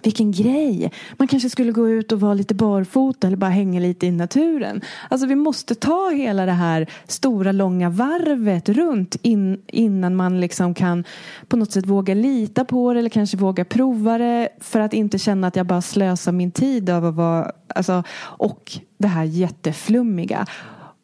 vilken 0.07 0.33
grej! 0.33 0.93
Man 1.17 1.29
kanske 1.29 1.51
skulle 1.51 1.73
gå 1.73 1.89
ut 1.89 2.13
och 2.13 2.21
vara 2.21 2.35
lite 2.35 2.55
barfota 2.55 3.27
eller 3.27 3.37
bara 3.37 3.51
hänga 3.51 3.81
lite 3.81 4.07
i 4.07 4.11
naturen. 4.11 4.81
Alltså 5.11 5.27
vi 5.27 5.35
måste 5.35 5.75
ta 5.75 6.11
hela 6.11 6.47
det 6.47 6.53
här 6.53 6.87
stora 7.07 7.53
långa 7.53 7.91
varvet 7.91 8.69
runt 8.69 9.17
in, 9.23 9.63
innan 9.67 10.17
man 10.17 10.41
liksom 10.41 10.75
kan 10.75 11.05
på 11.49 11.57
något 11.57 11.73
sätt 11.73 11.87
våga 11.87 12.15
lita 12.15 12.65
på 12.65 12.93
det 12.93 12.99
eller 12.99 13.11
kanske 13.11 13.37
våga 13.37 13.65
prova 13.65 14.19
det 14.19 14.49
för 14.61 14.81
att 14.81 14.93
inte 14.93 15.19
känna 15.19 15.47
att 15.47 15.57
jag 15.57 15.67
bara 15.67 15.83
slösar 15.83 16.33
min 16.33 16.51
tid 16.51 16.91
av 16.91 17.07
att 17.07 17.15
vara 17.15 17.53
alltså, 17.75 18.03
och 18.21 18.73
det 18.99 19.09
här 19.09 19.25
jätteflummiga. 19.25 20.47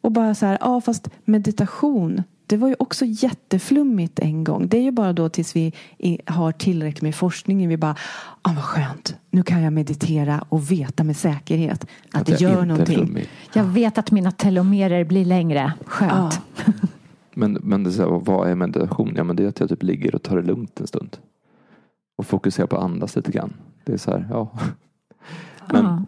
Och 0.01 0.11
bara 0.11 0.35
så 0.35 0.45
här, 0.45 0.57
ja 0.61 0.81
fast 0.81 1.09
meditation 1.25 2.23
det 2.49 2.57
var 2.57 2.67
ju 2.67 2.75
också 2.79 3.05
jätteflummigt 3.05 4.19
en 4.19 4.43
gång. 4.43 4.67
Det 4.67 4.77
är 4.77 4.81
ju 4.81 4.91
bara 4.91 5.13
då 5.13 5.29
tills 5.29 5.55
vi 5.55 5.73
har 6.25 6.51
tillräckligt 6.51 7.01
med 7.01 7.15
forskning. 7.15 7.67
Vi 7.67 7.77
bara, 7.77 7.95
ah, 8.41 8.53
vad 8.53 8.63
skönt. 8.63 9.15
Nu 9.29 9.43
kan 9.43 9.61
jag 9.61 9.73
meditera 9.73 10.45
och 10.49 10.71
veta 10.71 11.03
med 11.03 11.17
säkerhet 11.17 11.83
att, 12.11 12.21
att 12.21 12.27
det 12.27 12.41
gör 12.41 12.65
någonting. 12.65 12.95
Flummig. 12.95 13.29
Jag 13.53 13.63
vet 13.63 13.97
att 13.97 14.11
mina 14.11 14.31
telomerer 14.31 15.03
blir 15.03 15.25
längre. 15.25 15.73
Skönt. 15.85 16.41
Ja. 16.65 16.73
men 17.33 17.53
men 17.53 17.83
det 17.83 17.89
är 17.89 17.91
så 17.91 18.01
här, 18.01 18.19
vad 18.25 18.49
är 18.49 18.55
meditation? 18.55 19.13
Ja, 19.15 19.23
men 19.23 19.35
det 19.35 19.43
är 19.43 19.47
att 19.47 19.59
jag 19.59 19.69
typ 19.69 19.83
ligger 19.83 20.15
och 20.15 20.23
tar 20.23 20.35
det 20.35 20.43
lugnt 20.43 20.79
en 20.79 20.87
stund. 20.87 21.17
Och 22.17 22.25
fokuserar 22.25 22.67
på 22.67 22.77
att 22.77 22.83
andas 22.83 23.15
lite 23.15 23.31
grann. 23.31 23.53
Det 23.83 23.93
är 23.93 23.97
så 23.97 24.11
här, 24.11 24.27
ja. 24.29 24.51
Men, 25.71 25.85
ja. 25.85 26.03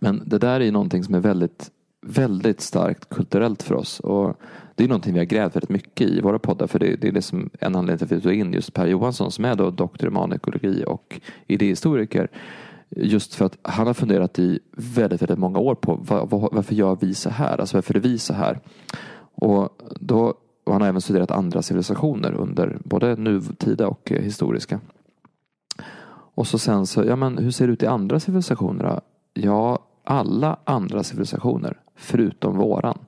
men 0.00 0.22
det 0.26 0.38
där 0.38 0.60
är 0.60 0.72
någonting 0.72 1.04
som 1.04 1.14
är 1.14 1.20
väldigt, 1.20 1.70
väldigt 2.06 2.60
starkt 2.60 3.08
kulturellt 3.08 3.62
för 3.62 3.74
oss. 3.74 4.00
Och 4.00 4.40
det 4.78 4.84
är 4.84 4.88
någonting 4.88 5.12
vi 5.12 5.18
har 5.18 5.26
grävt 5.26 5.56
väldigt 5.56 5.70
mycket 5.70 6.08
i 6.08 6.20
våra 6.20 6.38
poddar. 6.38 6.66
För 6.66 6.78
det, 6.78 6.96
det 6.96 7.08
är 7.08 7.12
liksom 7.12 7.50
en 7.60 7.76
anledning 7.76 7.98
till 7.98 8.04
att 8.04 8.12
vi 8.12 8.20
tog 8.20 8.32
in 8.32 8.52
just 8.52 8.74
Per 8.74 8.86
Johansson 8.86 9.30
som 9.30 9.44
är 9.44 9.54
då 9.54 9.70
doktor 9.70 10.08
i 10.08 10.12
manekologi 10.12 10.84
och 10.86 11.20
idéhistoriker. 11.46 12.28
Just 12.88 13.34
för 13.34 13.44
att 13.44 13.58
han 13.62 13.86
har 13.86 13.94
funderat 13.94 14.38
i 14.38 14.58
väldigt, 14.76 15.22
väldigt 15.22 15.38
många 15.38 15.58
år 15.58 15.74
på 15.74 15.94
var, 15.94 16.26
var, 16.26 16.48
varför 16.52 16.74
gör 16.74 16.98
vi 17.00 17.14
så 17.14 17.30
här? 17.30 17.58
Alltså 17.60 17.76
varför 17.76 17.94
är 17.94 18.00
vi 18.00 18.18
så 18.18 18.34
här? 18.34 18.60
Och, 19.34 19.68
då, 20.00 20.34
och 20.64 20.72
han 20.72 20.82
har 20.82 20.88
även 20.88 21.00
studerat 21.00 21.30
andra 21.30 21.62
civilisationer 21.62 22.32
under 22.34 22.78
både 22.84 23.16
nutida 23.16 23.88
och 23.88 24.10
historiska. 24.10 24.80
Och 26.34 26.46
så 26.46 26.58
sen 26.58 26.86
så, 26.86 27.04
ja 27.04 27.16
men 27.16 27.38
hur 27.38 27.50
ser 27.50 27.66
det 27.66 27.72
ut 27.72 27.82
i 27.82 27.86
andra 27.86 28.20
civilisationer? 28.20 29.00
Ja, 29.34 29.78
alla 30.04 30.56
andra 30.64 31.02
civilisationer 31.02 31.80
förutom 31.96 32.56
våran 32.56 32.98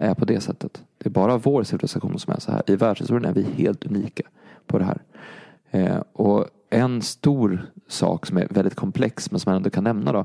är 0.00 0.14
på 0.14 0.24
det 0.24 0.40
sättet. 0.40 0.82
Det 0.98 1.08
är 1.08 1.10
bara 1.10 1.38
vår 1.38 1.62
civilisation 1.62 2.18
som 2.18 2.32
är 2.32 2.40
så 2.40 2.52
här. 2.52 2.62
I 2.66 2.76
världshistorien 2.76 3.24
är 3.24 3.32
vi 3.32 3.42
helt 3.42 3.86
unika 3.86 4.22
på 4.66 4.78
det 4.78 4.84
här. 4.84 5.02
Eh, 5.70 6.02
och 6.12 6.46
en 6.70 7.02
stor 7.02 7.66
sak 7.88 8.26
som 8.26 8.36
är 8.36 8.46
väldigt 8.50 8.74
komplex 8.74 9.30
men 9.30 9.40
som 9.40 9.50
man 9.50 9.56
ändå 9.56 9.70
kan 9.70 9.84
nämna 9.84 10.12
då. 10.12 10.24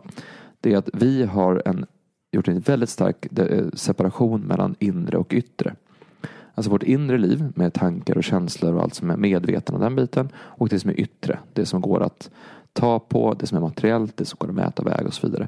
Det 0.61 0.73
är 0.73 0.77
att 0.77 0.89
vi 0.93 1.23
har 1.23 1.61
en, 1.65 1.85
gjort 2.31 2.47
en 2.47 2.59
väldigt 2.59 2.89
stark 2.89 3.39
eh, 3.39 3.65
separation 3.73 4.41
mellan 4.41 4.75
inre 4.79 5.17
och 5.17 5.33
yttre. 5.33 5.75
Alltså 6.55 6.71
vårt 6.71 6.83
inre 6.83 7.17
liv 7.17 7.51
med 7.55 7.73
tankar 7.73 8.17
och 8.17 8.23
känslor 8.23 8.73
och 8.73 8.83
allt 8.83 8.93
som 8.93 9.09
är 9.09 9.17
medvetande 9.17 9.85
den 9.85 9.95
biten. 9.95 10.29
Och 10.35 10.69
det 10.69 10.79
som 10.79 10.89
är 10.89 10.99
yttre. 10.99 11.39
Det 11.53 11.65
som 11.65 11.81
går 11.81 12.03
att 12.03 12.29
ta 12.73 12.99
på, 12.99 13.33
det 13.33 13.47
som 13.47 13.57
är 13.57 13.61
materiellt, 13.61 14.17
det 14.17 14.25
som 14.25 14.37
går 14.39 14.49
att 14.49 14.55
mäta 14.55 14.83
väg 14.83 15.05
och 15.05 15.13
så 15.13 15.27
vidare. 15.27 15.47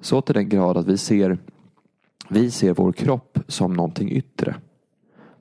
Så 0.00 0.20
till 0.20 0.34
den 0.34 0.48
grad 0.48 0.76
att 0.76 0.86
vi 0.86 0.98
ser 0.98 1.38
vi 2.28 2.50
ser 2.50 2.74
vår 2.74 2.92
kropp 2.92 3.38
som 3.48 3.72
någonting 3.72 4.10
yttre. 4.12 4.54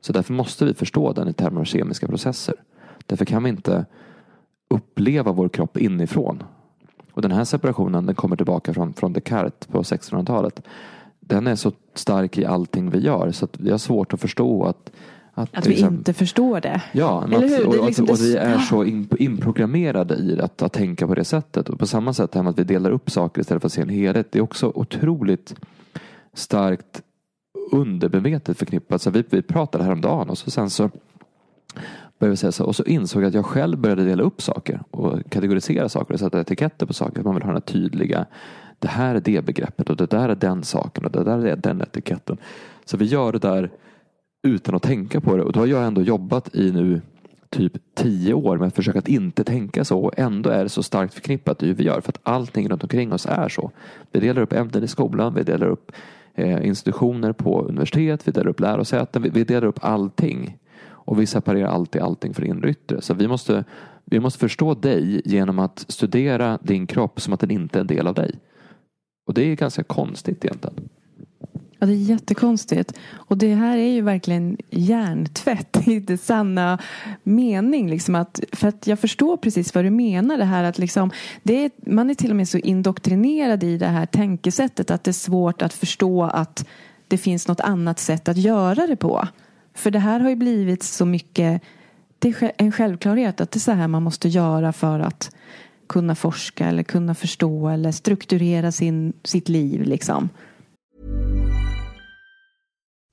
Så 0.02 0.14
därför 0.14 0.34
måste 0.34 0.66
vi 0.66 0.74
förstå 0.74 1.14
den 1.14 1.28
i 1.28 1.34
termer 1.34 1.62
av 1.62 1.66
kemiska 1.66 2.08
processer. 2.08 2.56
Därför 3.06 3.26
kan 3.26 3.44
vi 3.44 3.50
inte 3.50 3.86
uppleva 4.68 5.32
vår 5.32 5.50
kropp 5.50 5.78
inifrån. 5.78 6.44
Och 7.12 7.22
den 7.22 7.32
här 7.32 7.44
separationen 7.44 8.06
den 8.06 8.16
kommer 8.16 8.36
tillbaka 8.36 8.74
från, 8.74 8.94
från 8.94 9.14
Descartes 9.14 9.68
på 9.68 9.82
1600-talet. 9.84 10.62
Den 11.20 11.48
är 11.48 11.56
så 11.56 11.72
stark 11.94 12.38
i 12.38 12.46
allting 12.46 12.90
vi 12.90 13.00
gör 13.00 13.32
så 13.32 13.46
att 13.46 13.60
vi 13.60 13.72
har 13.72 13.78
svårt 13.78 14.14
att 14.14 14.22
förstå 14.22 14.64
att, 14.64 14.92
Att, 15.34 15.52
till 15.52 15.62
vi 15.72 15.74
exempel- 15.74 15.98
inte 15.98 16.14
förstår 16.14 16.62
det. 16.62 16.82
Ja, 16.92 17.24
Eller 17.24 17.38
att, 17.38 17.44
hur? 17.44 17.66
och, 17.68 17.72
Det 17.74 17.78
är 17.78 17.82
och, 17.82 17.86
liksom 17.88 18.06
och 18.10 18.18
det- 18.18 18.24
vi 18.24 18.36
är 18.36 18.58
så 18.58 18.84
in, 18.84 19.10
inprogrammerade 19.20 20.16
i 20.16 20.40
att, 20.42 20.62
att 20.62 20.74
tänka 20.74 21.08
på 21.08 21.16
det 21.16 21.24
sättet. 21.26 21.70
Och 21.70 21.80
på 21.80 21.88
samma 21.88 22.14
sätt 22.14 22.36
här 22.36 22.44
med 22.44 22.50
att 22.50 22.60
vi 22.60 22.64
delar 22.64 22.92
upp 22.92 23.12
saker 23.12 23.42
istället 23.42 23.62
för 23.62 23.68
att 23.68 23.74
se 23.74 23.82
en 23.82 23.90
helhet. 23.90 24.32
Det 24.32 24.40
är 24.40 24.44
också 24.44 24.72
otroligt 24.76 25.56
starkt 26.38 27.02
undermedvetet 27.72 28.58
förknippat. 28.58 29.02
Så 29.02 29.10
vi, 29.10 29.24
vi 29.30 29.42
pratade 29.42 29.84
häromdagen 29.84 30.30
och 30.30 30.38
så 30.38 30.52
sen 30.52 30.70
så 30.70 30.90
började 32.20 32.32
vi 32.32 32.38
säga 32.38 32.52
så, 32.52 32.66
och 32.66 32.76
så 32.76 32.84
insåg 32.84 33.24
jag 33.24 33.28
att 33.28 33.34
jag 33.34 33.46
själv 33.46 33.78
började 33.78 34.04
dela 34.04 34.24
upp 34.24 34.42
saker 34.42 34.82
och 34.92 35.20
kategorisera 35.30 35.90
saker 35.90 36.14
och 36.14 36.20
sätta 36.20 36.42
etiketter 36.42 36.86
på 36.86 36.94
saker. 36.94 37.24
Man 37.24 37.34
vill 37.36 37.44
ha 37.44 37.50
den 37.50 37.56
här 37.56 37.74
tydliga, 37.74 38.26
det 38.80 38.88
här 38.88 39.16
är 39.16 39.20
det 39.20 39.46
begreppet 39.46 39.90
och 39.90 39.96
det 39.96 40.10
där 40.10 40.30
är 40.30 40.36
den 40.36 40.64
saken 40.64 41.06
och 41.06 41.12
det 41.12 41.24
där 41.24 41.46
är 41.46 41.56
den 41.56 41.82
etiketten. 41.82 42.38
Så 42.86 42.98
vi 42.98 43.06
gör 43.06 43.32
det 43.32 43.40
där 43.40 43.72
utan 44.48 44.76
att 44.76 44.84
tänka 44.84 45.22
på 45.22 45.38
det 45.38 45.44
och 45.44 45.52
då 45.52 45.60
har 45.60 45.68
jag 45.68 45.86
ändå 45.86 46.02
jobbat 46.02 46.56
i 46.56 46.72
nu 46.72 47.02
typ 47.50 47.74
tio 47.96 48.34
år 48.34 48.58
med 48.58 48.68
att 48.68 48.76
försöka 48.76 49.00
att 49.00 49.08
inte 49.08 49.44
tänka 49.44 49.86
så 49.86 50.00
och 50.00 50.20
ändå 50.20 50.50
är 50.50 50.64
det 50.64 50.70
så 50.70 50.84
starkt 50.84 51.14
förknippat 51.14 51.64
i 51.64 51.68
hur 51.68 51.74
vi 51.74 51.84
gör 51.84 52.02
för 52.02 52.10
att 52.10 52.20
allting 52.24 52.70
runt 52.70 52.84
omkring 52.84 53.14
oss 53.14 53.26
är 53.26 53.50
så. 53.50 53.72
Vi 54.12 54.20
delar 54.20 54.42
upp 54.42 54.54
ämnen 54.54 54.84
i 54.84 54.88
skolan, 54.88 55.34
vi 55.34 55.44
delar 55.44 55.68
upp 55.68 55.92
Eh, 56.38 56.68
institutioner 56.68 57.34
på 57.34 57.62
universitet, 57.62 58.28
vi 58.28 58.32
delar 58.32 58.48
upp 58.48 58.60
lärosäten, 58.60 59.22
vi, 59.22 59.30
vi 59.30 59.44
delar 59.44 59.68
upp 59.68 59.80
allting. 59.82 60.58
Och 60.88 61.22
vi 61.22 61.26
separerar 61.26 61.68
alltid 61.68 62.02
allting 62.02 62.34
från 62.34 62.48
inre 62.48 62.68
och 62.68 62.72
yttre. 62.72 63.02
Så 63.02 63.14
vi 63.14 63.28
måste, 63.28 63.64
vi 64.06 64.20
måste 64.20 64.40
förstå 64.40 64.74
dig 64.74 65.22
genom 65.26 65.60
att 65.60 65.86
studera 65.88 66.60
din 66.62 66.88
kropp 66.88 67.22
som 67.22 67.34
att 67.34 67.40
den 67.40 67.52
inte 67.52 67.80
är 67.80 67.82
en 67.82 67.88
del 67.88 68.08
av 68.08 68.14
dig. 68.14 68.40
Och 69.28 69.34
det 69.34 69.52
är 69.52 69.56
ganska 69.56 69.84
konstigt 69.84 70.46
egentligen. 70.46 70.90
Ja, 71.80 71.88
det 71.88 71.94
är 71.94 71.96
jättekonstigt. 71.96 72.94
Och 73.14 73.38
det 73.38 73.56
här 73.56 73.78
är 73.78 73.92
ju 73.92 74.02
verkligen 74.02 74.58
hjärntvätt 74.70 75.78
i 75.88 76.00
det 76.00 76.18
sanna 76.18 76.80
mening. 77.24 77.90
Liksom 77.90 78.16
att, 78.16 78.40
för 78.52 78.68
att 78.68 78.88
jag 78.88 79.00
förstår 79.00 79.38
precis 79.38 79.76
vad 79.76 79.86
du 79.86 79.90
menar. 79.90 80.38
Det 80.38 80.46
här 80.46 80.64
att 80.64 80.78
liksom, 80.78 81.12
det 81.44 81.66
är, 81.66 81.72
man 81.78 82.10
är 82.10 82.14
till 82.14 82.30
och 82.30 82.36
med 82.36 82.50
så 82.50 82.58
indoktrinerad 82.58 83.64
i 83.64 83.78
det 83.78 83.88
här 83.88 84.06
tänkesättet 84.06 84.92
att 84.92 85.04
det 85.04 85.12
är 85.12 85.14
svårt 85.14 85.62
att 85.62 85.74
förstå 85.74 86.24
att 86.24 86.68
det 87.08 87.18
finns 87.18 87.48
något 87.48 87.60
annat 87.60 88.00
sätt 88.00 88.28
att 88.28 88.38
göra 88.38 88.88
det 88.88 88.96
på. 88.96 89.28
För 89.74 89.92
det 89.92 90.00
här 90.00 90.20
har 90.20 90.30
ju 90.30 90.36
blivit 90.36 90.84
så 90.84 91.06
mycket 91.06 91.62
det 92.20 92.42
är 92.42 92.52
en 92.58 92.72
självklarhet 92.72 93.42
att 93.42 93.52
det 93.52 93.58
är 93.58 93.60
så 93.60 93.72
här 93.72 93.88
man 93.88 94.04
måste 94.04 94.28
göra 94.28 94.74
för 94.74 95.00
att 95.00 95.36
kunna 95.88 96.16
forska 96.16 96.66
eller 96.66 96.84
kunna 96.84 97.16
förstå 97.16 97.70
eller 97.70 97.92
strukturera 97.92 98.72
sin, 98.72 99.14
sitt 99.24 99.50
liv. 99.50 99.82
Liksom. 99.82 100.30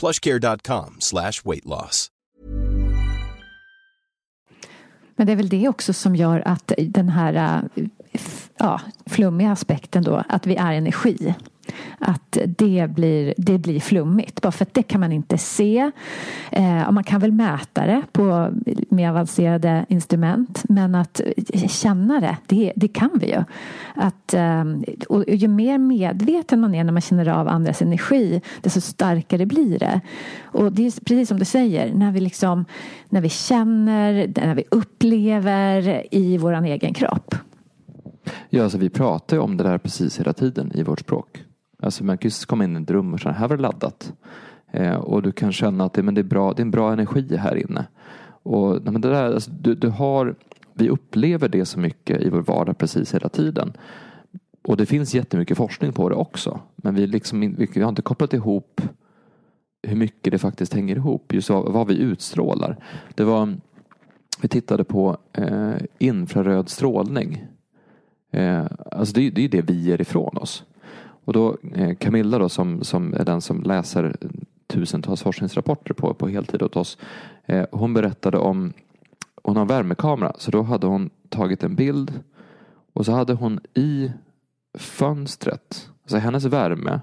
plushcare.com 0.00 0.96
slash 0.98 1.32
weight 1.44 1.64
loss. 1.64 2.10
Men 5.16 5.26
det 5.26 5.32
är 5.32 5.36
väl 5.36 5.48
det 5.48 5.68
också 5.68 5.92
som 5.92 6.16
gör 6.16 6.42
att 6.46 6.72
den 6.78 7.08
här 7.08 7.62
äh, 7.74 7.84
ja, 8.58 8.80
flummiga 9.06 9.52
aspekten 9.52 10.02
då, 10.02 10.22
att 10.28 10.46
vi 10.46 10.56
är 10.56 10.72
energi. 10.72 11.34
Att 11.98 12.38
det 12.46 12.90
blir, 12.90 13.34
det 13.36 13.58
blir 13.58 13.80
flummigt. 13.80 14.42
Bara 14.42 14.52
för 14.52 14.64
att 14.64 14.74
det 14.74 14.82
kan 14.82 15.00
man 15.00 15.12
inte 15.12 15.38
se. 15.38 15.90
Eh, 16.52 16.86
och 16.86 16.94
man 16.94 17.04
kan 17.04 17.20
väl 17.20 17.32
mäta 17.32 17.86
det 17.86 18.02
på 18.12 18.50
mer 18.88 19.08
avancerade 19.08 19.86
instrument. 19.88 20.64
Men 20.68 20.94
att 20.94 21.20
känna 21.68 22.20
det, 22.20 22.36
det, 22.46 22.72
det 22.76 22.88
kan 22.88 23.10
vi 23.14 23.26
ju. 23.26 23.44
Att, 23.94 24.34
eh, 24.34 24.64
och 25.08 25.24
ju 25.28 25.48
mer 25.48 25.78
medveten 25.78 26.60
man 26.60 26.74
är 26.74 26.84
när 26.84 26.92
man 26.92 27.02
känner 27.02 27.28
av 27.28 27.48
andras 27.48 27.82
energi, 27.82 28.40
desto 28.60 28.80
starkare 28.80 29.46
blir 29.46 29.78
det. 29.78 30.00
Och 30.42 30.72
det 30.72 30.86
är 30.86 31.04
precis 31.04 31.28
som 31.28 31.38
du 31.38 31.44
säger, 31.44 31.94
när 31.94 32.12
vi, 32.12 32.20
liksom, 32.20 32.64
när 33.08 33.20
vi 33.20 33.28
känner, 33.28 34.32
när 34.36 34.54
vi 34.54 34.64
upplever 34.70 36.06
i 36.10 36.38
vår 36.38 36.64
egen 36.64 36.94
kropp. 36.94 37.34
Ja, 38.50 38.62
alltså 38.62 38.78
vi 38.78 38.88
pratar 38.88 39.36
ju 39.36 39.42
om 39.42 39.56
det 39.56 39.64
där 39.64 39.78
precis 39.78 40.20
hela 40.20 40.32
tiden 40.32 40.72
i 40.74 40.82
vårt 40.82 41.00
språk. 41.00 41.44
Alltså 41.82 42.04
man 42.04 42.18
kan 42.18 42.28
ju 42.28 42.46
komma 42.46 42.64
in 42.64 42.76
i 42.76 42.82
ett 42.82 42.90
rum 42.90 43.12
och 43.12 43.20
känna, 43.20 43.34
här 43.34 43.48
var 43.48 43.56
det 43.56 43.62
laddat. 43.62 44.12
Eh, 44.70 44.94
och 44.94 45.22
du 45.22 45.32
kan 45.32 45.52
känna 45.52 45.84
att 45.84 45.92
det, 45.92 46.02
men 46.02 46.14
det, 46.14 46.20
är 46.20 46.22
bra, 46.22 46.52
det 46.52 46.60
är 46.60 46.64
en 46.64 46.70
bra 46.70 46.92
energi 46.92 47.36
här 47.36 47.54
inne. 47.54 47.86
Och 48.42 48.70
nej, 48.70 48.92
men 48.92 49.00
det 49.00 49.08
där, 49.08 49.34
alltså, 49.34 49.50
du, 49.50 49.74
du 49.74 49.88
har, 49.88 50.34
vi 50.74 50.88
upplever 50.88 51.48
det 51.48 51.64
så 51.64 51.78
mycket 51.78 52.20
i 52.20 52.30
vår 52.30 52.42
vardag 52.42 52.78
precis 52.78 53.14
hela 53.14 53.28
tiden. 53.28 53.72
Och 54.62 54.76
det 54.76 54.86
finns 54.86 55.14
jättemycket 55.14 55.56
forskning 55.56 55.92
på 55.92 56.08
det 56.08 56.14
också. 56.14 56.60
Men 56.76 56.94
vi, 56.94 57.06
liksom, 57.06 57.40
vi, 57.40 57.68
vi 57.74 57.80
har 57.80 57.88
inte 57.88 58.02
kopplat 58.02 58.32
ihop 58.32 58.80
hur 59.82 59.96
mycket 59.96 60.30
det 60.30 60.38
faktiskt 60.38 60.74
hänger 60.74 60.96
ihop. 60.96 61.32
Just 61.32 61.50
vad, 61.50 61.72
vad 61.72 61.86
vi 61.86 61.98
utstrålar. 61.98 62.76
Det 63.14 63.24
var, 63.24 63.56
vi 64.40 64.48
tittade 64.48 64.84
på 64.84 65.16
eh, 65.32 65.74
infraröd 65.98 66.68
strålning. 66.68 67.46
Eh, 68.30 68.66
alltså 68.92 69.14
det, 69.14 69.30
det 69.30 69.44
är 69.44 69.48
det 69.48 69.62
vi 69.62 69.80
ger 69.80 70.00
ifrån 70.00 70.36
oss. 70.36 70.64
Och 71.28 71.34
då 71.34 71.56
eh, 71.74 71.94
Camilla 71.94 72.38
då 72.38 72.48
som, 72.48 72.84
som 72.84 73.14
är 73.14 73.24
den 73.24 73.40
som 73.40 73.62
läser 73.62 74.16
tusentals 74.66 75.22
forskningsrapporter 75.22 75.94
på, 75.94 76.14
på 76.14 76.28
heltid 76.28 76.62
åt 76.62 76.76
oss. 76.76 76.98
Eh, 77.46 77.66
hon 77.72 77.94
berättade 77.94 78.38
om, 78.38 78.72
hon 79.42 79.56
har 79.56 79.62
en 79.62 79.68
värmekamera 79.68 80.32
så 80.38 80.50
då 80.50 80.62
hade 80.62 80.86
hon 80.86 81.10
tagit 81.28 81.62
en 81.62 81.74
bild 81.74 82.20
och 82.92 83.06
så 83.06 83.12
hade 83.12 83.32
hon 83.32 83.60
i 83.74 84.12
fönstret, 84.78 85.90
alltså 86.02 86.16
hennes 86.16 86.44
värme 86.44 87.00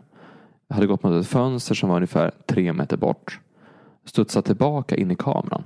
hade 0.69 0.88
gått 0.88 1.03
mot 1.03 1.21
ett 1.21 1.27
fönster 1.27 1.75
som 1.75 1.89
var 1.89 1.95
ungefär 1.95 2.31
tre 2.45 2.73
meter 2.73 2.97
bort. 2.97 3.39
Studsat 4.05 4.45
tillbaka 4.45 4.95
in 4.95 5.11
i 5.11 5.15
kameran. 5.15 5.63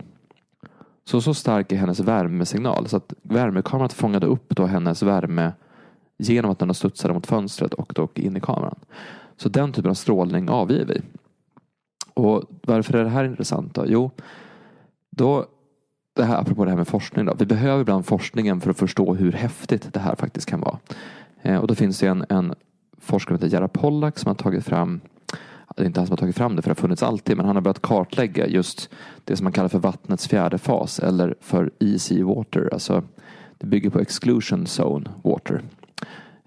Så 1.06 1.22
så 1.22 1.34
stark 1.34 1.72
är 1.72 1.76
hennes 1.76 2.00
värmesignal 2.00 2.88
så 2.88 2.98
att 2.98 3.14
värmekameran 3.22 3.90
fångade 3.90 4.26
upp 4.26 4.56
då 4.56 4.66
hennes 4.66 5.04
värme 5.04 5.52
genom 6.20 6.52
att 6.52 6.60
den 6.60 6.70
har 6.70 6.74
studsat 6.74 7.14
mot 7.14 7.28
fönstret 7.28 7.74
och 7.74 7.92
då 7.96 8.10
in 8.16 8.38
i 8.38 8.40
kameran. 8.40 8.80
Så 9.38 9.50
den 9.50 9.74
typen 9.74 9.92
av 9.92 9.96
strålning 9.96 10.50
avger 10.50 10.86
vi. 10.86 11.02
Och 12.14 12.44
varför 12.62 12.94
är 12.94 13.04
det 13.04 13.10
här 13.10 13.24
intressant 13.24 13.76
då? 13.76 13.84
Jo, 13.88 14.12
då, 15.10 15.46
det 16.16 16.24
här, 16.24 16.42
apropå 16.42 16.66
det 16.66 16.72
här 16.72 16.78
med 16.78 16.88
forskning 16.88 17.26
då. 17.26 17.36
Vi 17.40 17.46
behöver 17.46 17.82
ibland 17.82 18.06
forskningen 18.06 18.62
för 18.62 18.72
att 18.72 18.78
förstå 18.78 19.14
hur 19.14 19.32
häftigt 19.32 19.94
det 19.94 20.00
här 20.00 20.16
faktiskt 20.16 20.50
kan 20.50 20.60
vara. 20.60 20.80
Eh, 21.42 21.58
och 21.58 21.68
då 21.68 21.76
finns 21.76 22.00
det 22.00 22.08
en, 22.08 22.26
en 22.30 22.54
forskare 22.98 23.38
som 23.38 23.46
heter 23.46 23.56
Gerhard 23.56 23.74
Pollack 23.74 24.20
som 24.20 24.28
har 24.28 24.36
tagit 24.36 24.66
fram 24.66 25.02
det 25.80 25.84
är 25.84 25.88
inte 25.88 26.00
han 26.00 26.08
som 26.08 26.12
har 26.12 26.18
tagit 26.18 26.36
fram 26.36 26.56
det 26.56 26.62
för 26.62 26.70
det 26.70 26.72
har 26.72 26.82
funnits 26.82 27.04
alltid 27.04 27.38
men 27.38 27.46
han 27.46 27.56
har 27.56 27.62
börjat 27.62 27.82
kartlägga 27.82 28.48
just 28.48 28.90
det 29.24 29.36
som 29.36 29.44
man 29.44 29.54
kallar 29.54 29.70
för 29.70 29.80
vattnets 29.80 30.28
fjärde 30.28 30.58
fas 30.58 31.00
eller 31.00 31.36
för 31.42 31.72
easy 31.80 32.24
water. 32.24 32.70
Alltså 32.74 33.04
det 33.58 33.68
bygger 33.68 33.90
på 33.90 34.00
exclusion 34.00 34.66
zone 34.66 35.10
water. 35.24 35.62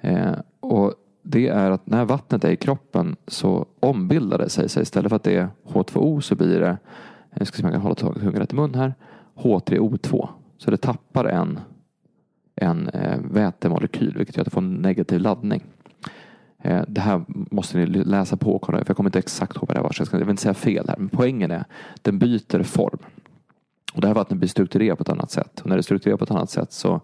Eh, 0.03 0.35
och 0.61 0.95
det 1.23 1.49
är 1.49 1.71
att 1.71 1.87
när 1.87 2.05
vattnet 2.05 2.45
är 2.45 2.51
i 2.51 2.57
kroppen 2.57 3.17
så 3.27 3.67
ombildar 3.81 4.39
det 4.39 4.49
sig. 4.49 4.69
Så 4.69 4.81
istället 4.81 5.09
för 5.09 5.17
att 5.17 5.23
det 5.23 5.37
är 5.37 5.49
H2O 5.65 6.21
så 6.21 6.35
blir 6.35 6.61
det, 6.61 6.79
jag 7.35 7.47
ska 7.47 7.57
se 7.57 7.63
om 7.63 7.67
jag 7.67 7.75
kan 7.75 7.83
hålla 7.83 7.95
tungan 7.95 8.33
rätt 8.33 8.53
i 8.53 8.57
mun 8.57 8.75
här, 8.75 8.95
H3O2. 9.35 10.29
Så 10.59 10.71
det 10.71 10.77
tappar 10.77 11.25
en, 11.25 11.61
en 12.57 12.89
eh, 12.89 13.19
vätemolekyl 13.31 14.17
vilket 14.17 14.37
gör 14.37 14.41
att 14.41 14.47
det 14.47 14.51
får 14.51 14.61
en 14.61 14.75
negativ 14.75 15.21
laddning. 15.21 15.63
Eh, 16.63 16.83
det 16.89 17.01
här 17.01 17.25
måste 17.29 17.79
ni 17.79 17.87
läsa 17.87 18.37
på 18.37 18.55
och 18.55 18.63
kolla 18.63 18.79
för 18.79 18.85
jag 18.89 18.97
kommer 18.97 19.09
inte 19.09 19.19
exakt 19.19 19.57
ihåg 19.57 19.69
vad 19.69 19.77
det 19.77 19.83
var. 19.83 19.93
Så 19.93 20.01
jag, 20.01 20.07
ska, 20.07 20.17
jag 20.17 20.25
vill 20.25 20.31
inte 20.31 20.43
säga 20.43 20.55
fel 20.55 20.89
här. 20.89 20.97
Men 20.99 21.09
poängen 21.09 21.51
är 21.51 21.65
den 22.03 22.19
byter 22.19 22.63
form. 22.63 22.99
Och 23.95 24.01
det 24.01 24.07
här 24.07 24.15
vattnet 24.15 24.39
blir 24.39 24.49
strukturerat 24.49 24.99
på 24.99 25.03
ett 25.03 25.09
annat 25.09 25.31
sätt. 25.31 25.61
Och 25.61 25.67
när 25.67 25.77
det 25.77 25.81
är 25.81 25.83
strukturerat 25.83 26.19
på 26.19 26.25
ett 26.25 26.31
annat 26.31 26.51
sätt 26.51 26.73
så 26.73 27.01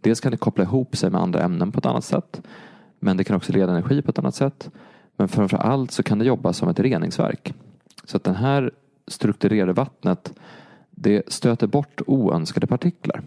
dels 0.00 0.20
kan 0.20 0.30
det 0.30 0.38
koppla 0.38 0.64
ihop 0.64 0.96
sig 0.96 1.10
med 1.10 1.20
andra 1.20 1.42
ämnen 1.42 1.72
på 1.72 1.78
ett 1.78 1.86
annat 1.86 2.04
sätt. 2.04 2.42
Men 2.98 3.16
det 3.16 3.24
kan 3.24 3.36
också 3.36 3.52
leda 3.52 3.72
energi 3.72 4.02
på 4.02 4.10
ett 4.10 4.18
annat 4.18 4.34
sätt. 4.34 4.70
Men 5.16 5.28
framför 5.28 5.56
allt 5.56 5.90
så 5.90 6.02
kan 6.02 6.18
det 6.18 6.24
jobba 6.24 6.52
som 6.52 6.68
ett 6.68 6.80
reningsverk. 6.80 7.54
Så 8.04 8.16
att 8.16 8.24
det 8.24 8.32
här 8.32 8.70
strukturerade 9.06 9.72
vattnet 9.72 10.32
det 10.90 11.32
stöter 11.32 11.66
bort 11.66 12.00
oönskade 12.06 12.66
partiklar. 12.66 13.22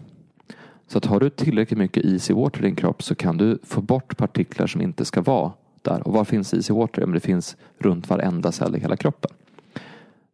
Så 0.86 0.98
att 0.98 1.04
har 1.04 1.20
du 1.20 1.30
tillräckligt 1.30 1.78
mycket 1.78 2.04
easy 2.04 2.34
water 2.34 2.60
i 2.60 2.62
din 2.62 2.76
kropp 2.76 3.02
så 3.02 3.14
kan 3.14 3.36
du 3.36 3.58
få 3.62 3.80
bort 3.80 4.16
partiklar 4.16 4.66
som 4.66 4.80
inte 4.80 5.04
ska 5.04 5.20
vara 5.20 5.52
där. 5.82 6.06
Och 6.06 6.12
var 6.12 6.24
finns 6.24 6.54
easy 6.54 6.74
water? 6.74 7.02
Ja, 7.02 7.06
men 7.06 7.14
det 7.14 7.20
finns 7.20 7.56
runt 7.78 8.10
varenda 8.10 8.52
cell 8.52 8.76
i 8.76 8.80
hela 8.80 8.96
kroppen. 8.96 9.30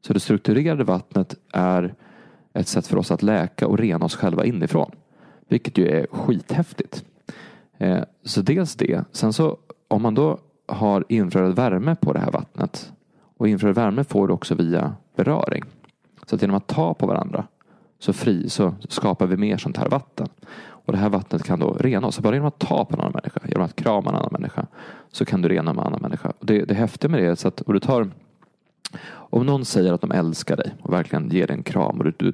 Så 0.01 0.12
det 0.12 0.20
strukturerade 0.20 0.84
vattnet 0.84 1.34
är 1.53 1.95
ett 2.53 2.68
sätt 2.68 2.86
för 2.86 2.97
oss 2.97 3.11
att 3.11 3.22
läka 3.22 3.66
och 3.66 3.78
rena 3.78 4.05
oss 4.05 4.16
själva 4.16 4.45
inifrån. 4.45 4.91
Vilket 5.49 5.79
ju 5.79 5.89
är 5.89 6.07
skithäftigt. 6.11 7.05
Eh, 7.79 8.03
så 8.23 8.43
dels 8.43 8.77
det. 8.77 9.05
Sen 9.13 9.33
så 9.33 9.57
om 9.89 10.03
man 10.03 10.15
då 10.15 10.39
har 10.67 11.05
infraröd 11.09 11.57
värme 11.57 11.97
på 12.01 12.13
det 12.13 12.19
här 12.19 12.31
vattnet. 12.31 12.93
Och 13.37 13.49
infraröd 13.49 13.77
värme 13.77 14.05
får 14.05 14.29
du 14.29 14.35
också 14.35 14.55
via 14.55 14.95
beröring. 15.17 15.65
Så 16.27 16.35
att 16.35 16.43
genom 16.43 16.57
att 16.57 16.67
ta 16.67 16.95
på 16.95 17.07
varandra 17.07 17.45
så, 17.99 18.13
fri, 18.13 18.49
så 18.51 18.75
skapar 18.89 19.27
vi 19.27 19.37
mer 19.37 19.57
sånt 19.57 19.77
här 19.77 19.89
vatten. 19.89 20.29
Och 20.61 20.93
det 20.93 20.99
här 20.99 21.09
vattnet 21.09 21.45
kan 21.45 21.59
då 21.59 21.73
rena 21.73 22.07
oss. 22.07 22.19
Bara 22.19 22.35
genom 22.35 22.49
att 22.49 22.59
ta 22.59 22.85
på 22.85 22.95
en 22.95 23.01
annan 23.01 23.13
människa, 23.13 23.41
genom 23.49 23.65
att 23.65 23.77
krama 23.77 24.11
en 24.11 24.17
annan 24.17 24.33
människa 24.33 24.67
så 25.13 25.25
kan 25.25 25.43
du 25.43 25.49
rena 25.49 25.73
med 25.73 25.81
en 25.81 25.87
annan 25.87 26.03
människa. 26.03 26.33
Och 26.39 26.47
det, 26.47 26.65
det 26.65 26.75
häftiga 26.75 27.11
med 27.11 27.21
det 27.23 27.27
är 27.27 27.35
så 27.35 27.49
att 27.49 27.61
om 27.61 27.75
du 27.75 27.81
tar 27.81 28.11
om 29.11 29.47
någon 29.47 29.65
säger 29.65 29.93
att 29.93 30.01
de 30.01 30.11
älskar 30.11 30.57
dig 30.57 30.75
och 30.83 30.93
verkligen 30.93 31.31
ger 31.31 31.47
dig 31.47 31.57
en 31.57 31.63
kram 31.63 31.99
och 31.99 32.05
du, 32.05 32.13
du, 32.17 32.33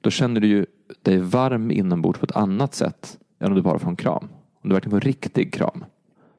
då 0.00 0.10
känner 0.10 0.40
du 0.40 0.46
ju 0.46 0.66
dig 1.02 1.18
varm 1.18 1.70
inombords 1.70 2.18
på 2.18 2.24
ett 2.24 2.36
annat 2.36 2.74
sätt 2.74 3.18
än 3.40 3.48
om 3.48 3.54
du 3.54 3.62
bara 3.62 3.78
får 3.78 3.90
en 3.90 3.96
kram. 3.96 4.28
Om 4.62 4.68
du 4.68 4.74
verkligen 4.74 4.90
får 4.90 4.96
en 4.96 5.12
riktig 5.12 5.54
kram. 5.54 5.84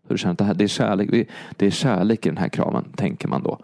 Så 0.07 0.13
du 0.13 0.17
känner 0.17 0.31
att 0.31 0.37
det, 0.37 0.43
här, 0.43 0.53
det, 0.53 0.63
är 0.63 0.67
kärlek, 0.67 1.29
det 1.57 1.65
är 1.65 1.71
kärlek 1.71 2.25
i 2.25 2.29
den 2.29 2.37
här 2.37 2.49
kramen, 2.49 2.85
tänker 2.95 3.27
man 3.27 3.43
då. 3.43 3.59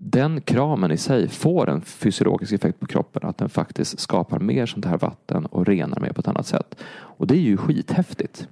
Den 0.00 0.40
kramen 0.40 0.90
i 0.90 0.96
sig 0.96 1.28
får 1.28 1.68
en 1.70 1.80
fysiologisk 1.80 2.52
effekt 2.52 2.80
på 2.80 2.86
kroppen. 2.86 3.28
Att 3.28 3.38
den 3.38 3.48
faktiskt 3.48 4.00
skapar 4.00 4.38
mer 4.38 4.66
sånt 4.66 4.84
här 4.84 4.98
vatten 4.98 5.46
och 5.46 5.66
renar 5.66 6.00
mer 6.00 6.12
på 6.12 6.20
ett 6.20 6.28
annat 6.28 6.46
sätt. 6.46 6.74
Och 6.90 7.26
det 7.26 7.34
är 7.34 7.40
ju 7.40 7.56
skithäftigt. 7.56 8.48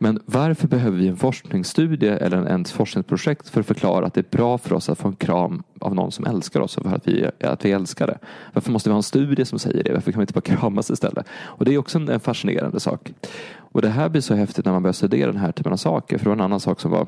Men 0.00 0.20
varför 0.24 0.68
behöver 0.68 0.98
vi 0.98 1.08
en 1.08 1.16
forskningsstudie 1.16 2.16
eller 2.16 2.60
ett 2.60 2.70
forskningsprojekt 2.70 3.48
för 3.48 3.60
att 3.60 3.66
förklara 3.66 4.06
att 4.06 4.14
det 4.14 4.20
är 4.20 4.36
bra 4.36 4.58
för 4.58 4.74
oss 4.74 4.88
att 4.88 4.98
få 4.98 5.08
en 5.08 5.16
kram 5.16 5.62
av 5.78 5.94
någon 5.94 6.12
som 6.12 6.26
älskar 6.26 6.60
oss 6.60 6.76
och 6.76 6.84
för 6.84 6.96
att 6.96 7.08
vi, 7.08 7.30
att 7.40 7.64
vi 7.64 7.72
älskar 7.72 8.06
det? 8.06 8.18
Varför 8.52 8.72
måste 8.72 8.88
vi 8.88 8.92
ha 8.92 8.96
en 8.96 9.02
studie 9.02 9.44
som 9.44 9.58
säger 9.58 9.84
det? 9.84 9.92
Varför 9.92 10.12
kan 10.12 10.18
vi 10.18 10.22
inte 10.22 10.32
bara 10.32 10.40
kramas 10.40 10.90
istället? 10.90 11.26
Och 11.30 11.64
det 11.64 11.74
är 11.74 11.78
också 11.78 11.98
en 11.98 12.20
fascinerande 12.20 12.80
sak. 12.80 13.12
Och 13.54 13.82
det 13.82 13.88
här 13.88 14.08
blir 14.08 14.20
så 14.20 14.34
häftigt 14.34 14.64
när 14.64 14.72
man 14.72 14.82
börjar 14.82 14.92
studera 14.92 15.32
den 15.32 15.40
här 15.40 15.52
typen 15.52 15.72
av 15.72 15.76
saker. 15.76 16.18
För 16.18 16.24
det 16.24 16.28
var 16.28 16.36
en 16.36 16.40
annan 16.40 16.60
sak 16.60 16.80
som 16.80 16.90
var 16.90 17.06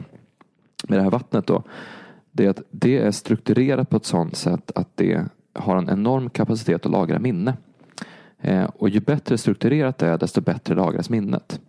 med 0.88 0.98
det 0.98 1.02
här 1.02 1.10
vattnet 1.10 1.46
då. 1.46 1.62
Det 2.32 2.46
är 2.46 2.50
att 2.50 2.62
det 2.70 2.98
är 2.98 3.10
strukturerat 3.10 3.90
på 3.90 3.96
ett 3.96 4.04
sådant 4.04 4.36
sätt 4.36 4.70
att 4.74 4.96
det 4.96 5.24
har 5.54 5.76
en 5.76 5.90
enorm 5.90 6.30
kapacitet 6.30 6.86
att 6.86 6.92
lagra 6.92 7.18
minne. 7.18 7.56
Eh, 8.40 8.64
och 8.64 8.88
ju 8.88 9.00
bättre 9.00 9.38
strukturerat 9.38 9.98
det 9.98 10.06
är 10.06 10.18
desto 10.18 10.40
bättre 10.40 10.74
lagras 10.74 11.10
minnet. 11.10 11.60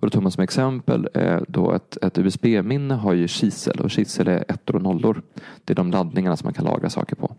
Och 0.00 0.06
då 0.06 0.10
tog 0.10 0.22
man 0.22 0.32
som 0.32 0.42
exempel 0.42 1.08
eh, 1.14 1.40
då 1.48 1.72
ett, 1.72 1.96
ett 2.02 2.18
USB-minne 2.18 2.94
har 2.94 3.12
ju 3.12 3.28
kisel 3.28 3.80
och 3.80 3.90
kisel 3.90 4.28
är 4.28 4.44
ettor 4.48 4.76
och 4.76 4.82
nollor. 4.82 5.22
Det 5.64 5.72
är 5.72 5.74
de 5.74 5.90
laddningarna 5.90 6.36
som 6.36 6.46
man 6.46 6.54
kan 6.54 6.64
lagra 6.64 6.90
saker 6.90 7.16
på. 7.16 7.34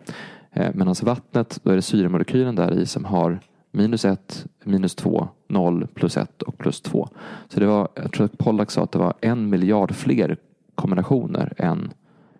Eh, 0.52 0.70
Medan 0.74 0.88
alltså 0.88 1.06
vattnet, 1.06 1.60
då 1.64 1.72
är 1.72 1.76
det 1.76 1.82
syremolekylen 1.82 2.56
där 2.56 2.72
i 2.72 2.86
som 2.86 3.06
har 3.06 3.40
minus 3.72 4.06
ett, 4.06 4.46
minus 4.64 4.96
två, 4.96 5.28
noll, 5.48 5.88
plus 5.94 6.18
ett 6.18 6.42
och 6.42 6.58
plus 6.58 6.82
två. 6.82 7.10
Så 7.50 7.60
det 7.60 7.66
var, 7.66 7.88
jag 7.96 8.12
tror 8.12 8.26
att 8.26 8.38
Pollack 8.38 8.72
sa 8.72 8.84
att 8.84 8.92
det 8.92 9.00
var 9.00 9.14
en 9.22 9.50
miljard 9.50 9.92
fler 9.96 10.38
kombinationer 10.76 11.54
än, 11.58 11.94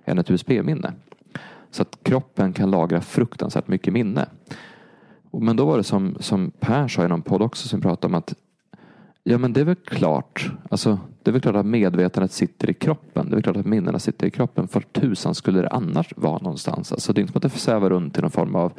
än 0.06 0.20
ett 0.20 0.32
USB-minne. 0.32 0.94
Så 1.72 1.82
att 1.82 1.98
kroppen 2.04 2.54
kan 2.54 2.72
lagra 2.72 3.02
fruktansvärt 3.02 3.68
mycket 3.68 3.94
minne. 3.94 4.26
Men 5.32 5.56
då 5.56 5.66
var 5.66 5.78
det 5.78 5.84
som, 5.84 6.16
som 6.20 6.52
Per 6.60 6.88
sa 6.88 7.06
i 7.06 7.08
någon 7.08 7.22
podd 7.22 7.42
också 7.42 7.68
som 7.68 7.82
pratade 7.82 8.12
om 8.12 8.16
att 8.16 8.34
Ja 9.24 9.38
men 9.38 9.54
det 9.54 9.62
är 9.62 9.66
väl 9.66 9.76
klart. 9.76 10.52
Alltså, 10.70 11.00
det 11.24 11.30
är 11.30 11.32
väl 11.32 11.42
klart 11.42 11.56
att 11.56 11.66
medvetandet 11.66 12.32
sitter 12.32 12.70
i 12.70 12.74
kroppen. 12.74 13.26
Det 13.26 13.34
är 13.34 13.36
väl 13.36 13.44
klart 13.44 13.58
att 13.58 13.66
minnena 13.66 14.00
sitter 14.00 14.28
i 14.28 14.30
kroppen. 14.30 14.68
För 14.68 14.82
tusan 14.82 15.36
skulle 15.36 15.62
det 15.62 15.70
annars 15.70 16.14
vara 16.16 16.38
någonstans? 16.38 16.92
Alltså, 16.92 17.14
det 17.14 17.20
är 17.20 17.22
inte 17.22 17.32
som 17.32 17.40
att 17.40 17.54
det 17.54 17.60
svävar 17.60 17.90
runt 17.90 18.18
i 18.18 18.22
någon 18.22 18.32
form 18.32 18.56
av 18.56 18.74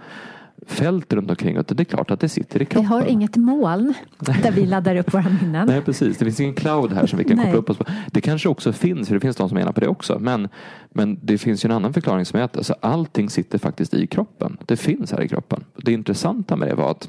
fält 0.66 1.12
runt 1.12 1.30
omkring. 1.30 1.56
Utan 1.56 1.76
det 1.76 1.82
är 1.82 1.84
klart 1.84 2.10
att 2.10 2.20
det 2.20 2.28
sitter 2.28 2.62
i 2.62 2.64
kroppen. 2.64 2.82
Vi 2.82 2.86
har 2.86 3.04
inget 3.04 3.36
moln 3.36 3.94
där 4.18 4.52
vi 4.52 4.66
laddar 4.66 4.96
upp 4.96 5.14
våra 5.14 5.26
minnen. 5.42 5.66
Nej 5.66 5.80
precis. 5.80 6.18
Det 6.18 6.24
finns 6.24 6.40
ingen 6.40 6.54
cloud 6.54 6.92
här 6.92 7.06
som 7.06 7.18
vi 7.18 7.24
kan 7.24 7.36
koppla 7.36 7.54
upp 7.54 7.70
oss 7.70 7.78
på. 7.78 7.84
Det 8.06 8.20
kanske 8.20 8.48
också 8.48 8.72
finns. 8.72 9.08
För 9.08 9.14
det 9.14 9.20
finns 9.20 9.36
de 9.36 9.48
som 9.48 9.58
menar 9.58 9.72
på 9.72 9.80
det 9.80 9.88
också. 9.88 10.18
Men, 10.18 10.48
men 10.90 11.18
det 11.22 11.38
finns 11.38 11.64
ju 11.64 11.66
en 11.66 11.72
annan 11.72 11.92
förklaring 11.92 12.24
som 12.24 12.40
är 12.40 12.44
att 12.44 12.56
alltså, 12.56 12.74
allting 12.80 13.30
sitter 13.30 13.58
faktiskt 13.58 13.94
i 13.94 14.06
kroppen. 14.06 14.56
Det 14.66 14.76
finns 14.76 15.12
här 15.12 15.22
i 15.22 15.28
kroppen. 15.28 15.64
Det 15.76 15.92
intressanta 15.92 16.56
med 16.56 16.68
det 16.68 16.74
var 16.74 16.90
att 16.90 17.08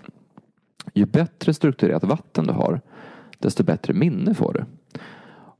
ju 0.93 1.05
bättre 1.05 1.53
strukturerat 1.53 2.03
vatten 2.03 2.47
du 2.47 2.53
har 2.53 2.81
desto 3.43 3.63
bättre 3.63 3.93
minne 3.93 4.33
får 4.33 4.53
du. 4.53 4.65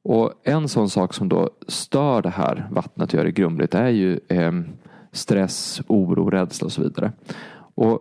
Och 0.03 0.34
en 0.43 0.69
sån 0.69 0.89
sak 0.89 1.13
som 1.13 1.29
då 1.29 1.49
stör 1.67 2.21
det 2.21 2.29
här 2.29 2.67
vattnet 2.71 3.09
och 3.09 3.13
gör 3.13 3.23
det 3.23 3.31
grumligt 3.31 3.75
är 3.75 3.89
ju 3.89 4.19
eh, 4.27 4.51
stress, 5.11 5.81
oro, 5.88 6.29
rädsla 6.29 6.65
och 6.65 6.71
så 6.71 6.81
vidare. 6.81 7.11
Och 7.75 7.99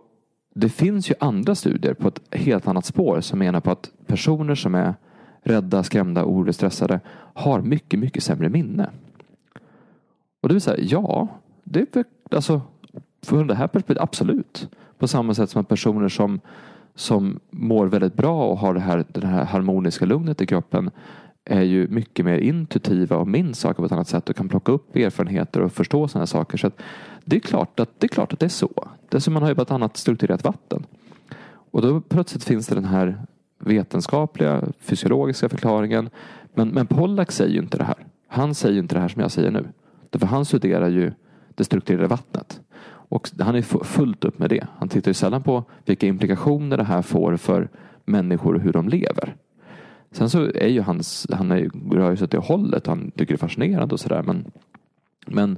det 0.55 0.69
finns 0.69 1.09
ju 1.09 1.15
andra 1.19 1.55
studier 1.55 1.93
på 1.93 2.07
ett 2.07 2.21
helt 2.31 2.67
annat 2.67 2.85
spår 2.85 3.21
som 3.21 3.39
menar 3.39 3.59
på 3.59 3.71
att 3.71 3.91
personer 4.07 4.55
som 4.55 4.75
är 4.75 4.93
rädda, 5.41 5.83
skrämda, 5.83 6.25
oroliga, 6.25 6.53
stressade 6.53 6.99
har 7.33 7.61
mycket, 7.61 7.99
mycket 7.99 8.23
sämre 8.23 8.49
minne. 8.49 8.89
Och 10.41 10.49
det 10.49 10.53
vill 10.55 10.61
säga, 10.61 10.83
ja, 10.83 11.27
det 11.63 11.95
är 11.95 12.05
alltså 12.31 12.61
från 13.21 13.47
det 13.47 13.55
här 13.55 13.67
perspektivet, 13.67 14.03
absolut. 14.03 14.69
På 14.97 15.07
samma 15.07 15.33
sätt 15.33 15.49
som 15.49 15.61
att 15.61 15.67
personer 15.67 16.09
som 16.09 16.39
som 16.95 17.39
mår 17.49 17.85
väldigt 17.85 18.13
bra 18.13 18.47
och 18.47 18.57
har 18.57 18.73
det 18.73 18.79
här, 18.79 19.05
det 19.07 19.27
här 19.27 19.45
harmoniska 19.45 20.05
lugnet 20.05 20.41
i 20.41 20.45
kroppen 20.45 20.91
är 21.45 21.61
ju 21.61 21.87
mycket 21.87 22.25
mer 22.25 22.37
intuitiva 22.37 23.17
och 23.17 23.27
minns 23.27 23.59
saker 23.59 23.75
på 23.75 23.85
ett 23.85 23.91
annat 23.91 24.07
sätt 24.07 24.29
och 24.29 24.35
kan 24.35 24.49
plocka 24.49 24.71
upp 24.71 24.95
erfarenheter 24.95 25.61
och 25.61 25.71
förstå 25.71 26.07
sådana 26.07 26.27
saker. 26.27 26.57
Så 26.57 26.71
det, 27.25 27.35
är 27.35 27.39
klart 27.39 27.79
att, 27.79 27.99
det 27.99 28.05
är 28.05 28.09
klart 28.09 28.33
att 28.33 28.39
det 28.39 28.45
är 28.45 28.49
så. 28.49 28.87
Dessutom 29.09 29.33
man 29.33 29.43
har 29.43 29.49
ju 29.49 29.55
bara 29.55 29.61
ett 29.61 29.71
annat 29.71 29.97
strukturerat 29.97 30.43
vatten. 30.43 30.85
Och 31.45 31.81
då 31.81 32.01
plötsligt 32.01 32.43
finns 32.43 32.67
det 32.67 32.75
den 32.75 32.85
här 32.85 33.25
vetenskapliga, 33.59 34.63
fysiologiska 34.79 35.49
förklaringen. 35.49 36.09
Men, 36.53 36.69
men 36.69 36.87
Pollack 36.87 37.31
säger 37.31 37.51
ju 37.51 37.59
inte 37.59 37.77
det 37.77 37.83
här. 37.83 38.05
Han 38.27 38.55
säger 38.55 38.73
ju 38.73 38.79
inte 38.79 38.95
det 38.95 39.01
här 39.01 39.07
som 39.07 39.21
jag 39.21 39.31
säger 39.31 39.51
nu. 39.51 39.67
Därför 40.09 40.27
han 40.27 40.45
studerar 40.45 40.87
ju 40.87 41.11
det 41.55 41.63
strukturerade 41.63 42.07
vattnet. 42.07 42.61
Och 43.13 43.29
han 43.39 43.55
är 43.55 43.61
fullt 43.83 44.25
upp 44.25 44.39
med 44.39 44.49
det. 44.49 44.67
Han 44.77 44.89
tittar 44.89 45.09
ju 45.09 45.13
sällan 45.13 45.43
på 45.43 45.63
vilka 45.85 46.07
implikationer 46.07 46.77
det 46.77 46.83
här 46.83 47.01
får 47.01 47.37
för 47.37 47.69
människor 48.05 48.55
och 48.55 48.61
hur 48.61 48.73
de 48.73 48.89
lever. 48.89 49.35
Sen 50.11 50.29
så 50.29 50.45
är 50.45 50.67
ju 50.67 50.81
hans, 50.81 51.27
han 51.31 51.51
är, 51.51 51.69
rör 51.95 52.09
ju 52.09 52.17
sig 52.17 52.25
åt 52.25 52.31
det 52.31 52.37
hållet. 52.37 52.87
Han 52.87 53.11
tycker 53.11 53.33
det 53.33 53.35
är 53.35 53.47
fascinerande 53.47 53.93
och 53.93 53.99
sådär. 53.99 54.23
Men, 54.23 54.45
men 55.27 55.57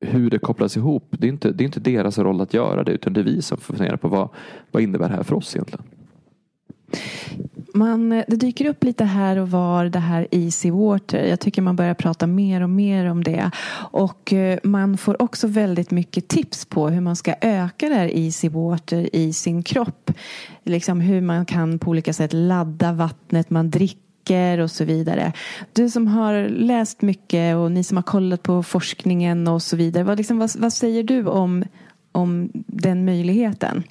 hur 0.00 0.30
det 0.30 0.38
kopplas 0.38 0.76
ihop, 0.76 1.06
det 1.10 1.26
är, 1.26 1.28
inte, 1.28 1.52
det 1.52 1.64
är 1.64 1.66
inte 1.66 1.80
deras 1.80 2.18
roll 2.18 2.40
att 2.40 2.54
göra 2.54 2.84
det. 2.84 2.92
Utan 2.92 3.12
det 3.12 3.20
är 3.20 3.24
vi 3.24 3.42
som 3.42 3.58
funderar 3.58 3.96
på 3.96 4.08
vad, 4.08 4.28
vad 4.70 4.82
innebär 4.82 5.08
det 5.08 5.14
här 5.14 5.22
för 5.22 5.36
oss 5.36 5.56
egentligen. 5.56 5.84
Man, 7.74 8.12
eh, 8.12 8.24
det 8.28 8.36
dyker 8.36 8.64
upp 8.64 8.84
lite 8.84 9.04
här 9.04 9.36
och 9.36 9.50
var 9.50 9.84
det 9.84 9.98
här 9.98 10.26
easy 10.30 10.70
water. 10.70 11.24
Jag 11.24 11.40
tycker 11.40 11.62
man 11.62 11.76
börjar 11.76 11.94
prata 11.94 12.26
mer 12.26 12.60
och 12.60 12.70
mer 12.70 13.10
om 13.10 13.24
det. 13.24 13.50
Och 13.92 14.32
eh, 14.32 14.58
man 14.62 14.96
får 14.96 15.22
också 15.22 15.46
väldigt 15.46 15.90
mycket 15.90 16.28
tips 16.28 16.64
på 16.64 16.88
hur 16.88 17.00
man 17.00 17.16
ska 17.16 17.34
öka 17.40 17.88
det 17.88 17.94
här 17.94 18.16
easy 18.16 18.48
water 18.48 19.16
i 19.16 19.32
sin 19.32 19.62
kropp. 19.62 20.10
Liksom 20.64 21.00
hur 21.00 21.20
man 21.20 21.46
kan 21.46 21.78
på 21.78 21.90
olika 21.90 22.12
sätt 22.12 22.32
ladda 22.32 22.92
vattnet 22.92 23.50
man 23.50 23.70
dricker 23.70 24.58
och 24.58 24.70
så 24.70 24.84
vidare. 24.84 25.32
Du 25.72 25.90
som 25.90 26.06
har 26.06 26.48
läst 26.48 27.02
mycket 27.02 27.56
och 27.56 27.72
ni 27.72 27.84
som 27.84 27.96
har 27.96 28.02
kollat 28.02 28.42
på 28.42 28.62
forskningen 28.62 29.48
och 29.48 29.62
så 29.62 29.76
vidare. 29.76 30.04
Vad, 30.04 30.18
liksom, 30.18 30.38
vad, 30.38 30.50
vad 30.58 30.72
säger 30.72 31.02
du 31.02 31.26
om, 31.26 31.64
om 32.12 32.50
den 32.66 33.04
möjligheten? 33.04 33.82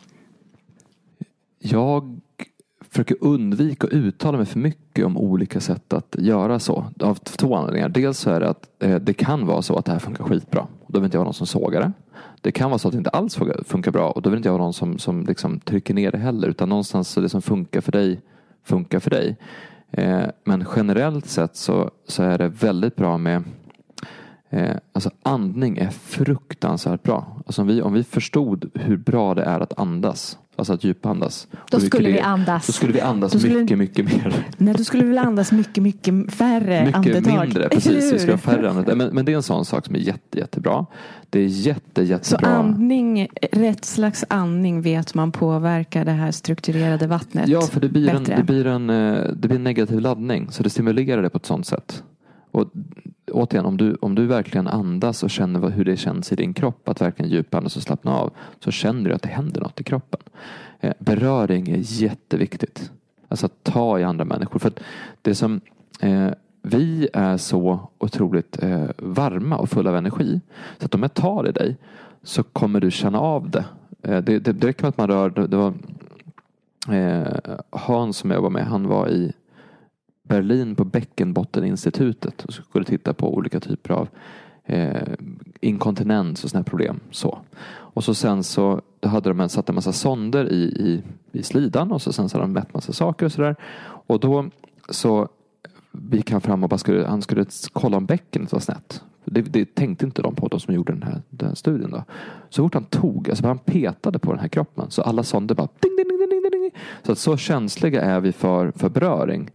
Jag 1.60 2.20
försöker 2.90 3.18
undvika 3.22 3.88
att 3.88 3.94
uttala 3.94 4.38
mig 4.38 4.46
för 4.46 4.60
mycket 4.60 5.06
om 5.06 5.18
olika 5.18 5.60
sätt 5.60 5.94
att 5.94 6.16
göra 6.20 6.60
så. 6.60 6.86
Av 7.00 7.16
två 7.16 7.56
anledningar. 7.56 7.90
Dels 7.90 8.20
så 8.20 8.30
är 8.30 8.40
det 8.40 8.50
att 8.50 8.70
eh, 8.80 8.96
det 8.96 9.14
kan 9.14 9.46
vara 9.46 9.62
så 9.62 9.76
att 9.76 9.86
det 9.86 9.92
här 9.92 10.00
funkar 10.00 10.24
skitbra. 10.24 10.68
Då 10.88 11.00
vill 11.00 11.06
inte 11.06 11.18
jag 11.18 11.22
ha 11.22 11.26
någon 11.26 11.34
som 11.34 11.48
sågar 11.48 11.82
det. 11.82 11.92
Det 12.42 12.52
kan 12.52 12.70
vara 12.70 12.80
så 12.80 12.88
att 12.88 12.92
det 12.92 12.98
inte 12.98 13.10
alls 13.10 13.40
funkar 13.66 13.92
bra 13.92 14.10
och 14.10 14.22
då 14.22 14.30
vill 14.30 14.38
inte 14.38 14.50
jag 14.50 14.54
ha 14.54 14.58
någon 14.58 14.74
som, 14.74 15.00
som 15.00 15.26
liksom 15.26 15.60
trycker 15.60 15.94
ner 15.94 16.12
det 16.12 16.18
heller. 16.18 16.48
Utan 16.48 16.70
någonstans 16.70 17.10
så 17.10 17.22
det 17.22 17.30
som 17.30 17.42
funkar 17.42 17.82
för 17.82 17.92
dig 17.92 18.22
funkar 18.64 19.00
för 19.00 19.10
dig. 19.10 19.38
Eh, 19.92 20.24
men 20.44 20.66
generellt 20.76 21.26
sett 21.26 21.56
så, 21.56 21.92
så 22.08 22.24
är 22.24 22.38
det 22.38 22.48
väldigt 22.48 22.96
bra 22.96 23.18
med 23.18 23.44
Eh, 24.52 24.76
alltså 24.94 25.12
andning 25.24 25.78
är 25.78 25.90
fruktansvärt 25.90 27.04
bra. 27.04 27.38
Alltså 27.46 27.62
om, 27.62 27.68
vi, 27.68 27.82
om 27.82 27.94
vi 27.94 28.04
förstod 28.04 28.70
hur 28.74 28.98
bra 28.98 29.34
det 29.36 29.44
är 29.44 29.60
att 29.60 29.80
andas, 29.80 30.38
alltså 30.56 30.74
att 30.74 30.84
djupandas. 30.84 31.48
Då 31.72 31.80
skulle 31.80 32.10
vi 32.12 32.20
andas. 32.20 32.68
Då 32.68 32.74
skulle 32.74 32.94
vi 32.94 33.02
andas 33.02 33.32
Då 33.32 33.40
skulle- 33.40 33.60
mycket, 33.62 33.78
mycket 33.78 34.06
mer. 34.06 34.46
Nej, 34.58 34.74
du 34.74 34.84
skulle 34.84 35.04
vilja 35.04 35.22
andas 35.22 35.52
mycket, 35.52 35.84
mycket 35.84 36.32
färre 36.34 36.80
Mycket 36.86 36.96
andetag. 36.96 37.40
mindre, 37.42 37.60
Eller 37.64 37.70
precis. 37.70 38.14
Vi 38.14 38.20
ska 38.20 38.32
ha 38.32 38.38
färre 38.38 38.70
andetag. 38.70 38.98
Men, 38.98 39.08
men 39.16 39.26
det 39.26 39.32
är 39.32 39.36
en 39.36 39.44
sån 39.44 39.66
sak 39.66 39.86
som 39.86 39.96
är 39.96 40.00
jätte, 40.00 40.38
jättebra. 40.40 40.86
Det 41.30 41.40
är 41.40 41.46
jätte, 41.46 41.82
Så 41.96 42.02
jättebra. 42.04 42.50
andning, 42.50 43.28
rätt 43.52 43.86
slags 43.86 44.26
andning 44.30 44.82
vet 44.82 45.14
man 45.16 45.32
påverkar 45.32 46.06
det 46.06 46.12
här 46.12 46.32
strukturerade 46.32 47.08
vattnet 47.08 47.48
Ja, 47.50 47.62
för 47.62 47.80
det 47.80 47.90
blir, 47.90 48.10
en, 48.10 48.24
det, 48.24 48.44
blir 48.44 48.68
en, 48.68 48.90
eh, 48.90 49.24
det 49.36 49.48
blir 49.48 49.56
en 49.58 49.64
negativ 49.64 50.00
laddning. 50.00 50.48
Så 50.52 50.64
det 50.64 50.70
stimulerar 50.70 51.22
det 51.22 51.30
på 51.30 51.38
ett 51.38 51.46
sånt 51.46 51.66
sätt. 51.68 52.04
Och 52.52 52.72
återigen, 53.32 53.66
om 53.66 53.78
du, 53.78 53.96
om 54.02 54.16
du 54.16 54.26
verkligen 54.26 54.68
andas 54.68 55.24
och 55.24 55.30
känner 55.30 55.70
hur 55.70 55.86
det 55.86 55.98
känns 55.98 56.32
i 56.32 56.36
din 56.36 56.54
kropp 56.54 56.90
att 56.90 57.02
verkligen 57.02 57.32
djupandas 57.32 57.76
och 57.76 57.84
slappna 57.84 58.16
av 58.16 58.34
så 58.60 58.72
känner 58.72 59.10
du 59.10 59.16
att 59.16 59.22
det 59.22 59.30
händer 59.30 59.62
något 59.62 59.82
i 59.82 59.84
kroppen. 59.84 60.20
Eh, 60.80 60.94
beröring 61.00 61.70
är 61.70 62.02
jätteviktigt. 62.02 62.92
Alltså 63.28 63.46
att 63.46 63.64
ta 63.64 64.00
i 64.00 64.04
andra 64.04 64.26
människor. 64.26 64.60
För 64.60 64.68
att 64.68 64.80
det 65.22 65.36
som 65.36 65.62
eh, 66.00 66.30
vi 66.62 67.10
är 67.14 67.38
så 67.38 67.90
otroligt 67.98 68.64
eh, 68.64 68.86
varma 68.98 69.58
och 69.58 69.70
fulla 69.70 69.90
av 69.90 69.98
energi. 69.98 70.42
Så 70.80 70.86
att 70.86 70.96
om 70.96 71.02
jag 71.02 71.14
tar 71.14 71.48
i 71.48 71.52
dig 71.52 71.78
så 72.24 72.44
kommer 72.44 72.80
du 72.80 72.92
känna 72.92 73.20
av 73.20 73.50
det. 73.50 73.66
Eh, 74.02 74.18
det, 74.18 74.40
det, 74.40 74.54
det 74.54 74.68
räcker 74.68 74.84
med 74.84 74.90
att 74.90 74.98
man 74.98 75.08
rör, 75.08 75.30
det, 75.30 75.48
det 75.48 75.58
var 75.58 75.74
eh, 76.96 77.58
Hans 77.70 78.18
som 78.18 78.32
jag 78.32 78.42
var 78.42 78.50
med, 78.50 78.66
han 78.66 78.88
var 78.88 79.08
i 79.08 79.34
Berlin 80.30 80.76
på 80.76 80.84
Bäckenbotteninstitutet 80.86 82.44
och 82.46 82.54
skulle 82.54 82.86
titta 82.86 83.14
på 83.14 83.34
olika 83.36 83.60
typer 83.60 83.94
av 83.94 84.08
eh, 84.66 85.14
inkontinens 85.62 86.44
och 86.44 86.50
sådana 86.50 86.62
här 86.64 86.70
problem. 86.70 87.00
Så. 87.12 87.40
Och 87.70 88.04
så 88.04 88.14
sen 88.14 88.44
så 88.44 88.82
då 89.00 89.10
hade 89.10 89.30
de 89.30 89.40
en- 89.40 89.50
satt 89.50 89.70
en 89.70 89.76
massa 89.76 89.92
sonder 89.94 90.52
i, 90.52 90.64
i, 90.64 91.04
i 91.40 91.44
slidan 91.44 91.92
och 91.92 92.02
så 92.02 92.14
sen 92.14 92.30
så 92.30 92.38
hade 92.38 92.44
de 92.48 92.54
mätt 92.54 92.74
massa 92.74 92.94
saker 92.94 93.26
och 93.26 93.32
sådär. 93.32 93.56
Och 93.82 94.20
då 94.20 94.50
så 94.90 95.28
gick 96.12 96.32
han 96.32 96.42
fram 96.42 96.64
och 96.64 96.70
bara 96.70 96.78
skulle, 96.78 97.08
han 97.08 97.22
skulle 97.22 97.46
kolla 97.74 97.98
om 97.98 98.06
bäckenet 98.06 98.52
var 98.52 98.60
snett. 98.60 99.04
Det, 99.26 99.42
det 99.42 99.76
tänkte 99.76 100.06
inte 100.06 100.22
de 100.22 100.36
på, 100.36 100.48
de 100.48 100.60
som 100.60 100.74
gjorde 100.74 100.94
den 100.94 101.04
här, 101.04 101.22
den 101.30 101.48
här 101.48 101.56
studien. 101.56 101.92
Då. 101.92 102.04
Så 102.50 102.64
fort 102.64 102.74
han 102.74 102.84
tog, 102.84 103.30
alltså 103.30 103.48
han 103.48 103.58
petade 103.58 104.20
på 104.20 104.32
den 104.32 104.40
här 104.40 104.48
kroppen 104.48 104.86
så 104.92 105.02
alla 105.02 105.24
sonder 105.24 105.56
bara 105.56 105.68
ding, 105.80 105.96
ding, 105.98 106.08
ding, 106.08 106.30
ding, 106.30 106.42
ding, 106.52 106.62
ding. 106.62 106.72
Så 107.04 107.12
att 107.12 107.18
så 107.18 107.38
känsliga 107.38 108.02
är 108.02 108.20
vi 108.20 108.32
för, 108.32 108.72
för 108.76 108.90
beröring. 108.90 109.50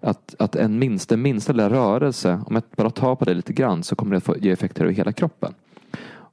Att, 0.00 0.34
att 0.38 0.56
en 0.56 0.78
minsta, 0.78 1.16
minsta 1.16 1.52
lilla 1.52 1.70
rörelse, 1.70 2.40
om 2.46 2.54
jag 2.54 2.62
bara 2.76 2.90
tar 2.90 3.14
på 3.14 3.24
det 3.24 3.34
lite 3.34 3.52
grann 3.52 3.82
så 3.82 3.96
kommer 3.96 4.10
det 4.10 4.16
att 4.16 4.24
få 4.24 4.36
ge 4.36 4.50
effekter 4.50 4.84
över 4.84 4.94
hela 4.94 5.12
kroppen. 5.12 5.54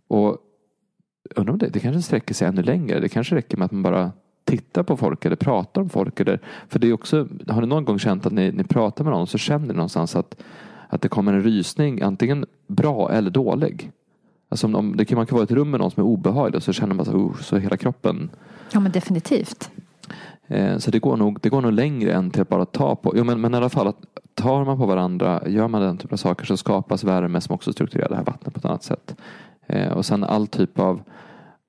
Och 0.07 0.37
undrar 1.35 1.53
om 1.53 1.59
det, 1.59 1.69
det 1.69 1.79
kanske 1.79 2.01
sträcker 2.01 2.33
sig 2.33 2.47
ännu 2.47 2.63
längre. 2.63 2.99
Det 2.99 3.09
kanske 3.09 3.35
räcker 3.35 3.57
med 3.57 3.65
att 3.65 3.71
man 3.71 3.83
bara 3.83 4.11
tittar 4.43 4.83
på 4.83 4.97
folk 4.97 5.25
eller 5.25 5.35
pratar 5.35 5.81
om 5.81 5.89
folk. 5.89 6.19
Eller, 6.19 6.39
för 6.67 6.79
det 6.79 6.87
är 6.87 6.93
också, 6.93 7.27
har 7.47 7.61
ni 7.61 7.67
någon 7.67 7.85
gång 7.85 7.99
känt 7.99 8.25
att 8.25 8.33
ni, 8.33 8.51
ni 8.51 8.63
pratar 8.63 9.03
med 9.03 9.13
någon 9.13 9.27
så 9.27 9.37
känner 9.37 9.67
ni 9.67 9.73
någonstans 9.73 10.15
att, 10.15 10.35
att 10.89 11.01
det 11.01 11.09
kommer 11.09 11.33
en 11.33 11.43
rysning, 11.43 12.01
antingen 12.01 12.45
bra 12.67 13.11
eller 13.11 13.29
dålig. 13.29 13.91
Alltså 14.49 14.67
om, 14.67 14.75
om 14.75 14.97
det 14.97 15.05
kan, 15.05 15.15
man 15.15 15.25
kan 15.25 15.35
vara 15.35 15.43
i 15.43 15.45
ett 15.45 15.51
rum 15.51 15.71
med 15.71 15.79
någon 15.79 15.91
som 15.91 16.03
är 16.03 16.07
obehaglig 16.07 16.55
och 16.55 16.63
så 16.63 16.73
känner 16.73 16.95
man 16.95 17.05
så, 17.05 17.17
uh, 17.17 17.35
så 17.41 17.57
hela 17.57 17.77
kroppen 17.77 18.29
Ja 18.71 18.79
men 18.79 18.91
definitivt. 18.91 19.71
Eh, 20.47 20.77
så 20.77 20.91
det 20.91 20.99
går, 20.99 21.17
nog, 21.17 21.39
det 21.41 21.49
går 21.49 21.61
nog 21.61 21.73
längre 21.73 22.13
än 22.13 22.31
till 22.31 22.41
att 22.41 22.49
bara 22.49 22.65
ta 22.65 22.95
på. 22.95 23.13
Jo, 23.15 23.23
men, 23.23 23.41
men 23.41 23.53
i 23.53 23.57
alla 23.57 23.69
fall, 23.69 23.87
att 23.87 23.99
tar 24.33 24.65
man 24.65 24.77
på 24.77 24.85
varandra, 24.85 25.43
gör 25.47 25.67
man 25.67 25.81
den 25.81 25.97
typen 25.97 26.13
av 26.13 26.17
saker 26.17 26.45
så 26.45 26.57
skapas 26.57 27.03
värme 27.03 27.41
som 27.41 27.55
också 27.55 27.73
strukturerar 27.73 28.09
det 28.09 28.15
här 28.15 28.23
vattnet 28.23 28.53
på 28.53 28.57
ett 28.57 28.65
annat 28.65 28.83
sätt. 28.83 29.15
Eh, 29.67 29.91
och 29.91 30.05
sen 30.05 30.23
all 30.23 30.47
typ 30.47 30.79
av, 30.79 31.01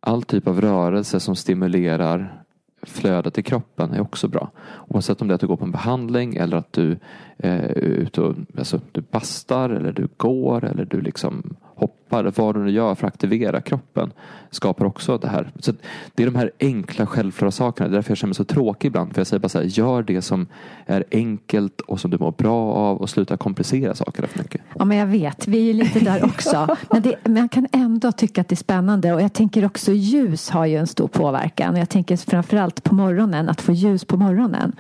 all 0.01 0.23
typ 0.23 0.47
av 0.47 0.61
rörelse 0.61 1.21
som 1.21 1.37
stimulerar 1.37 2.43
flödet 2.83 3.39
i 3.39 3.43
kroppen 3.43 3.93
är 3.93 4.01
också 4.01 4.29
bra. 4.29 4.51
Oavsett 4.89 5.23
om 5.23 5.29
det 5.29 5.33
är 5.33 5.35
att 5.35 5.41
du 5.41 5.47
går 5.47 5.57
på 5.57 5.65
en 5.65 5.71
behandling 5.71 6.37
eller 6.37 6.57
att 6.57 6.73
du 6.73 6.93
eh, 7.39 7.65
är 7.65 7.79
ute 7.79 8.21
och 8.21 8.35
alltså, 8.59 8.81
du 8.93 9.01
bastar 9.01 9.71
eller 9.71 9.93
du 9.93 10.09
går 10.17 10.65
eller 10.65 10.85
du 10.85 11.01
liksom 11.01 11.57
hoppar. 11.77 12.33
Vad 12.37 12.55
du 12.55 12.61
nu 12.61 12.71
gör 12.71 12.95
för 12.95 13.07
att 13.07 13.15
aktivera 13.15 13.61
kroppen 13.61 14.13
skapar 14.51 14.85
också 14.85 15.19
det 15.19 15.29
här. 15.29 15.51
Så 15.59 15.73
det 16.15 16.23
är 16.23 16.27
de 16.27 16.35
här 16.35 16.51
enkla 16.61 17.07
självklara 17.07 17.51
sakerna. 17.51 17.89
Det 17.89 17.93
är 17.93 17.95
därför 17.95 18.11
jag 18.11 18.19
känner 18.19 18.29
mig 18.29 18.35
så 18.35 18.45
tråkig 18.45 18.89
ibland. 18.89 19.13
För 19.13 19.21
jag 19.21 19.27
säger 19.27 19.41
bara 19.41 19.49
så 19.49 19.59
här, 19.59 19.65
gör 19.65 20.03
det 20.03 20.23
som 20.23 20.47
är 20.87 21.05
enkelt 21.11 21.81
och 21.81 22.01
som 22.01 22.11
du 22.11 22.19
mår 22.19 22.33
bra 22.33 22.73
av 22.73 22.97
och 22.97 23.11
sluta 23.11 23.37
komplicera 23.37 23.95
sakerna 23.95 24.29
för 24.29 24.39
mycket. 24.39 24.61
Ja 24.79 24.85
men 24.85 24.97
jag 24.97 25.07
vet, 25.07 25.49
vi 25.49 25.71
är 25.71 25.75
lite 25.75 26.01
där 26.01 26.25
också. 26.25 26.77
Men, 26.91 27.03
det, 27.03 27.17
men 27.25 27.37
jag 27.37 27.51
kan 27.51 27.67
ändå 27.73 28.13
tycka 28.13 28.41
att 28.41 28.49
det 28.49 28.55
är 28.55 28.57
spännande 28.57 29.13
och 29.13 29.23
jag 29.23 29.33
tänker 29.33 29.65
också 29.65 29.93
ljus 29.93 30.51
har 30.51 30.67
ju 30.67 30.77
en 30.77 30.87
stor 30.87 31.09
påverkan. 31.09 31.77
Jag 31.77 31.89
tänker 31.89 32.17
framförallt 32.17 32.85
på 32.85 32.95
morgonen, 32.95 33.49
att 33.49 33.61
få 33.61 33.73
ljus 33.73 34.05
på 34.05 34.17
morgonen. 34.17 34.73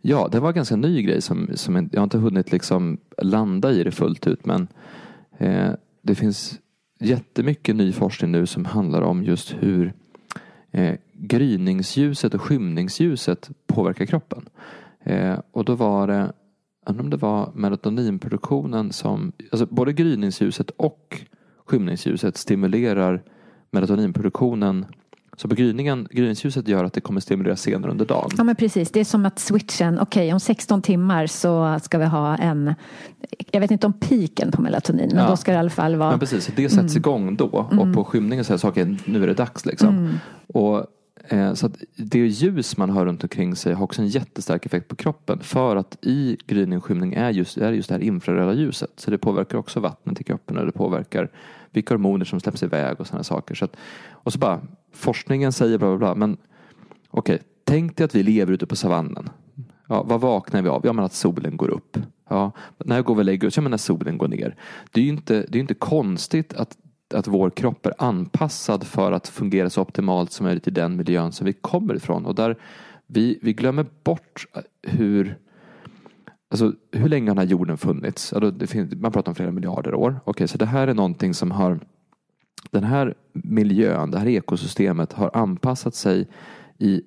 Ja, 0.00 0.28
det 0.32 0.40
var 0.40 0.48
en 0.48 0.54
ganska 0.54 0.76
ny 0.76 1.02
grej 1.02 1.22
som, 1.22 1.50
som 1.54 1.88
jag 1.92 2.00
har 2.00 2.04
inte 2.04 2.18
hunnit 2.18 2.52
liksom 2.52 2.98
landa 3.18 3.72
i 3.72 3.84
det 3.84 3.90
fullt 3.90 4.26
ut. 4.26 4.46
Men 4.46 4.68
eh, 5.38 5.70
det 6.04 6.14
finns 6.14 6.60
jättemycket 7.00 7.76
ny 7.76 7.92
forskning 7.92 8.32
nu 8.32 8.46
som 8.46 8.64
handlar 8.64 9.02
om 9.02 9.24
just 9.24 9.54
hur 9.60 9.92
eh, 10.70 10.94
gryningsljuset 11.12 12.34
och 12.34 12.42
skymningsljuset 12.42 13.50
påverkar 13.66 14.06
kroppen. 14.06 14.48
Eh, 15.04 15.38
och 15.52 15.64
då 15.64 15.74
var 15.74 16.06
det, 16.06 16.32
jag 16.84 16.90
undrar 16.90 17.04
om 17.04 17.10
det 17.10 17.16
var 17.16 17.52
melatoninproduktionen 17.54 18.92
som, 18.92 19.32
alltså 19.52 19.66
både 19.66 19.92
gryningsljuset 19.92 20.70
och 20.70 21.20
skymningsljuset 21.66 22.36
stimulerar 22.36 23.22
melatoninproduktionen. 23.70 24.86
Så 25.36 25.48
på 25.48 25.54
gryningen, 25.54 26.08
gryningsljuset 26.10 26.68
gör 26.68 26.84
att 26.84 26.92
det 26.92 27.00
kommer 27.00 27.20
stimulera 27.20 27.56
senare 27.56 27.90
under 27.90 28.04
dagen. 28.04 28.30
Ja 28.36 28.44
men 28.44 28.56
precis, 28.56 28.90
det 28.90 29.00
är 29.00 29.04
som 29.04 29.26
att 29.26 29.38
switchen, 29.38 29.98
okej 30.00 30.32
om 30.32 30.40
16 30.40 30.82
timmar 30.82 31.26
så 31.26 31.78
ska 31.82 31.98
vi 31.98 32.04
ha 32.04 32.36
en, 32.36 32.74
jag 33.50 33.60
vet 33.60 33.70
inte 33.70 33.86
om 33.86 33.92
piken 33.92 34.52
på 34.52 34.62
melatonin, 34.62 35.10
men 35.14 35.24
Ja. 35.24 35.30
då 35.30 35.36
ska 35.36 35.50
det 35.52 35.56
i 35.56 35.58
alla 35.58 35.70
fall 35.70 35.96
vara 35.96 36.10
Men 36.10 36.18
precis, 36.20 36.50
det 36.56 36.68
sätts 36.68 36.96
igång 36.96 37.36
då 37.36 37.46
och 37.70 37.94
på 37.94 38.04
skymningen 38.04 38.44
är 38.48 38.56
saker, 38.56 38.96
nu 39.04 39.22
är 39.22 39.26
det 39.26 39.34
dags 39.34 39.66
liksom. 39.66 40.18
Och, 40.46 40.86
eh, 41.28 41.54
så 41.54 41.70
det 41.96 42.18
ljus 42.18 42.76
man 42.76 42.90
har 42.90 43.06
runt 43.06 43.22
omkring 43.22 43.56
sig 43.56 43.74
har 43.74 43.84
också 43.84 44.02
en 44.02 44.08
jättestark 44.08 44.66
effekt 44.66 44.88
på 44.88 44.96
kroppen 44.96 45.38
för 45.42 45.76
att 45.76 45.98
i 46.02 46.36
gryning 46.46 46.78
och 46.78 46.84
skymning 46.84 47.14
är 47.14 47.30
just, 47.30 47.56
är 47.56 47.72
just 47.72 47.88
det 47.88 47.94
här 47.94 48.02
infraröda 48.02 48.52
ljuset. 48.54 48.90
Så 48.96 49.10
det 49.10 49.18
påverkar 49.18 49.58
också 49.58 49.80
vattnet 49.80 50.20
i 50.20 50.24
kroppen 50.24 50.58
och 50.58 50.66
det 50.66 50.72
påverkar 50.72 51.28
vilka 51.70 51.94
hormoner 51.94 52.24
som 52.24 52.40
släpps 52.40 52.62
iväg 52.62 53.00
och 53.00 53.06
sådana 53.06 53.24
saker. 53.24 53.54
Så 53.54 53.64
att, 53.64 53.76
och 54.12 54.32
så 54.32 54.38
bara, 54.38 54.60
forskningen 54.94 55.52
säger 55.52 55.78
bla 55.78 55.88
bla 55.88 55.98
bla, 55.98 56.14
men 56.14 56.36
okej, 57.10 57.42
tänk 57.64 57.96
dig 57.96 58.04
att 58.04 58.14
vi 58.14 58.22
lever 58.22 58.52
ute 58.52 58.66
på 58.66 58.76
savannen. 58.76 59.28
Ja, 59.88 60.02
vad 60.02 60.20
vaknar 60.20 60.62
vi 60.62 60.68
av? 60.68 60.80
Ja, 60.84 60.92
men 60.92 61.04
att 61.04 61.12
solen 61.12 61.56
går 61.56 61.68
upp. 61.68 61.98
Ja, 62.28 62.52
när 62.84 63.02
går 63.02 63.14
vi 63.14 63.20
och 63.20 63.24
lägger 63.24 63.48
oss? 63.48 63.56
Ja, 63.56 63.62
men 63.62 63.70
när 63.70 63.78
solen 63.78 64.18
går 64.18 64.28
ner. 64.28 64.56
Det 64.90 65.00
är 65.00 65.04
ju 65.04 65.10
inte, 65.10 65.46
det 65.48 65.58
är 65.58 65.60
inte 65.60 65.74
konstigt 65.74 66.54
att, 66.54 66.76
att 67.14 67.26
vår 67.26 67.50
kropp 67.50 67.86
är 67.86 67.92
anpassad 67.98 68.84
för 68.86 69.12
att 69.12 69.28
fungera 69.28 69.70
så 69.70 69.82
optimalt 69.82 70.32
som 70.32 70.46
möjligt 70.46 70.68
i 70.68 70.70
den 70.70 70.96
miljön 70.96 71.32
som 71.32 71.46
vi 71.46 71.52
kommer 71.52 71.94
ifrån. 71.94 72.26
Och 72.26 72.34
där 72.34 72.56
vi, 73.06 73.38
vi 73.42 73.52
glömmer 73.52 73.86
bort 74.04 74.46
hur 74.82 75.38
Alltså, 76.50 76.72
hur 76.92 77.08
länge 77.08 77.30
har 77.30 77.34
den 77.34 77.46
här 77.46 77.50
jorden 77.50 77.78
funnits? 77.78 78.32
Alltså, 78.32 78.50
det 78.50 78.66
finns, 78.66 78.94
man 78.94 79.12
pratar 79.12 79.30
om 79.30 79.34
flera 79.34 79.50
miljarder 79.50 79.94
år. 79.94 80.20
Okej, 80.24 80.48
så 80.48 80.58
det 80.58 80.66
här 80.66 80.88
är 80.88 80.94
någonting 80.94 81.34
som 81.34 81.50
har 81.50 81.80
den 82.70 82.84
här 82.84 83.14
miljön, 83.32 84.10
det 84.10 84.18
här 84.18 84.28
ekosystemet 84.28 85.12
har 85.12 85.30
anpassat 85.34 85.94
sig 85.94 86.28
i 86.78 87.02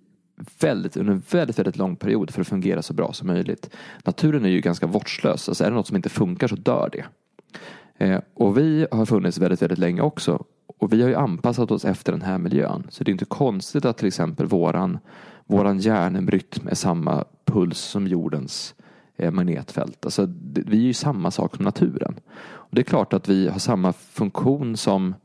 väldigt, 0.60 0.98
under 0.98 1.14
en 1.14 1.24
väldigt, 1.32 1.60
väldigt 1.60 1.78
lång 1.78 1.96
period 1.96 2.32
för 2.32 2.42
att 2.42 2.48
fungera 2.48 2.82
så 2.82 2.94
bra 2.94 3.14
som 3.14 3.28
möjligt. 3.28 3.70
Naturen 4.04 4.46
är 4.46 4.50
ju 4.50 4.62
ganska 4.62 4.88
vårdslös. 4.88 5.50
Alltså 5.50 5.64
är 5.64 5.70
det 5.70 5.76
något 5.76 5.88
som 5.88 5.96
inte 5.96 6.10
funkar 6.10 6.48
så 6.48 6.56
dör 6.56 6.90
det. 6.92 7.06
Eh, 7.98 8.22
och 8.34 8.58
vi 8.58 8.88
har 8.92 9.06
funnits 9.06 9.38
väldigt, 9.38 9.62
väldigt 9.62 9.80
länge 9.80 10.02
också. 10.02 10.44
Och 10.80 10.94
vi 10.94 11.02
har 11.02 11.10
ju 11.10 11.16
anpassat 11.16 11.72
oss 11.72 11.86
efter 11.86 12.12
den 12.12 12.22
här 12.22 12.38
miljön. 12.38 12.88
Så 12.90 13.04
det 13.04 13.10
är 13.10 13.14
inte 13.14 13.26
konstigt 13.26 13.86
att 13.86 13.98
till 13.98 14.08
exempel 14.08 14.46
våran, 14.46 14.98
våran 15.46 15.80
hjärnrytm 15.80 16.68
är 16.68 16.76
samma 16.76 17.26
puls 17.46 17.78
som 17.78 18.08
jordens 18.08 18.76
eh, 19.16 19.32
magnetfält. 19.32 20.06
Alltså, 20.06 20.26
det, 20.26 20.62
vi 20.62 20.78
är 20.78 20.82
ju 20.82 20.94
samma 20.94 21.32
sak 21.32 21.56
som 21.56 21.66
naturen. 21.66 22.20
Och 22.40 22.76
det 22.76 22.82
är 22.82 22.84
klart 22.84 23.14
att 23.14 23.30
vi 23.30 23.48
har 23.48 23.60
samma 23.60 23.94
funktion 23.94 24.78
som 24.78 25.16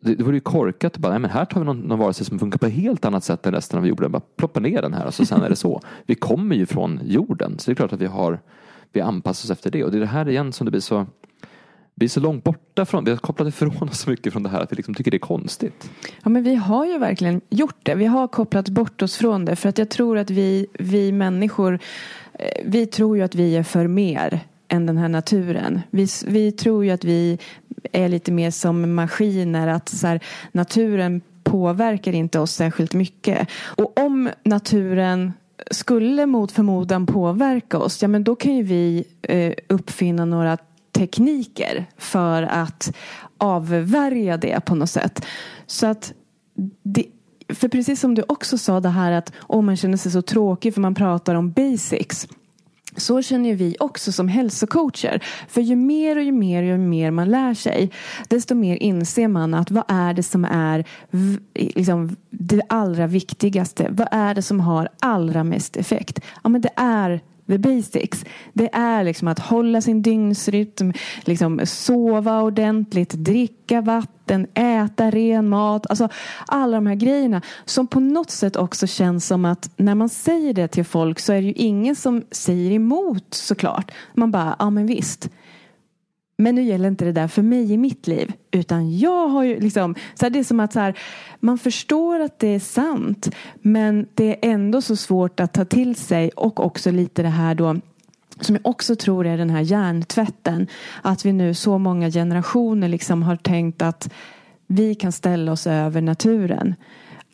det, 0.00 0.14
det 0.14 0.24
vore 0.24 0.36
ju 0.36 0.40
korkat 0.40 0.94
att 0.94 0.98
bara, 0.98 1.12
nej 1.12 1.18
men 1.18 1.30
här 1.30 1.44
tar 1.44 1.60
vi 1.60 1.66
någon, 1.66 1.80
någon 1.80 1.98
varelse 1.98 2.24
som 2.24 2.38
funkar 2.38 2.58
på 2.58 2.66
ett 2.66 2.72
helt 2.72 3.04
annat 3.04 3.24
sätt 3.24 3.46
än 3.46 3.52
resten 3.52 3.78
av 3.78 3.86
jorden. 3.86 4.12
Bara 4.12 4.22
ploppa 4.36 4.60
ner 4.60 4.82
den 4.82 4.94
här 4.94 5.06
och 5.06 5.14
så 5.14 5.26
sen 5.26 5.42
är 5.42 5.48
det 5.48 5.56
så. 5.56 5.80
Vi 6.06 6.14
kommer 6.14 6.56
ju 6.56 6.66
från 6.66 7.00
jorden. 7.04 7.58
Så 7.58 7.70
det 7.70 7.72
är 7.72 7.76
klart 7.76 7.92
att 7.92 8.00
vi 8.00 8.06
har 8.06 8.40
vi 8.92 9.00
anpassar 9.00 9.46
oss 9.46 9.50
efter 9.50 9.70
det. 9.70 9.84
Och 9.84 9.90
det 9.90 9.98
är 9.98 10.00
det 10.00 10.06
här 10.06 10.28
igen 10.28 10.52
som 10.52 10.64
det 10.64 10.70
blir 10.70 10.80
så 10.80 11.06
vi 11.94 12.04
är 12.04 12.08
så 12.08 12.20
långt 12.20 12.44
borta 12.44 12.84
från, 12.84 13.04
vi 13.04 13.10
har 13.10 13.18
kopplat 13.18 13.48
ifrån 13.48 13.88
oss 13.88 14.00
så 14.00 14.10
mycket 14.10 14.32
från 14.32 14.42
det 14.42 14.48
här 14.48 14.60
att 14.60 14.72
vi 14.72 14.76
liksom 14.76 14.94
tycker 14.94 15.10
det 15.10 15.16
är 15.16 15.18
konstigt. 15.18 15.90
Ja, 16.22 16.30
men 16.30 16.42
vi 16.42 16.54
har 16.54 16.86
ju 16.86 16.98
verkligen 16.98 17.40
gjort 17.50 17.76
det. 17.82 17.94
Vi 17.94 18.04
har 18.04 18.28
kopplat 18.28 18.68
bort 18.68 19.02
oss 19.02 19.16
från 19.16 19.44
det. 19.44 19.56
För 19.56 19.68
att 19.68 19.78
jag 19.78 19.90
tror 19.90 20.18
att 20.18 20.30
vi, 20.30 20.66
vi 20.72 21.12
människor, 21.12 21.78
eh, 22.32 22.62
vi 22.64 22.86
tror 22.86 23.16
ju 23.16 23.22
att 23.22 23.34
vi 23.34 23.56
är 23.56 23.62
för 23.62 23.86
mer 23.86 24.40
än 24.68 24.86
den 24.86 24.96
här 24.96 25.08
naturen. 25.08 25.80
Vi, 25.90 26.06
vi 26.26 26.52
tror 26.52 26.84
ju 26.84 26.90
att 26.90 27.04
vi 27.04 27.38
är 27.92 28.08
lite 28.08 28.32
mer 28.32 28.50
som 28.50 28.94
maskiner. 28.94 29.68
Att 29.68 29.88
så 29.88 30.06
här, 30.06 30.20
naturen 30.52 31.20
påverkar 31.42 32.12
inte 32.12 32.38
oss 32.38 32.52
särskilt 32.52 32.94
mycket. 32.94 33.48
Och 33.76 33.98
om 34.00 34.30
naturen 34.42 35.32
skulle 35.70 36.26
mot 36.26 36.52
förmodan 36.52 37.06
påverka 37.06 37.78
oss, 37.78 38.02
ja 38.02 38.08
men 38.08 38.24
då 38.24 38.34
kan 38.36 38.54
ju 38.56 38.62
vi 38.62 39.04
eh, 39.22 39.52
uppfinna 39.68 40.24
några 40.24 40.58
tekniker 40.92 41.86
för 41.98 42.42
att 42.42 42.96
avvärja 43.38 44.36
det 44.36 44.64
på 44.64 44.74
något 44.74 44.90
sätt. 44.90 45.26
Så 45.66 45.86
att 45.86 46.12
det, 46.82 47.06
för 47.48 47.68
precis 47.68 48.00
som 48.00 48.14
du 48.14 48.24
också 48.28 48.58
sa 48.58 48.80
det 48.80 48.88
här 48.88 49.12
att 49.12 49.32
oh, 49.48 49.62
man 49.62 49.76
känner 49.76 49.96
sig 49.96 50.12
så 50.12 50.22
tråkig 50.22 50.74
för 50.74 50.80
man 50.80 50.94
pratar 50.94 51.34
om 51.34 51.52
basics. 51.52 52.28
Så 52.96 53.22
känner 53.22 53.54
vi 53.54 53.76
också 53.80 54.12
som 54.12 54.28
hälsocoacher. 54.28 55.24
För 55.48 55.60
ju 55.60 55.76
mer 55.76 56.16
och 56.16 56.22
ju 56.22 56.32
mer 56.32 56.62
och 56.62 56.68
ju 56.68 56.78
mer 56.78 57.10
man 57.10 57.30
lär 57.30 57.54
sig 57.54 57.90
desto 58.28 58.54
mer 58.54 58.76
inser 58.76 59.28
man 59.28 59.54
att 59.54 59.70
vad 59.70 59.84
är 59.88 60.14
det 60.14 60.22
som 60.22 60.44
är 60.44 60.84
liksom, 61.54 62.16
det 62.30 62.62
allra 62.68 63.06
viktigaste? 63.06 63.88
Vad 63.90 64.08
är 64.10 64.34
det 64.34 64.42
som 64.42 64.60
har 64.60 64.88
allra 64.98 65.44
mest 65.44 65.76
effekt? 65.76 66.20
Ja, 66.42 66.48
men 66.48 66.60
det 66.60 66.72
är 66.76 67.20
the 67.46 67.58
basics. 67.58 68.24
Det 68.52 68.70
är 68.72 69.04
liksom 69.04 69.28
att 69.28 69.38
hålla 69.38 69.80
sin 69.80 70.02
dygnsrytm, 70.02 70.92
liksom 71.24 71.60
sova 71.64 72.42
ordentligt, 72.42 73.12
dricka 73.12 73.80
vatten, 73.80 74.46
äta 74.54 75.10
ren 75.10 75.48
mat. 75.48 75.86
Alltså 75.90 76.08
alla 76.46 76.76
de 76.76 76.86
här 76.86 76.94
grejerna 76.94 77.42
som 77.64 77.86
på 77.86 78.00
något 78.00 78.30
sätt 78.30 78.56
också 78.56 78.86
känns 78.86 79.26
som 79.26 79.44
att 79.44 79.70
när 79.76 79.94
man 79.94 80.08
säger 80.08 80.54
det 80.54 80.68
till 80.68 80.84
folk 80.84 81.18
så 81.18 81.32
är 81.32 81.40
det 81.40 81.46
ju 81.46 81.52
ingen 81.52 81.96
som 81.96 82.22
säger 82.30 82.70
emot 82.70 83.34
såklart. 83.34 83.90
Man 84.14 84.30
bara, 84.30 84.56
ja 84.58 84.70
men 84.70 84.86
visst. 84.86 85.28
Men 86.42 86.54
nu 86.54 86.62
gäller 86.62 86.88
inte 86.88 87.04
det 87.04 87.12
där 87.12 87.28
för 87.28 87.42
mig 87.42 87.72
i 87.72 87.76
mitt 87.76 88.06
liv. 88.06 88.32
Utan 88.50 88.98
jag 88.98 89.28
har 89.28 89.42
ju 89.42 89.60
liksom, 89.60 89.94
så 90.14 90.24
här, 90.24 90.30
det 90.30 90.38
är 90.38 90.44
som 90.44 90.60
att 90.60 90.72
så 90.72 90.80
här, 90.80 90.98
man 91.40 91.58
förstår 91.58 92.20
att 92.20 92.38
det 92.38 92.48
är 92.48 92.60
sant. 92.60 93.34
Men 93.60 94.06
det 94.14 94.46
är 94.46 94.52
ändå 94.52 94.82
så 94.82 94.96
svårt 94.96 95.40
att 95.40 95.52
ta 95.52 95.64
till 95.64 95.96
sig. 95.96 96.30
Och 96.30 96.64
också 96.64 96.90
lite 96.90 97.22
det 97.22 97.28
här 97.28 97.54
då 97.54 97.76
som 98.40 98.54
jag 98.54 98.66
också 98.66 98.96
tror 98.96 99.26
är 99.26 99.36
den 99.36 99.50
här 99.50 99.60
hjärntvätten. 99.60 100.66
Att 101.02 101.24
vi 101.24 101.32
nu 101.32 101.54
så 101.54 101.78
många 101.78 102.10
generationer 102.10 102.88
liksom 102.88 103.22
har 103.22 103.36
tänkt 103.36 103.82
att 103.82 104.12
vi 104.66 104.94
kan 104.94 105.12
ställa 105.12 105.52
oss 105.52 105.66
över 105.66 106.00
naturen. 106.00 106.74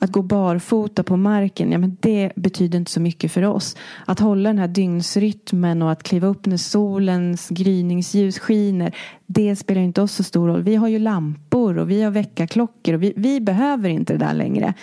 Att 0.01 0.13
gå 0.13 0.23
barfota 0.23 1.03
på 1.03 1.17
marken, 1.17 1.73
ja, 1.73 1.79
men 1.79 1.97
det 2.01 2.33
betyder 2.37 2.79
inte 2.79 2.91
så 2.91 3.01
mycket 3.01 3.33
för 3.33 3.45
oss. 3.45 3.77
Att 4.07 4.21
hålla 4.21 4.49
den 4.49 4.59
här 4.59 4.69
dygnsrytmen 4.69 5.83
och 5.83 5.93
att 5.93 6.03
kliva 6.03 6.27
upp 6.27 6.47
när 6.47 6.57
solens 6.57 7.49
gryningsljus 7.49 8.39
skiner. 8.39 8.97
Det 9.27 9.57
spelar 9.57 9.83
inte 9.83 10.03
oss 10.03 10.13
så 10.13 10.23
stor 10.23 10.49
roll. 10.49 10.63
Vi 10.63 10.77
har 10.77 10.89
ju 10.89 10.99
lampor 10.99 11.79
och 11.79 11.91
vi 11.91 12.03
har 12.03 12.11
väckarklockor 12.11 12.95
och 12.95 13.03
vi, 13.03 13.13
vi 13.17 13.41
behöver 13.41 13.89
inte 13.89 14.13
det 14.13 14.19
där 14.19 14.35
längre. 14.35 14.75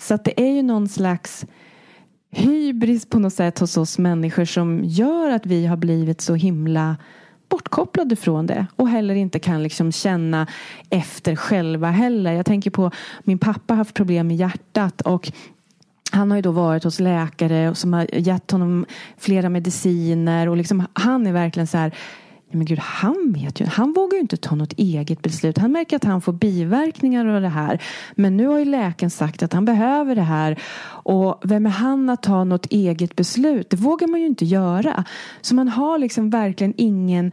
Så 0.00 0.14
att 0.14 0.24
det 0.24 0.40
är 0.40 0.50
ju 0.50 0.62
någon 0.62 0.88
slags 0.88 1.46
hybris 2.30 3.06
på 3.06 3.18
något 3.18 3.34
sätt 3.34 3.58
hos 3.58 3.76
oss 3.76 3.98
människor 3.98 4.44
som 4.44 4.80
gör 4.84 5.30
att 5.30 5.46
vi 5.46 5.66
har 5.66 5.76
blivit 5.76 6.20
så 6.20 6.34
himla 6.34 6.96
bortkopplade 7.54 8.16
från 8.16 8.46
det 8.46 8.66
och 8.76 8.88
heller 8.88 9.14
inte 9.14 9.38
kan 9.38 9.62
liksom 9.62 9.92
känna 9.92 10.46
efter 10.90 11.36
själva 11.36 11.90
heller. 11.90 12.32
Jag 12.32 12.46
tänker 12.46 12.70
på 12.70 12.90
min 13.22 13.38
pappa 13.38 13.74
har 13.74 13.76
haft 13.78 13.94
problem 13.94 14.26
med 14.26 14.36
hjärtat 14.36 15.00
och 15.00 15.32
han 16.10 16.30
har 16.30 16.38
ju 16.38 16.42
då 16.42 16.50
varit 16.50 16.84
hos 16.84 17.00
läkare 17.00 17.74
som 17.74 17.92
har 17.92 18.14
gett 18.14 18.50
honom 18.50 18.86
flera 19.18 19.48
mediciner 19.48 20.48
och 20.48 20.56
liksom, 20.56 20.86
han 20.92 21.26
är 21.26 21.32
verkligen 21.32 21.66
så 21.66 21.78
här 21.78 21.94
men 22.54 22.66
gud, 22.66 22.78
han 22.78 23.32
vet 23.32 23.60
ju. 23.60 23.66
Han 23.66 23.92
vågar 23.92 24.14
ju 24.16 24.20
inte 24.20 24.36
ta 24.36 24.54
något 24.54 24.72
eget 24.72 25.22
beslut. 25.22 25.58
Han 25.58 25.72
märker 25.72 25.96
att 25.96 26.04
han 26.04 26.20
får 26.20 26.32
biverkningar 26.32 27.26
av 27.26 27.42
det 27.42 27.48
här. 27.48 27.82
Men 28.14 28.36
nu 28.36 28.46
har 28.46 28.58
ju 28.58 28.64
läkaren 28.64 29.10
sagt 29.10 29.42
att 29.42 29.52
han 29.52 29.64
behöver 29.64 30.14
det 30.14 30.22
här. 30.22 30.62
Och 30.86 31.40
vem 31.44 31.66
är 31.66 31.70
han 31.70 32.10
att 32.10 32.22
ta 32.22 32.44
något 32.44 32.66
eget 32.66 33.16
beslut? 33.16 33.70
Det 33.70 33.76
vågar 33.76 34.06
man 34.06 34.20
ju 34.20 34.26
inte 34.26 34.44
göra. 34.44 35.04
Så 35.40 35.54
man 35.54 35.68
har 35.68 35.98
liksom 35.98 36.30
verkligen 36.30 36.74
ingen 36.76 37.32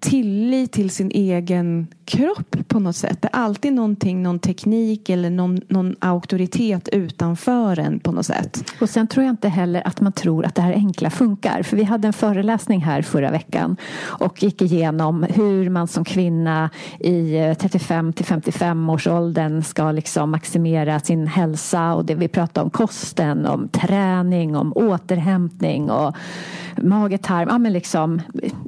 tillit 0.00 0.72
till 0.72 0.90
sin 0.90 1.10
egen 1.10 1.86
kropp 2.06 2.56
på 2.68 2.80
något 2.80 2.96
sätt. 2.96 3.22
Det 3.22 3.28
är 3.32 3.36
alltid 3.36 3.72
någonting, 3.72 4.22
någon 4.22 4.38
teknik 4.38 5.08
eller 5.08 5.30
någon, 5.30 5.60
någon 5.68 5.96
auktoritet 5.98 6.88
utanför 6.88 7.78
en 7.78 8.00
på 8.00 8.12
något 8.12 8.26
sätt. 8.26 8.64
Och 8.80 8.90
sen 8.90 9.06
tror 9.06 9.24
jag 9.24 9.32
inte 9.32 9.48
heller 9.48 9.86
att 9.86 10.00
man 10.00 10.12
tror 10.12 10.46
att 10.46 10.54
det 10.54 10.62
här 10.62 10.72
enkla 10.72 11.10
funkar. 11.10 11.62
För 11.62 11.76
vi 11.76 11.84
hade 11.84 12.06
en 12.06 12.12
föreläsning 12.12 12.80
här 12.80 13.02
förra 13.02 13.30
veckan 13.30 13.76
och 14.02 14.42
gick 14.42 14.62
igenom 14.62 15.22
hur 15.22 15.70
man 15.70 15.88
som 15.88 16.04
kvinna 16.04 16.70
i 17.00 17.36
eh, 17.36 17.54
35 17.54 18.12
till 18.12 18.24
55 18.24 18.90
års 18.90 19.06
åldern 19.06 19.62
ska 19.62 19.92
liksom 19.92 20.30
maximera 20.30 21.00
sin 21.00 21.26
hälsa 21.26 21.94
och 21.94 22.04
det 22.04 22.14
vi 22.14 22.28
pratade 22.28 22.64
om 22.64 22.70
kosten, 22.70 23.46
om 23.46 23.68
träning, 23.68 24.56
om 24.56 24.72
återhämtning 24.76 25.90
och 25.90 26.16
mage, 26.76 27.18
tarm. 27.18 27.48
Ja, 27.50 27.58
men 27.58 27.72
liksom, 27.72 28.22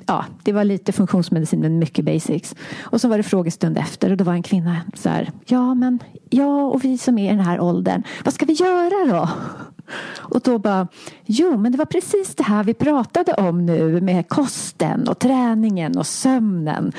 ja, 0.06 0.24
det 0.42 0.52
var 0.52 0.64
lite 0.64 0.92
funktionsmedicin 0.92 1.60
men 1.60 1.78
mycket 1.78 2.04
basics. 2.04 2.54
Och 2.80 3.00
så 3.00 3.08
var 3.08 3.16
det 3.16 3.22
frågestund 3.28 3.78
efter 3.78 4.10
och 4.10 4.16
då 4.16 4.24
var 4.24 4.32
en 4.32 4.42
kvinna 4.42 4.76
så 4.94 5.08
här. 5.08 5.30
Ja, 5.46 5.74
men 5.74 5.98
jag 6.30 6.74
och 6.74 6.84
vi 6.84 6.98
som 6.98 7.18
är 7.18 7.32
i 7.32 7.36
den 7.36 7.44
här 7.44 7.60
åldern. 7.60 8.02
Vad 8.24 8.34
ska 8.34 8.46
vi 8.46 8.52
göra 8.52 9.16
då? 9.16 9.28
Och 10.18 10.40
då 10.40 10.58
bara, 10.58 10.88
jo 11.24 11.56
men 11.56 11.72
det 11.72 11.78
var 11.78 11.84
precis 11.84 12.34
det 12.34 12.42
här 12.42 12.64
vi 12.64 12.74
pratade 12.74 13.34
om 13.34 13.66
nu 13.66 14.00
med 14.00 14.28
kosten 14.28 15.08
och 15.08 15.18
träningen 15.18 15.98
och 15.98 16.06
sömnen. 16.06 16.92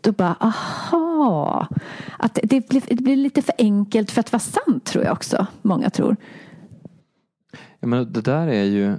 Då 0.00 0.12
bara, 0.12 0.36
aha. 0.40 1.66
Att 2.18 2.38
det 2.42 2.68
blir, 2.68 2.82
det 2.88 3.02
blir 3.02 3.16
lite 3.16 3.42
för 3.42 3.54
enkelt 3.58 4.10
för 4.10 4.20
att 4.20 4.32
vara 4.32 4.40
sant 4.40 4.84
tror 4.84 5.04
jag 5.04 5.12
också. 5.12 5.46
Många 5.62 5.90
tror. 5.90 6.16
Ja, 7.80 7.86
men 7.88 8.12
det 8.12 8.20
där 8.20 8.46
är 8.46 8.64
ju 8.64 8.96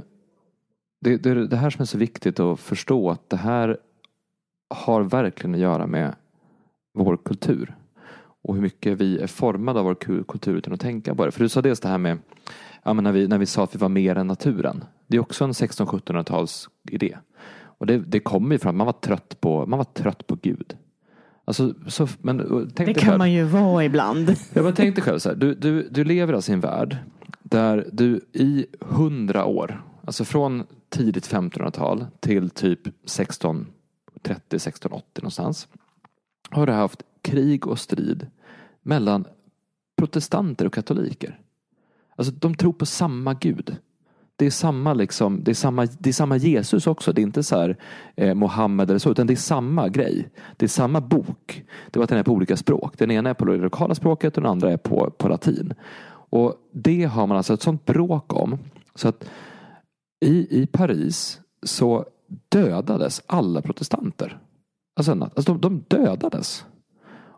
det, 1.02 1.18
det, 1.18 1.48
det 1.48 1.58
här 1.58 1.70
som 1.70 1.82
är 1.82 1.86
så 1.86 1.98
viktigt 1.98 2.40
att 2.40 2.60
förstå 2.60 3.10
att 3.10 3.30
det 3.30 3.38
här 3.38 3.78
har 4.70 5.02
verkligen 5.02 5.56
att 5.56 5.62
göra 5.62 5.88
med 5.88 6.16
vår 6.94 7.18
kultur. 7.18 7.76
Och 8.44 8.56
hur 8.56 8.62
mycket 8.62 8.98
vi 8.98 9.20
är 9.20 9.28
formade 9.28 9.80
av 9.80 9.86
vår 9.86 10.24
kultur 10.24 10.56
utan 10.56 10.74
att 10.74 10.80
tänka 10.80 11.16
på 11.16 11.26
det. 11.26 11.32
För 11.32 11.40
du 11.40 11.50
sa 11.50 11.62
dels 11.62 11.80
det 11.80 11.90
här 11.90 11.98
med 11.98 12.18
ja, 12.84 12.94
men 12.94 13.04
när, 13.04 13.12
vi, 13.12 13.28
när 13.28 13.38
vi 13.38 13.46
sa 13.46 13.64
att 13.64 13.76
vi 13.76 13.80
var 13.80 13.90
mer 13.90 14.16
än 14.16 14.28
naturen. 14.28 14.84
Det 15.08 15.18
är 15.18 15.22
också 15.22 15.44
en 15.44 15.52
1600-1700-tals 15.52 16.70
idé. 16.90 17.18
Och 17.64 17.86
det, 17.86 17.98
det 17.98 18.20
kommer 18.20 18.56
ju 18.56 18.60
från 18.60 18.70
att 18.70 18.76
man 18.76 18.86
var 18.86 18.94
trött 18.94 19.42
på, 19.42 19.66
man 19.66 19.78
var 19.78 19.86
trött 19.86 20.28
på 20.28 20.38
Gud. 20.42 20.78
Alltså, 21.46 21.74
så, 21.88 22.08
men, 22.22 22.38
det 22.76 22.86
kan 22.86 22.96
själv, 22.96 23.18
man 23.18 23.32
ju 23.32 23.44
vara 23.44 23.86
ibland. 23.86 24.36
Jag 24.54 24.64
bara 24.64 24.76
tänkte 24.76 25.02
själv 25.02 25.20
så 25.20 25.30
här, 25.30 25.36
du, 25.36 25.54
du, 25.54 25.88
du 25.92 26.04
lever 26.04 26.34
alltså 26.34 26.52
i 26.52 26.54
en 26.54 26.60
värld 26.60 26.98
där 27.44 27.90
du 27.92 28.22
i 28.34 28.66
hundra 28.80 29.46
år, 29.46 29.84
alltså 30.06 30.26
från 30.26 30.64
tidigt 30.90 31.32
1500-tal 31.32 32.06
till 32.20 32.50
typ 32.50 32.88
1630, 32.88 33.72
1680 34.24 35.06
någonstans 35.16 35.68
har 36.52 36.66
det 36.66 36.74
haft 36.74 37.04
krig 37.22 37.68
och 37.68 37.80
strid 37.80 38.28
mellan 38.82 39.26
protestanter 39.96 40.66
och 40.66 40.74
katoliker. 40.74 41.40
Alltså 42.16 42.34
de 42.34 42.56
tror 42.56 42.74
på 42.74 42.86
samma 42.86 43.34
gud. 43.34 43.78
Det 44.36 44.46
är 44.46 44.52
samma, 44.52 44.94
liksom, 44.94 45.44
det 45.44 45.52
är 45.52 45.56
samma, 45.56 45.86
det 45.86 46.10
är 46.10 46.14
samma 46.14 46.38
Jesus 46.38 46.88
också. 46.88 47.14
Det 47.14 47.22
är 47.22 47.24
inte 47.24 47.44
så 47.44 47.58
här 47.58 47.78
eh, 48.16 48.34
Mohammed 48.34 48.90
eller 48.90 49.00
så, 49.00 49.12
utan 49.12 49.28
det 49.28 49.34
är 49.34 49.36
samma 49.36 49.90
grej. 49.90 50.30
Det 50.58 50.66
är 50.66 50.68
samma 50.68 51.02
bok. 51.02 51.64
Det 51.92 52.00
var 52.00 52.04
att 52.04 52.10
den 52.10 52.20
är 52.20 52.24
på 52.24 52.32
olika 52.32 52.58
språk. 52.58 52.98
Den 52.98 53.12
ena 53.12 53.30
är 53.30 53.34
på 53.34 53.46
det 53.46 53.58
lokala 53.58 53.96
språket 53.96 54.38
och 54.38 54.44
den 54.44 54.52
andra 54.52 54.72
är 54.72 54.78
på, 54.78 55.12
på 55.18 55.28
latin. 55.28 55.74
Och 56.32 56.56
det 56.72 57.04
har 57.04 57.28
man 57.28 57.38
alltså 57.38 57.54
ett 57.54 57.62
sånt 57.62 57.86
bråk 57.86 58.34
om. 58.34 58.58
Så 58.96 59.08
att 59.08 59.30
i, 60.26 60.62
i 60.62 60.68
Paris 60.68 61.40
så 61.64 62.06
dödades 62.50 63.22
alla 63.26 63.62
protestanter. 63.62 64.40
Alltså, 64.94 65.12
alltså 65.12 65.54
de, 65.54 65.62
de 65.62 65.84
dödades. 65.88 66.66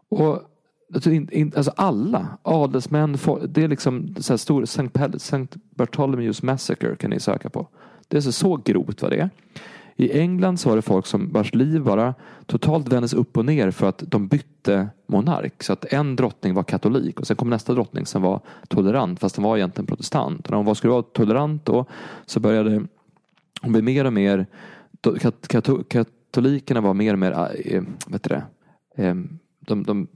Och 0.09 0.41
alltså, 0.93 1.11
in, 1.11 1.29
in, 1.31 1.53
alltså 1.55 1.71
alla 1.75 2.37
adelsmän, 2.41 3.17
det 3.47 3.63
är 3.63 3.67
liksom 3.67 4.15
så 4.19 4.33
här 4.33 4.37
stor 4.37 4.63
St. 4.63 5.47
Bartholomews 5.75 6.43
Massacre 6.43 6.95
kan 6.95 7.09
ni 7.09 7.19
söka 7.19 7.49
på. 7.49 7.67
Det 8.07 8.17
är 8.17 8.21
så, 8.21 8.31
så 8.31 8.55
grovt 8.55 9.01
vad 9.01 9.11
det 9.11 9.17
är. 9.17 9.29
I 9.95 10.19
England 10.19 10.59
så 10.59 10.69
var 10.69 10.75
det 10.75 10.81
folk 10.81 11.05
som 11.05 11.31
vars 11.31 11.53
liv 11.53 11.83
bara 11.83 12.13
totalt 12.45 12.87
vändes 12.87 13.13
upp 13.13 13.37
och 13.37 13.45
ner 13.45 13.71
för 13.71 13.89
att 13.89 14.03
de 14.07 14.27
bytte 14.27 14.89
monark. 15.07 15.63
Så 15.63 15.73
att 15.73 15.93
en 15.93 16.15
drottning 16.15 16.53
var 16.53 16.63
katolik 16.63 17.19
och 17.19 17.27
sen 17.27 17.35
kom 17.35 17.49
nästa 17.49 17.73
drottning 17.73 18.05
som 18.05 18.21
var 18.21 18.41
tolerant 18.67 19.19
fast 19.19 19.35
den 19.35 19.43
var 19.43 19.57
egentligen 19.57 19.87
protestant. 19.87 20.45
Och 20.45 20.51
när 20.51 20.57
hon 20.57 20.65
var, 20.65 20.73
skulle 20.73 20.93
vara 20.93 21.03
tolerant 21.03 21.65
då 21.65 21.85
så 22.25 22.39
började 22.39 22.85
hon 23.61 23.71
bli 23.71 23.81
mer 23.81 24.05
och 24.05 24.13
mer 24.13 24.47
katolikerna 26.33 26.81
var 26.81 26.93
mer 26.93 27.13
och 27.13 27.19
mer 27.19 27.31
eh, 27.31 27.75
eh, 27.75 27.83
vet 28.07 28.23
det, 28.23 28.43
eh, 28.97 29.15
de, 29.59 29.83
de 29.83 30.07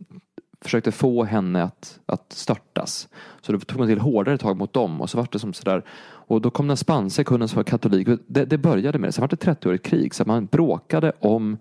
försökte 0.61 0.91
få 0.91 1.24
henne 1.24 1.63
att, 1.63 1.99
att 2.05 2.34
störtas. 2.34 3.07
Så 3.41 3.51
då 3.51 3.59
tog 3.59 3.80
man 3.80 3.88
till 3.88 3.99
hårdare 3.99 4.38
tag 4.38 4.57
mot 4.57 4.74
dem 4.74 5.01
och 5.01 5.09
så 5.09 5.18
var 5.18 5.28
det 5.32 5.39
som 5.39 5.53
sådär. 5.53 5.84
Och 5.99 6.41
då 6.41 6.49
kom 6.49 6.68
den 6.68 6.78
spanska 6.78 7.24
kunden 7.24 7.47
som 7.47 7.55
var 7.55 7.63
katolik. 7.63 8.07
Det, 8.28 8.45
det 8.45 8.57
började 8.57 8.99
med 8.99 9.07
det. 9.07 9.11
Sen 9.11 9.22
var 9.22 9.28
det 9.28 9.45
30-årigt 9.45 9.84
krig 9.84 10.15
så 10.15 10.24
man 10.26 10.45
bråkade 10.45 11.11
om 11.20 11.57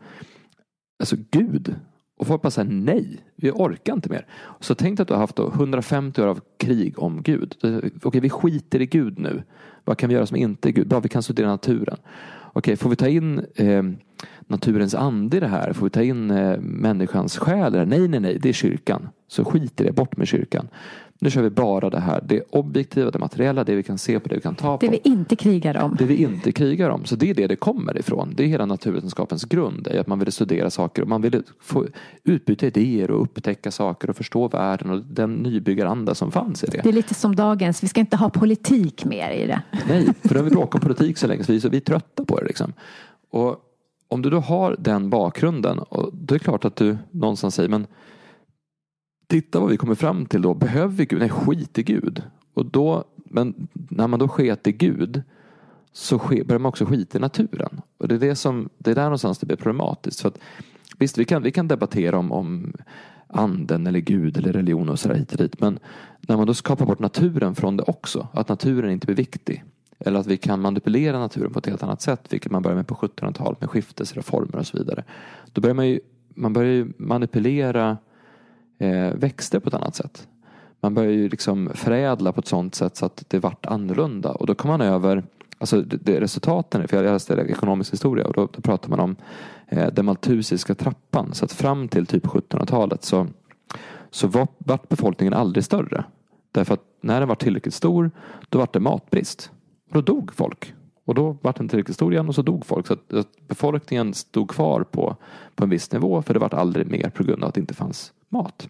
alltså 1.00 1.16
Gud. 1.30 1.74
Och 2.18 2.26
folk 2.26 2.42
bara 2.42 2.50
säger 2.50 2.70
nej, 2.70 3.20
vi 3.36 3.50
orkar 3.50 3.92
inte 3.92 4.09
mer. 4.09 4.26
Så 4.61 4.74
tänk 4.74 5.00
att 5.00 5.09
du 5.09 5.14
har 5.14 5.20
haft 5.20 5.38
150 5.38 6.22
år 6.22 6.26
av 6.26 6.40
krig 6.59 6.98
om 6.98 7.22
Gud. 7.22 7.54
Okej, 8.02 8.20
vi 8.20 8.30
skiter 8.30 8.82
i 8.82 8.86
Gud 8.86 9.18
nu. 9.18 9.42
Vad 9.84 9.98
kan 9.98 10.09
vi 10.09 10.14
göra 10.14 10.26
som 10.26 10.36
inte 10.36 10.68
är 10.68 10.72
Gud? 10.72 10.88
Bra, 10.88 11.00
vi 11.00 11.09
kan 11.09 11.22
studera 11.22 11.48
naturen. 11.48 11.96
Okej, 12.57 12.76
får 12.76 12.90
vi 12.90 12.96
ta 12.96 13.09
in 13.09 13.46
eh, 13.54 13.82
naturens 14.47 14.94
ande 14.94 15.36
i 15.36 15.40
det 15.40 15.47
här? 15.47 15.72
Får 15.72 15.86
vi 15.86 15.90
ta 15.90 16.03
in 16.03 16.30
eh, 16.30 16.59
människans 16.61 17.38
själ? 17.38 17.88
Nej, 17.88 18.09
nej, 18.09 18.20
nej, 18.20 18.38
det 18.38 18.49
är 18.49 18.53
kyrkan. 18.53 19.09
Så 19.28 19.44
skit 19.44 19.80
i 19.80 19.84
det, 19.84 19.92
bort 19.92 20.16
med 20.16 20.28
kyrkan. 20.28 20.68
Nu 21.18 21.30
kör 21.30 21.42
vi 21.42 21.51
bara 21.51 21.90
det 21.90 22.01
här. 22.01 22.24
Det 22.28 22.42
objektiva, 22.51 23.11
det 23.11 23.18
materiella, 23.18 23.64
det 23.64 23.74
vi 23.74 23.82
kan 23.82 23.99
se 23.99 24.20
på, 24.20 24.28
det 24.28 24.34
vi 24.34 24.40
kan 24.40 24.55
ta 24.55 24.78
på. 24.78 24.86
Det 24.86 24.92
vi 24.92 25.01
inte 25.05 25.36
krigar 25.36 25.82
om. 25.82 25.97
Det 25.99 26.05
vi 26.05 26.16
inte 26.16 26.53
krigar 26.53 26.90
om. 26.90 27.05
Så 27.05 27.16
det 27.16 27.30
är 27.30 27.34
det 27.34 27.47
det 27.47 27.57
kommer 27.57 27.99
ifrån. 27.99 28.32
Det 28.36 28.42
är 28.42 28.47
hela 28.47 28.66
naturvetenskapens 28.66 29.44
grund. 29.44 29.86
Är 29.86 30.01
att 30.01 30.07
man 30.07 30.18
vill 30.18 30.32
studera 30.32 30.70
saker 30.70 31.03
och 31.03 31.09
man 31.09 31.22
vill 31.22 31.42
få 31.61 31.86
utbyta 32.24 32.66
idéer 32.66 33.11
och 33.11 33.22
upptäcka 33.22 33.70
saker 33.70 34.11
och 34.11 34.16
förstå 34.16 34.49
världen 34.49 34.90
och 34.90 35.03
den 35.03 35.34
nybyggaranda 35.34 36.14
som 36.14 36.32
fanns 36.32 36.64
i 36.64 36.66
det. 36.66 36.80
Det 36.82 36.88
är 36.88 36.92
lite 36.92 37.14
som 37.14 37.36
dagens, 37.36 37.82
vi 37.82 37.88
ska 37.88 38.01
inte 38.01 38.16
ha 38.16 38.30
politik 38.30 39.05
mer 39.05 39.30
i 39.30 39.47
det. 39.47 39.62
Nej, 39.88 40.09
för 40.22 40.28
då 40.28 40.40
har 40.40 40.44
vi 40.44 40.51
bråkat 40.51 40.74
om 40.74 40.80
politik 40.80 41.18
så 41.18 41.26
länge 41.26 41.44
så 41.44 41.53
vi, 41.53 41.61
så 41.61 41.68
vi 41.68 41.76
är 41.76 41.80
trötta 41.80 42.24
på 42.24 42.40
det. 42.40 42.47
Liksom. 42.47 42.72
Och 43.30 43.66
om 44.09 44.22
du 44.22 44.30
då 44.30 44.40
har 44.40 44.76
den 44.78 45.11
bakgrunden, 45.11 45.78
och 45.78 46.11
då 46.12 46.34
är 46.34 46.38
det 46.38 46.44
klart 46.44 46.64
att 46.64 46.76
du 46.76 46.98
någonstans 47.11 47.54
säger 47.54 47.68
men 47.68 47.86
titta 49.26 49.61
vad 49.61 49.70
vi 49.70 49.76
kommer 49.76 49.94
fram 49.94 50.26
till 50.26 50.42
då. 50.42 50.54
Behöver 50.54 50.94
vi 50.94 51.07
Gud? 51.07 51.18
Nej, 51.18 51.28
skit 51.28 51.78
i 51.78 51.82
Gud. 51.82 52.22
Och 52.54 52.66
då, 52.66 53.04
men 53.24 53.68
när 53.72 54.09
man 54.09 54.18
då 54.18 54.28
sket 54.28 54.66
i 54.66 54.72
Gud 54.72 55.22
så 55.92 56.18
sker, 56.18 56.44
börjar 56.44 56.59
man 56.59 56.68
också 56.68 56.86
skita 56.86 57.18
i 57.18 57.20
naturen. 57.20 57.80
Och 57.98 58.09
det 58.09 58.14
är, 58.14 58.18
det 58.18 58.36
som, 58.36 58.68
det 58.78 58.90
är 58.90 58.94
där 58.94 59.02
någonstans 59.02 59.38
det 59.38 59.46
blir 59.46 59.57
problematiskt. 59.57 60.20
För 60.20 60.28
att, 60.28 60.38
visst, 60.98 61.18
vi 61.18 61.24
kan, 61.24 61.42
vi 61.42 61.50
kan 61.50 61.68
debattera 61.68 62.18
om, 62.18 62.32
om 62.32 62.72
anden 63.26 63.86
eller 63.86 64.00
Gud 64.00 64.36
eller 64.36 64.52
religion 64.52 64.88
och 64.88 64.98
sådär 64.98 65.14
hit 65.14 65.32
och 65.32 65.38
dit. 65.38 65.61
Men 65.61 65.78
när 66.20 66.36
man 66.36 66.46
då 66.46 66.54
skapar 66.54 66.86
bort 66.86 66.98
naturen 66.98 67.54
från 67.54 67.76
det 67.76 67.82
också, 67.82 68.28
att 68.32 68.48
naturen 68.48 68.90
inte 68.90 69.07
blir 69.07 69.16
viktig. 69.16 69.64
Eller 69.99 70.20
att 70.20 70.26
vi 70.26 70.36
kan 70.36 70.61
manipulera 70.61 71.18
naturen 71.18 71.53
på 71.53 71.59
ett 71.59 71.66
helt 71.66 71.82
annat 71.82 72.03
sätt, 72.03 72.32
vilket 72.32 72.53
man 72.53 72.62
började 72.62 72.76
med 72.76 72.86
på 72.86 72.94
1700-talet 72.94 73.61
med 73.61 73.70
skiftesreformer 73.70 74.57
och 74.57 74.66
så 74.66 74.78
vidare. 74.78 75.05
Då 75.53 75.61
börjar 75.61 75.74
man 75.74 75.88
ju, 75.88 76.01
man 76.28 76.53
börjar 76.53 76.72
ju 76.72 76.92
manipulera 76.97 77.97
eh, 78.78 79.14
växter 79.14 79.61
på 79.61 79.68
ett 79.68 79.74
annat 79.74 79.94
sätt. 79.94 80.28
Man 80.80 80.94
börjar 80.94 81.12
ju 81.12 81.28
liksom 81.28 81.70
förädla 81.74 82.32
på 82.32 82.40
ett 82.40 82.47
sånt 82.47 82.74
sätt 82.74 82.97
så 82.97 83.07
att 83.07 83.24
det 83.28 83.38
vart 83.38 83.66
annorlunda 83.66 84.32
och 84.32 84.47
då 84.47 84.55
kom 84.55 84.68
man 84.68 84.80
över 84.80 85.24
Alltså 85.59 85.82
det, 85.82 85.97
det 85.97 86.20
resultaten, 86.20 86.88
för 86.88 86.97
jag 86.97 87.12
läste 87.12 87.34
ekonomisk 87.34 87.92
historia 87.92 88.26
och 88.26 88.32
då, 88.32 88.49
då 88.53 88.61
pratar 88.61 88.88
man 88.88 89.01
om 89.01 89.16
eh, 89.68 89.86
den 89.92 90.05
maltusiska 90.05 90.74
trappan. 90.74 91.34
Så 91.34 91.44
att 91.44 91.53
fram 91.53 91.88
till 91.88 92.07
typ 92.07 92.26
1700-talet 92.26 93.05
så, 93.05 93.26
så 94.11 94.26
var, 94.26 94.49
vart 94.59 94.88
befolkningen 94.88 95.34
aldrig 95.34 95.64
större. 95.64 96.05
Därför 96.53 96.74
att 96.74 96.82
när 97.01 97.20
den 97.20 97.28
var 97.28 97.36
tillräckligt 97.36 97.74
stor 97.74 98.11
då 98.49 98.59
vart 98.59 98.72
det 98.72 98.80
matbrist. 98.80 99.51
Och 99.89 99.95
då 99.95 100.01
dog 100.01 100.34
folk. 100.34 100.74
Och 101.05 101.14
då 101.14 101.37
var 101.43 101.55
den 101.57 101.68
riktigt 101.68 101.95
stor 101.95 102.12
igen 102.12 102.28
och 102.28 102.34
så 102.34 102.43
dog 102.43 102.66
folk. 102.66 102.87
Så 102.87 102.93
att, 102.93 103.12
att 103.12 103.49
befolkningen 103.49 104.14
stod 104.14 104.51
kvar 104.51 104.82
på, 104.82 105.16
på 105.55 105.64
en 105.64 105.70
viss 105.70 105.93
nivå 105.93 106.22
för 106.22 106.34
det 106.34 106.41
vart 106.41 106.55
aldrig 106.55 106.91
mer 106.91 107.11
på 107.11 107.24
grund 107.24 107.43
av 107.43 107.49
att 107.49 107.55
det 107.55 107.61
inte 107.61 107.74
fanns 107.74 108.12
mat. 108.28 108.68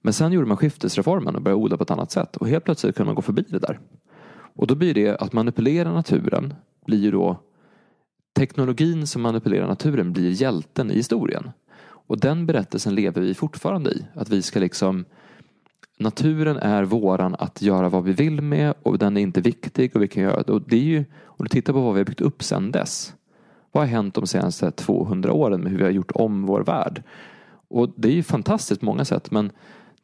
Men 0.00 0.12
sen 0.12 0.32
gjorde 0.32 0.46
man 0.46 0.56
skiftesreformen 0.56 1.36
och 1.36 1.42
började 1.42 1.62
odla 1.62 1.76
på 1.76 1.82
ett 1.82 1.90
annat 1.90 2.10
sätt 2.10 2.36
och 2.36 2.48
helt 2.48 2.64
plötsligt 2.64 2.96
kunde 2.96 3.08
man 3.08 3.14
gå 3.14 3.22
förbi 3.22 3.44
det 3.48 3.58
där. 3.58 3.80
Och 4.56 4.66
då 4.66 4.74
blir 4.74 4.94
det 4.94 5.16
att 5.16 5.32
manipulera 5.32 5.92
naturen 5.92 6.54
blir 6.86 6.98
ju 6.98 7.10
då 7.10 7.40
teknologin 8.36 9.06
som 9.06 9.22
manipulerar 9.22 9.66
naturen 9.66 10.12
blir 10.12 10.30
hjälten 10.30 10.90
i 10.90 10.94
historien. 10.94 11.50
Och 12.08 12.20
den 12.20 12.46
berättelsen 12.46 12.94
lever 12.94 13.20
vi 13.20 13.34
fortfarande 13.34 13.90
i. 13.90 14.06
Att 14.14 14.28
vi 14.28 14.42
ska 14.42 14.60
liksom 14.60 15.04
Naturen 15.98 16.56
är 16.56 16.82
våran 16.82 17.36
att 17.38 17.62
göra 17.62 17.88
vad 17.88 18.04
vi 18.04 18.12
vill 18.12 18.40
med 18.40 18.74
och 18.82 18.98
den 18.98 19.16
är 19.16 19.20
inte 19.20 19.40
viktig 19.40 19.96
och 19.96 20.02
vi 20.02 20.08
kan 20.08 20.22
göra 20.22 20.42
det. 20.42 20.52
Och 20.52 20.62
det 20.62 20.76
är 20.76 20.80
ju, 20.80 21.04
om 21.24 21.44
du 21.44 21.48
tittar 21.48 21.72
på 21.72 21.80
vad 21.80 21.94
vi 21.94 22.00
har 22.00 22.04
byggt 22.04 22.20
upp 22.20 22.42
sedan 22.42 22.70
dess. 22.70 23.14
Vad 23.72 23.82
har 23.82 23.88
hänt 23.88 24.14
de 24.14 24.26
senaste 24.26 24.70
200 24.70 25.32
åren 25.32 25.60
med 25.60 25.72
hur 25.72 25.78
vi 25.78 25.84
har 25.84 25.90
gjort 25.90 26.10
om 26.14 26.46
vår 26.46 26.60
värld? 26.60 27.02
Och 27.68 27.92
det 27.96 28.08
är 28.08 28.12
ju 28.12 28.22
fantastiskt 28.22 28.80
på 28.80 28.86
många 28.86 29.04
sätt 29.04 29.30
men 29.30 29.52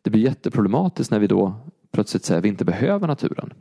det 0.02 0.10
blir 0.10 0.22
jätteproblematiskt 0.22 1.10
när 1.10 1.18
vi 1.18 1.26
då 1.26 1.54
plötsligt 1.92 2.24
säger 2.24 2.38
att 2.38 2.44
vi 2.44 2.48
inte 2.48 2.64
behöver 2.64 3.06
naturen. 3.06 3.52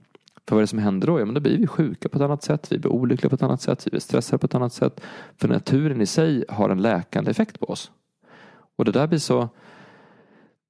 För 0.48 0.56
vad 0.56 0.60
är 0.60 0.64
det 0.64 0.68
som 0.68 0.80
händer 0.80 1.08
då? 1.08 1.20
Ja, 1.20 1.26
men 1.26 1.34
då 1.34 1.42
blir 1.42 1.58
vi 1.58 1.68
sjuka 1.68 2.10
på 2.10 2.18
ett 2.18 2.24
annat 2.24 2.44
sätt, 2.44 2.72
vi 2.72 2.80
blir 2.80 2.92
olyckliga 2.92 3.30
på 3.30 3.36
ett 3.36 3.44
annat 3.44 3.62
sätt, 3.62 3.88
vi 3.88 3.90
blir 3.90 4.00
stressade 4.00 4.38
på 4.38 4.46
ett 4.46 4.56
annat 4.56 4.74
sätt. 4.74 5.02
För 5.38 5.48
naturen 5.48 6.02
i 6.02 6.06
sig 6.06 6.46
har 6.50 6.70
en 6.70 6.82
läkande 6.82 7.32
effekt 7.32 7.60
på 7.60 7.66
oss. 7.66 7.92
Och 8.76 8.86
det 8.86 8.92
där 8.92 9.08
blir 9.08 9.20
så 9.20 9.50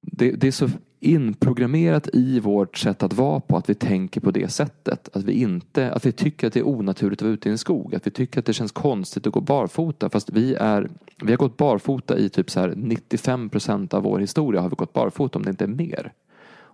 det, 0.00 0.30
det, 0.30 0.46
är 0.46 0.52
så 0.52 0.68
inprogrammerat 1.02 2.08
i 2.12 2.40
vårt 2.40 2.78
sätt 2.78 3.02
att 3.02 3.12
vara 3.12 3.40
på 3.40 3.56
att 3.56 3.70
vi 3.70 3.74
tänker 3.74 4.20
på 4.20 4.30
det 4.30 4.52
sättet. 4.52 5.08
Att 5.16 5.24
vi, 5.24 5.32
inte, 5.32 5.92
att 5.92 6.06
vi 6.06 6.12
tycker 6.12 6.46
att 6.46 6.52
det 6.52 6.60
är 6.60 6.68
onaturligt 6.68 7.22
att 7.22 7.26
vara 7.26 7.34
ute 7.34 7.48
i 7.48 7.52
en 7.52 7.58
skog. 7.58 7.94
Att 7.94 8.06
vi 8.06 8.10
tycker 8.10 8.38
att 8.38 8.46
det 8.46 8.52
känns 8.52 8.72
konstigt 8.72 9.26
att 9.26 9.32
gå 9.32 9.40
barfota. 9.40 10.10
Fast 10.10 10.30
vi, 10.30 10.54
är, 10.54 10.90
vi 11.22 11.32
har 11.32 11.36
gått 11.36 11.56
barfota 11.56 12.18
i 12.18 12.28
typ 12.28 12.50
så 12.50 12.60
här 12.60 12.74
95 12.76 13.48
procent 13.48 13.94
av 13.94 14.02
vår 14.02 14.18
historia 14.18 14.60
har 14.60 14.68
vi 14.68 14.76
gått 14.76 14.92
barfota 14.92 15.38
om 15.38 15.44
det 15.44 15.50
inte 15.50 15.64
är 15.64 15.68
mer. 15.68 16.12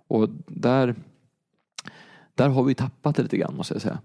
Och 0.09 0.29
där, 0.47 0.95
där 2.35 2.49
har 2.49 2.63
vi 2.65 2.75
tappat 2.75 3.17
det 3.17 3.23
lite 3.23 3.37
grann 3.37 3.57
måste 3.57 3.75
jag 3.75 3.83
säga. 3.83 3.99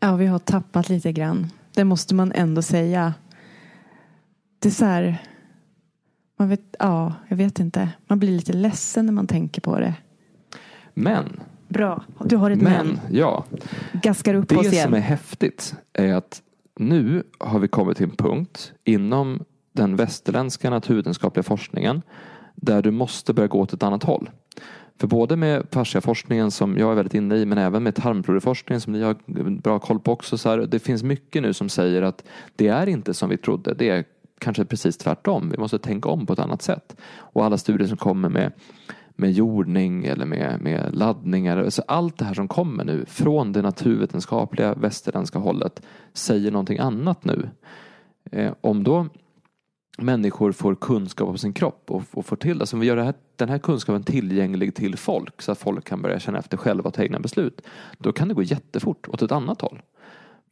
Ja, 0.00 0.16
vi 0.16 0.26
har 0.26 0.38
tappat 0.38 0.88
lite 0.88 1.12
grann. 1.12 1.46
Det 1.74 1.84
måste 1.84 2.14
man 2.14 2.32
ändå 2.32 2.62
säga. 2.62 3.14
Det 4.58 4.68
är 4.68 4.72
så 4.72 4.84
här 4.84 5.22
man 6.36 6.48
vet, 6.48 6.76
ja, 6.78 7.14
jag 7.28 7.36
vet 7.36 7.60
inte. 7.60 7.88
Man 8.06 8.18
blir 8.18 8.30
lite 8.30 8.52
ledsen 8.52 9.06
när 9.06 9.12
man 9.12 9.26
tänker 9.26 9.60
på 9.60 9.80
det. 9.80 9.94
Men. 10.94 11.40
Bra. 11.68 12.04
Du 12.24 12.36
har 12.36 12.50
ett 12.50 12.62
men. 12.62 12.86
men. 12.86 13.00
Ja. 13.10 13.44
Gaskar 13.92 14.34
upp 14.34 14.48
det 14.48 14.56
oss 14.56 14.66
igen. 14.66 14.76
Det 14.76 14.82
som 14.82 14.94
är 14.94 15.00
häftigt 15.00 15.74
är 15.92 16.14
att 16.14 16.42
nu 16.76 17.22
har 17.38 17.58
vi 17.58 17.68
kommit 17.68 17.96
till 17.96 18.04
en 18.04 18.16
punkt 18.16 18.72
inom 18.84 19.44
den 19.72 19.96
västerländska 19.96 20.70
naturvetenskapliga 20.70 21.42
forskningen 21.42 22.02
där 22.54 22.82
du 22.82 22.90
måste 22.90 23.32
börja 23.32 23.48
gå 23.48 23.60
åt 23.60 23.72
ett 23.72 23.82
annat 23.82 24.02
håll. 24.02 24.30
För 24.98 25.06
både 25.06 25.36
med 25.36 25.66
fasciaforskningen 25.70 26.50
som 26.50 26.78
jag 26.78 26.90
är 26.90 26.94
väldigt 26.94 27.14
inne 27.14 27.36
i 27.36 27.46
men 27.46 27.58
även 27.58 27.82
med 27.82 27.94
tarmfloraforskningen 27.94 28.80
som 28.80 28.92
ni 28.92 29.02
har 29.02 29.16
bra 29.60 29.78
koll 29.78 30.00
på 30.00 30.12
också. 30.12 30.38
Så 30.38 30.48
här, 30.48 30.58
det 30.58 30.78
finns 30.78 31.02
mycket 31.02 31.42
nu 31.42 31.52
som 31.52 31.68
säger 31.68 32.02
att 32.02 32.24
det 32.56 32.68
är 32.68 32.86
inte 32.86 33.14
som 33.14 33.28
vi 33.28 33.36
trodde. 33.36 33.74
Det 33.74 33.88
är 33.88 34.04
kanske 34.44 34.64
precis 34.64 34.96
tvärtom. 34.96 35.50
Vi 35.50 35.58
måste 35.58 35.78
tänka 35.78 36.08
om 36.08 36.26
på 36.26 36.32
ett 36.32 36.38
annat 36.38 36.62
sätt. 36.62 36.96
Och 37.16 37.44
alla 37.44 37.58
studier 37.58 37.88
som 37.88 37.96
kommer 37.96 38.28
med, 38.28 38.52
med 39.16 39.32
jordning 39.32 40.04
eller 40.04 40.26
med, 40.26 40.60
med 40.60 40.94
laddningar. 40.94 41.56
Alltså 41.56 41.82
allt 41.88 42.18
det 42.18 42.24
här 42.24 42.34
som 42.34 42.48
kommer 42.48 42.84
nu 42.84 43.04
från 43.06 43.52
det 43.52 43.62
naturvetenskapliga 43.62 44.74
västerländska 44.74 45.38
hållet 45.38 45.82
säger 46.12 46.50
någonting 46.50 46.78
annat 46.78 47.24
nu. 47.24 47.48
Eh, 48.30 48.52
om 48.60 48.84
då 48.84 49.06
människor 49.98 50.52
får 50.52 50.74
kunskap 50.74 51.28
om 51.28 51.38
sin 51.38 51.52
kropp 51.52 51.90
och, 51.90 52.02
och 52.12 52.26
får 52.26 52.36
till 52.36 52.58
det. 52.58 52.62
Alltså 52.62 52.76
om 52.76 52.80
vi 52.80 52.86
gör 52.86 52.96
här, 52.96 53.14
den 53.36 53.48
här 53.48 53.58
kunskapen 53.58 54.04
tillgänglig 54.04 54.74
till 54.74 54.96
folk 54.96 55.42
så 55.42 55.52
att 55.52 55.58
folk 55.58 55.84
kan 55.84 56.02
börja 56.02 56.20
känna 56.20 56.38
efter 56.38 56.56
själva 56.56 56.88
och 56.88 56.94
ta 56.94 57.02
egna 57.02 57.20
beslut. 57.20 57.60
Då 57.98 58.12
kan 58.12 58.28
det 58.28 58.34
gå 58.34 58.42
jättefort 58.42 59.08
åt 59.08 59.22
ett 59.22 59.32
annat 59.32 59.60
håll. 59.60 59.82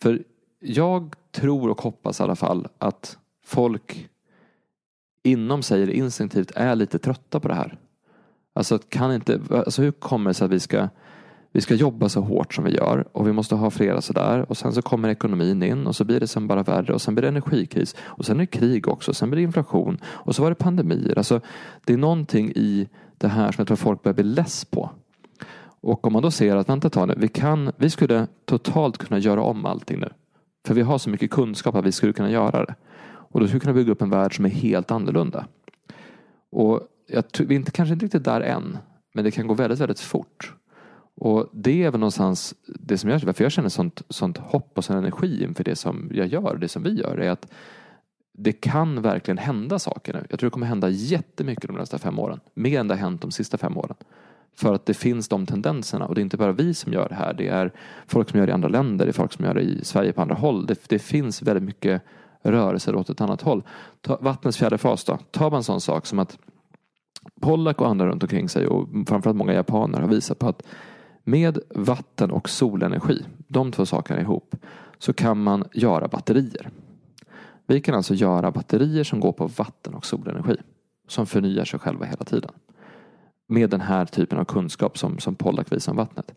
För 0.02 0.22
jag 0.60 1.14
tror 1.32 1.70
och 1.70 1.82
hoppas 1.82 2.20
i 2.20 2.22
alla 2.22 2.36
fall 2.36 2.68
att 2.78 3.18
folk 3.52 4.08
inom 5.22 5.62
sig 5.62 5.92
instinktivt 5.92 6.50
är 6.54 6.74
lite 6.74 6.98
trötta 6.98 7.40
på 7.40 7.48
det 7.48 7.54
här. 7.54 7.78
Alltså, 8.54 8.78
kan 8.78 9.14
inte, 9.14 9.40
alltså 9.50 9.82
hur 9.82 9.92
kommer 9.92 10.30
det 10.30 10.34
sig 10.34 10.44
att 10.44 10.50
vi 10.50 10.60
ska, 10.60 10.88
vi 11.52 11.60
ska 11.60 11.74
jobba 11.74 12.08
så 12.08 12.20
hårt 12.20 12.54
som 12.54 12.64
vi 12.64 12.70
gör 12.70 13.04
och 13.12 13.28
vi 13.28 13.32
måste 13.32 13.54
ha 13.54 13.70
flera 13.70 14.00
sådär 14.00 14.46
och 14.48 14.56
sen 14.56 14.72
så 14.72 14.82
kommer 14.82 15.08
ekonomin 15.08 15.62
in 15.62 15.86
och 15.86 15.96
så 15.96 16.04
blir 16.04 16.20
det 16.20 16.26
sen 16.26 16.46
bara 16.46 16.62
värre 16.62 16.92
och 16.92 17.02
sen 17.02 17.14
blir 17.14 17.22
det 17.22 17.28
energikris 17.28 17.96
och 18.00 18.24
sen 18.24 18.36
är 18.36 18.40
det 18.40 18.46
krig 18.46 18.88
också, 18.88 19.14
sen 19.14 19.30
blir 19.30 19.36
det 19.36 19.42
inflation 19.42 19.98
och 20.04 20.34
så 20.34 20.42
var 20.42 20.50
det 20.50 20.54
pandemier. 20.54 21.18
Alltså, 21.18 21.40
det 21.84 21.92
är 21.92 21.96
någonting 21.96 22.52
i 22.54 22.88
det 23.18 23.28
här 23.28 23.52
som 23.52 23.60
jag 23.60 23.66
tror 23.66 23.76
folk 23.76 24.02
börjar 24.02 24.14
bli 24.14 24.24
less 24.24 24.64
på. 24.64 24.90
Och 25.84 26.06
om 26.06 26.12
man 26.12 26.22
då 26.22 26.30
ser 26.30 26.56
att, 26.56 26.68
vänta 26.68 26.86
ett 26.86 26.92
tag 26.92 27.08
nu, 27.08 27.14
vi, 27.16 27.28
kan, 27.28 27.72
vi 27.76 27.90
skulle 27.90 28.26
totalt 28.44 28.98
kunna 28.98 29.18
göra 29.18 29.42
om 29.42 29.66
allting 29.66 29.98
nu. 29.98 30.08
För 30.66 30.74
vi 30.74 30.82
har 30.82 30.98
så 30.98 31.10
mycket 31.10 31.30
kunskap 31.30 31.74
att 31.74 31.84
vi 31.84 31.92
skulle 31.92 32.12
kunna 32.12 32.30
göra 32.30 32.64
det. 32.64 32.74
Och 33.32 33.40
då 33.40 33.46
skulle 33.46 33.58
vi 33.58 33.60
kunna 33.60 33.74
bygga 33.74 33.92
upp 33.92 34.02
en 34.02 34.10
värld 34.10 34.36
som 34.36 34.44
är 34.44 34.50
helt 34.50 34.90
annorlunda. 34.90 35.46
Och 36.50 36.80
jag, 37.06 37.24
vi 37.38 37.54
är 37.54 37.58
inte, 37.58 37.70
kanske 37.70 37.92
inte 37.92 38.04
riktigt 38.04 38.24
där 38.24 38.40
än. 38.40 38.78
Men 39.12 39.24
det 39.24 39.30
kan 39.30 39.46
gå 39.46 39.54
väldigt, 39.54 39.80
väldigt 39.80 40.00
fort. 40.00 40.54
Och 41.14 41.50
det 41.52 41.82
är 41.84 41.90
väl 41.90 42.00
någonstans 42.00 42.54
det 42.66 42.98
som 42.98 43.10
jag, 43.10 43.20
varför 43.20 43.44
jag 43.44 43.52
känner 43.52 43.68
sånt, 43.68 44.02
sånt 44.08 44.38
hopp 44.38 44.78
och 44.78 44.84
sån 44.84 44.96
energi 44.96 45.44
inför 45.44 45.64
det 45.64 45.76
som 45.76 46.10
jag 46.14 46.26
gör, 46.26 46.56
det 46.56 46.68
som 46.68 46.82
vi 46.82 47.00
gör, 47.00 47.18
är 47.18 47.30
att 47.30 47.52
det 48.32 48.52
kan 48.52 49.02
verkligen 49.02 49.38
hända 49.38 49.78
saker 49.78 50.12
nu. 50.12 50.26
Jag 50.30 50.38
tror 50.38 50.50
det 50.50 50.54
kommer 50.54 50.66
hända 50.66 50.88
jättemycket 50.88 51.66
de 51.66 51.76
nästa 51.76 51.98
fem 51.98 52.18
åren. 52.18 52.40
Mer 52.54 52.80
än 52.80 52.88
det 52.88 52.94
har 52.94 53.00
hänt 53.00 53.22
de 53.22 53.30
sista 53.30 53.58
fem 53.58 53.78
åren. 53.78 53.96
För 54.54 54.74
att 54.74 54.86
det 54.86 54.94
finns 54.94 55.28
de 55.28 55.46
tendenserna 55.46 56.06
och 56.06 56.14
det 56.14 56.20
är 56.20 56.22
inte 56.22 56.36
bara 56.36 56.52
vi 56.52 56.74
som 56.74 56.92
gör 56.92 57.08
det 57.08 57.14
här. 57.14 57.34
Det 57.34 57.48
är 57.48 57.72
folk 58.06 58.30
som 58.30 58.38
gör 58.38 58.46
det 58.46 58.50
i 58.50 58.54
andra 58.54 58.68
länder, 58.68 59.04
det 59.04 59.10
är 59.10 59.12
folk 59.12 59.32
som 59.32 59.44
gör 59.44 59.54
det 59.54 59.62
i 59.62 59.84
Sverige 59.84 60.12
på 60.12 60.22
andra 60.22 60.34
håll. 60.34 60.66
Det, 60.66 60.88
det 60.88 60.98
finns 60.98 61.42
väldigt 61.42 61.64
mycket 61.64 62.02
rörelser 62.42 62.94
åt 62.94 63.10
ett 63.10 63.20
annat 63.20 63.42
håll. 63.42 63.62
Ta, 64.00 64.18
vattnets 64.20 64.58
fjärde 64.58 64.78
fas 64.78 65.04
då. 65.04 65.18
Tar 65.30 65.50
man 65.50 65.56
en 65.56 65.64
sån 65.64 65.80
sak 65.80 66.06
som 66.06 66.18
att 66.18 66.38
Pollack 67.40 67.80
och 67.80 67.88
andra 67.88 68.06
runt 68.06 68.22
omkring 68.22 68.48
sig 68.48 68.66
och 68.66 68.88
framförallt 69.08 69.38
många 69.38 69.52
japaner 69.52 70.00
har 70.00 70.08
visat 70.08 70.38
på 70.38 70.48
att 70.48 70.62
med 71.24 71.58
vatten 71.70 72.30
och 72.30 72.48
solenergi, 72.48 73.24
de 73.48 73.72
två 73.72 73.86
sakerna 73.86 74.20
ihop, 74.20 74.56
så 74.98 75.12
kan 75.12 75.42
man 75.42 75.64
göra 75.72 76.08
batterier. 76.08 76.70
Vi 77.66 77.80
kan 77.80 77.94
alltså 77.94 78.14
göra 78.14 78.50
batterier 78.50 79.04
som 79.04 79.20
går 79.20 79.32
på 79.32 79.46
vatten 79.46 79.94
och 79.94 80.06
solenergi. 80.06 80.56
Som 81.08 81.26
förnyar 81.26 81.64
sig 81.64 81.80
själva 81.80 82.06
hela 82.06 82.24
tiden. 82.24 82.50
Med 83.48 83.70
den 83.70 83.80
här 83.80 84.06
typen 84.06 84.38
av 84.38 84.44
kunskap 84.44 84.98
som, 84.98 85.18
som 85.18 85.34
Pollack 85.34 85.72
visar 85.72 85.92
om 85.92 85.96
vattnet. 85.96 86.34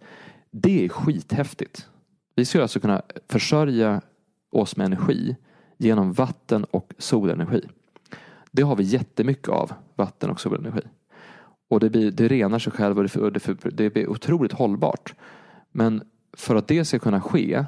Det 0.52 0.86
är 0.86 0.90
skithäftigt. 0.90 1.88
Vi 2.36 2.46
skulle 2.46 2.64
alltså 2.64 2.80
kunna 2.80 3.02
försörja 3.30 4.02
oss 4.52 4.78
med 4.78 4.86
energi 4.86 5.36
genom 5.78 6.14
vatten 6.14 6.64
och 6.64 6.94
solenergi. 6.98 7.62
Det 8.52 8.62
har 8.62 8.76
vi 8.76 8.84
jättemycket 8.84 9.50
av, 9.50 9.72
vatten 9.96 10.30
och 10.30 10.42
solenergi. 10.42 10.82
Och 11.70 11.80
det, 11.80 11.90
blir, 11.90 12.12
det 12.12 12.28
renar 12.28 12.60
sig 12.60 12.74
själv 12.74 12.98
och 12.98 13.04
det, 13.04 13.40
det, 13.40 13.70
det 13.70 13.90
blir 13.90 14.08
otroligt 14.10 14.52
hållbart. 14.52 15.14
Men 15.72 16.04
för 16.34 16.56
att 16.56 16.68
det 16.68 16.86
ska 16.86 17.00
kunna 17.00 17.22
ske 17.22 17.66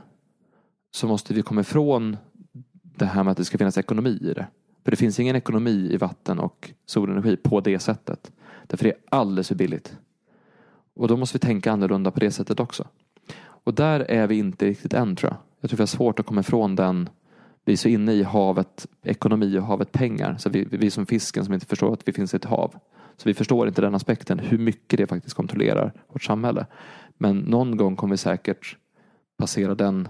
så 0.92 1.08
måste 1.08 1.34
vi 1.34 1.42
komma 1.42 1.62
ifrån 1.62 2.18
det 2.82 3.06
här 3.06 3.24
med 3.24 3.32
att 3.32 3.38
det 3.38 3.46
ska 3.46 3.58
finnas 3.58 3.78
ekonomi 3.78 4.20
i 4.22 4.34
det. 4.34 4.48
För 4.84 4.92
det 4.92 4.98
finns 4.98 5.20
ingen 5.20 5.36
ekonomi 5.36 5.90
i 5.92 5.98
vatten 5.98 6.40
och 6.40 6.72
solenergi 6.86 7.38
på 7.38 7.60
det 7.60 7.80
sättet. 7.80 8.32
Därför 8.68 8.84
det 8.84 8.90
är 8.92 8.98
alldeles 9.10 9.48
för 9.48 9.56
billigt. 9.56 9.98
Och 10.96 11.08
då 11.08 11.18
måste 11.18 11.38
vi 11.38 11.40
tänka 11.40 11.72
annorlunda 11.72 12.12
på 12.12 12.20
det 12.20 12.32
sättet 12.32 12.60
också. 12.60 12.88
Och 13.40 13.74
där 13.74 14.00
är 14.00 14.28
vi 14.28 14.38
inte 14.38 14.66
riktigt 14.66 14.94
än 14.94 15.16
tror 15.16 15.32
jag. 15.32 15.38
Jag 15.60 15.70
tror 15.70 15.78
vi 15.78 15.82
har 15.82 15.88
svårt 15.88 16.20
att 16.20 16.26
komma 16.26 16.42
ifrån 16.42 16.76
den. 16.76 17.10
Vi 17.68 17.74
är 17.74 17.78
så 17.78 17.88
inne 17.88 18.14
i 18.14 18.24
havet 18.24 18.88
ekonomi 19.04 19.58
och 19.58 19.64
havet 19.64 19.92
pengar. 19.92 20.36
Så 20.40 20.50
vi, 20.50 20.68
vi 20.72 20.86
är 20.86 20.90
som 20.90 21.06
fisken 21.06 21.46
som 21.46 21.54
inte 21.54 21.66
förstår 21.66 21.94
att 21.94 22.08
vi 22.08 22.14
finns 22.14 22.34
i 22.34 22.38
ett 22.38 22.46
hav. 22.46 22.76
Så 23.18 23.30
vi 23.30 23.34
förstår 23.34 23.68
inte 23.68 23.82
den 23.82 23.96
aspekten 23.96 24.40
hur 24.40 24.58
mycket 24.58 24.98
det 24.98 25.08
faktiskt 25.08 25.36
kontrollerar 25.36 25.94
vårt 26.08 26.24
samhälle. 26.24 26.66
Men 27.18 27.38
någon 27.38 27.78
gång 27.78 27.96
kommer 27.96 28.14
vi 28.14 28.18
säkert 28.18 28.78
passera 29.38 29.76
den 29.76 30.08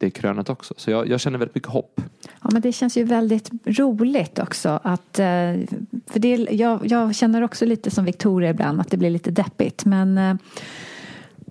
det 0.00 0.10
krönet 0.10 0.50
också. 0.50 0.74
Så 0.76 0.90
jag, 0.90 1.08
jag, 1.08 1.20
känner 1.20 1.38
väldigt 1.38 1.54
mycket 1.54 1.70
hopp. 1.70 2.00
Ja, 2.42 2.48
men 2.52 2.62
det 2.62 2.72
känns 2.72 2.96
ju 2.96 3.04
väldigt 3.04 3.50
roligt 3.64 4.38
också. 4.38 4.80
Att, 4.82 5.18
eh, 5.18 5.54
för 6.06 6.18
det, 6.18 6.36
jag, 6.36 6.86
jag 6.86 7.14
känner 7.14 7.42
också 7.42 7.66
lite 7.66 7.90
som 7.90 8.04
Victoria 8.04 8.50
ibland, 8.50 8.80
att 8.80 8.90
det 8.90 8.96
blir 8.96 9.10
lite 9.10 9.30
deppigt. 9.30 9.84
Men 9.84 10.18
eh, 10.18 10.34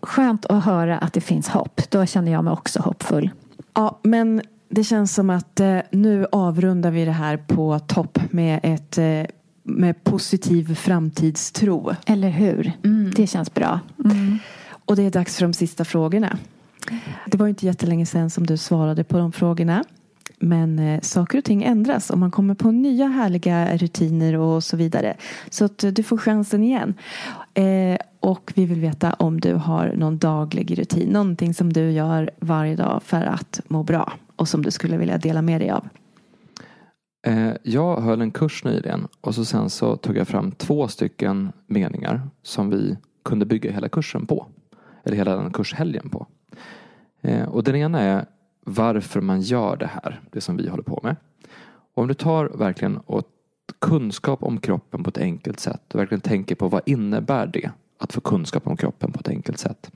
skönt 0.01 0.45
att 0.45 0.63
höra 0.63 0.97
att 0.97 1.13
det 1.13 1.21
finns 1.21 1.47
hopp. 1.47 1.81
Då 1.89 2.05
känner 2.05 2.31
jag 2.31 2.43
mig 2.43 2.53
också 2.53 2.79
hoppfull. 2.79 3.29
Ja, 3.73 3.99
men 4.03 4.41
det 4.69 4.83
känns 4.83 5.13
som 5.13 5.29
att 5.29 5.59
eh, 5.59 5.79
nu 5.91 6.25
avrundar 6.31 6.91
vi 6.91 7.05
det 7.05 7.11
här 7.11 7.37
på 7.37 7.79
topp 7.79 8.19
med 8.31 8.59
ett 8.63 8.97
med 9.63 10.03
positiv 10.03 10.75
framtidstro. 10.75 11.95
Eller 12.05 12.29
hur? 12.29 12.71
Mm. 12.83 13.11
Det 13.15 13.27
känns 13.27 13.53
bra. 13.53 13.79
Mm. 14.05 14.39
Och 14.85 14.95
det 14.95 15.03
är 15.03 15.11
dags 15.11 15.35
för 15.35 15.45
de 15.45 15.53
sista 15.53 15.85
frågorna. 15.85 16.37
Det 17.25 17.37
var 17.37 17.47
inte 17.47 17.65
jättelänge 17.65 18.05
sedan 18.05 18.29
som 18.29 18.45
du 18.45 18.57
svarade 18.57 19.03
på 19.03 19.17
de 19.17 19.31
frågorna. 19.31 19.83
Men 20.39 20.79
eh, 20.79 21.01
saker 21.01 21.37
och 21.37 21.43
ting 21.43 21.63
ändras 21.63 22.09
och 22.09 22.17
man 22.17 22.31
kommer 22.31 22.55
på 22.55 22.71
nya 22.71 23.07
härliga 23.07 23.77
rutiner 23.77 24.37
och 24.37 24.63
så 24.63 24.77
vidare. 24.77 25.15
Så 25.49 25.65
att 25.65 25.83
du 25.91 26.03
får 26.03 26.17
chansen 26.17 26.63
igen. 26.63 26.93
Eh, 27.53 27.97
och 28.19 28.51
vi 28.55 28.65
vill 28.65 28.79
veta 28.79 29.13
om 29.13 29.41
du 29.41 29.53
har 29.53 29.93
någon 29.97 30.17
daglig 30.17 30.79
rutin. 30.79 31.09
Någonting 31.09 31.53
som 31.53 31.73
du 31.73 31.91
gör 31.91 32.31
varje 32.39 32.75
dag 32.75 33.01
för 33.03 33.21
att 33.21 33.61
må 33.67 33.83
bra. 33.83 34.13
Och 34.39 34.47
som 34.47 34.61
du 34.61 34.71
skulle 34.71 34.97
vilja 34.97 35.17
dela 35.17 35.41
med 35.41 35.61
dig 35.61 35.69
av. 35.69 35.87
Eh, 37.27 37.51
jag 37.63 38.01
höll 38.01 38.21
en 38.21 38.31
kurs 38.31 38.63
nyligen 38.63 39.07
och 39.21 39.35
så 39.35 39.45
sen 39.45 39.69
så 39.69 39.95
tog 39.95 40.17
jag 40.17 40.27
fram 40.27 40.51
två 40.51 40.87
stycken 40.87 41.51
meningar 41.67 42.21
som 42.43 42.69
vi 42.69 42.97
kunde 43.23 43.45
bygga 43.45 43.71
hela 43.71 43.89
kursen 43.89 44.25
på. 44.25 44.47
Eller 45.03 45.17
hela 45.17 45.35
den 45.35 45.53
kurshelgen 45.53 46.09
på. 46.09 46.27
Eh, 47.21 47.49
och 47.49 47.63
den 47.63 47.75
ena 47.75 47.99
är 47.99 48.25
varför 48.65 49.21
man 49.21 49.41
gör 49.41 49.77
det 49.77 49.89
här, 49.93 50.21
det 50.31 50.41
som 50.41 50.57
vi 50.57 50.67
håller 50.67 50.83
på 50.83 50.99
med. 51.03 51.15
Och 51.93 52.01
om 52.01 52.07
du 52.07 52.13
tar 52.13 52.45
verkligen 52.45 52.97
och 52.97 53.23
kunskap 53.79 54.43
om 54.43 54.57
kroppen 54.57 55.03
på 55.03 55.09
ett 55.09 55.17
enkelt 55.17 55.59
sätt 55.59 55.93
och 55.93 55.99
verkligen 55.99 56.21
tänker 56.21 56.55
på 56.55 56.67
vad 56.67 56.81
innebär 56.85 57.47
det 57.47 57.71
att 57.97 58.13
få 58.13 58.21
kunskap 58.21 58.67
om 58.67 58.77
kroppen 58.77 59.11
på 59.11 59.19
ett 59.19 59.29
enkelt 59.29 59.57
sätt. 59.57 59.91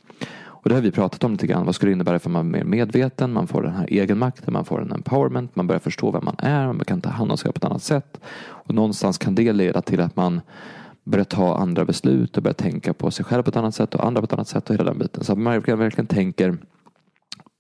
Och 0.63 0.69
det 0.69 0.75
har 0.75 0.81
vi 0.81 0.91
pratat 0.91 1.23
om 1.23 1.31
lite 1.31 1.47
grann. 1.47 1.65
Vad 1.65 1.75
skulle 1.75 1.89
det 1.89 1.93
innebära 1.93 2.19
för 2.19 2.29
man 2.29 2.47
är 2.47 2.49
mer 2.49 2.63
medveten, 2.63 3.33
man 3.33 3.47
får 3.47 3.61
den 3.61 3.75
här 3.75 3.87
egenmakten, 3.93 4.53
man 4.53 4.65
får 4.65 4.81
en 4.81 4.91
empowerment, 4.91 5.55
man 5.55 5.67
börjar 5.67 5.79
förstå 5.79 6.11
vem 6.11 6.25
man 6.25 6.35
är, 6.37 6.67
man 6.67 6.85
kan 6.85 7.01
ta 7.01 7.09
hand 7.09 7.31
om 7.31 7.37
sig 7.37 7.51
på 7.51 7.57
ett 7.57 7.63
annat 7.63 7.83
sätt. 7.83 8.19
Och 8.35 8.75
någonstans 8.75 9.17
kan 9.17 9.35
det 9.35 9.53
leda 9.53 9.81
till 9.81 10.01
att 10.01 10.15
man 10.15 10.41
börjar 11.03 11.25
ta 11.25 11.57
andra 11.57 11.85
beslut 11.85 12.37
och 12.37 12.43
börjar 12.43 12.53
tänka 12.53 12.93
på 12.93 13.11
sig 13.11 13.25
själv 13.25 13.43
på 13.43 13.49
ett 13.49 13.55
annat 13.55 13.75
sätt 13.75 13.95
och 13.95 14.05
andra 14.05 14.21
på 14.21 14.25
ett 14.25 14.33
annat 14.33 14.47
sätt 14.47 14.69
och 14.69 14.75
hela 14.75 14.83
den 14.83 14.99
biten. 14.99 15.23
Så 15.23 15.31
att 15.31 15.39
man 15.39 15.53
verkligen, 15.53 15.79
verkligen 15.79 16.07
tänker 16.07 16.57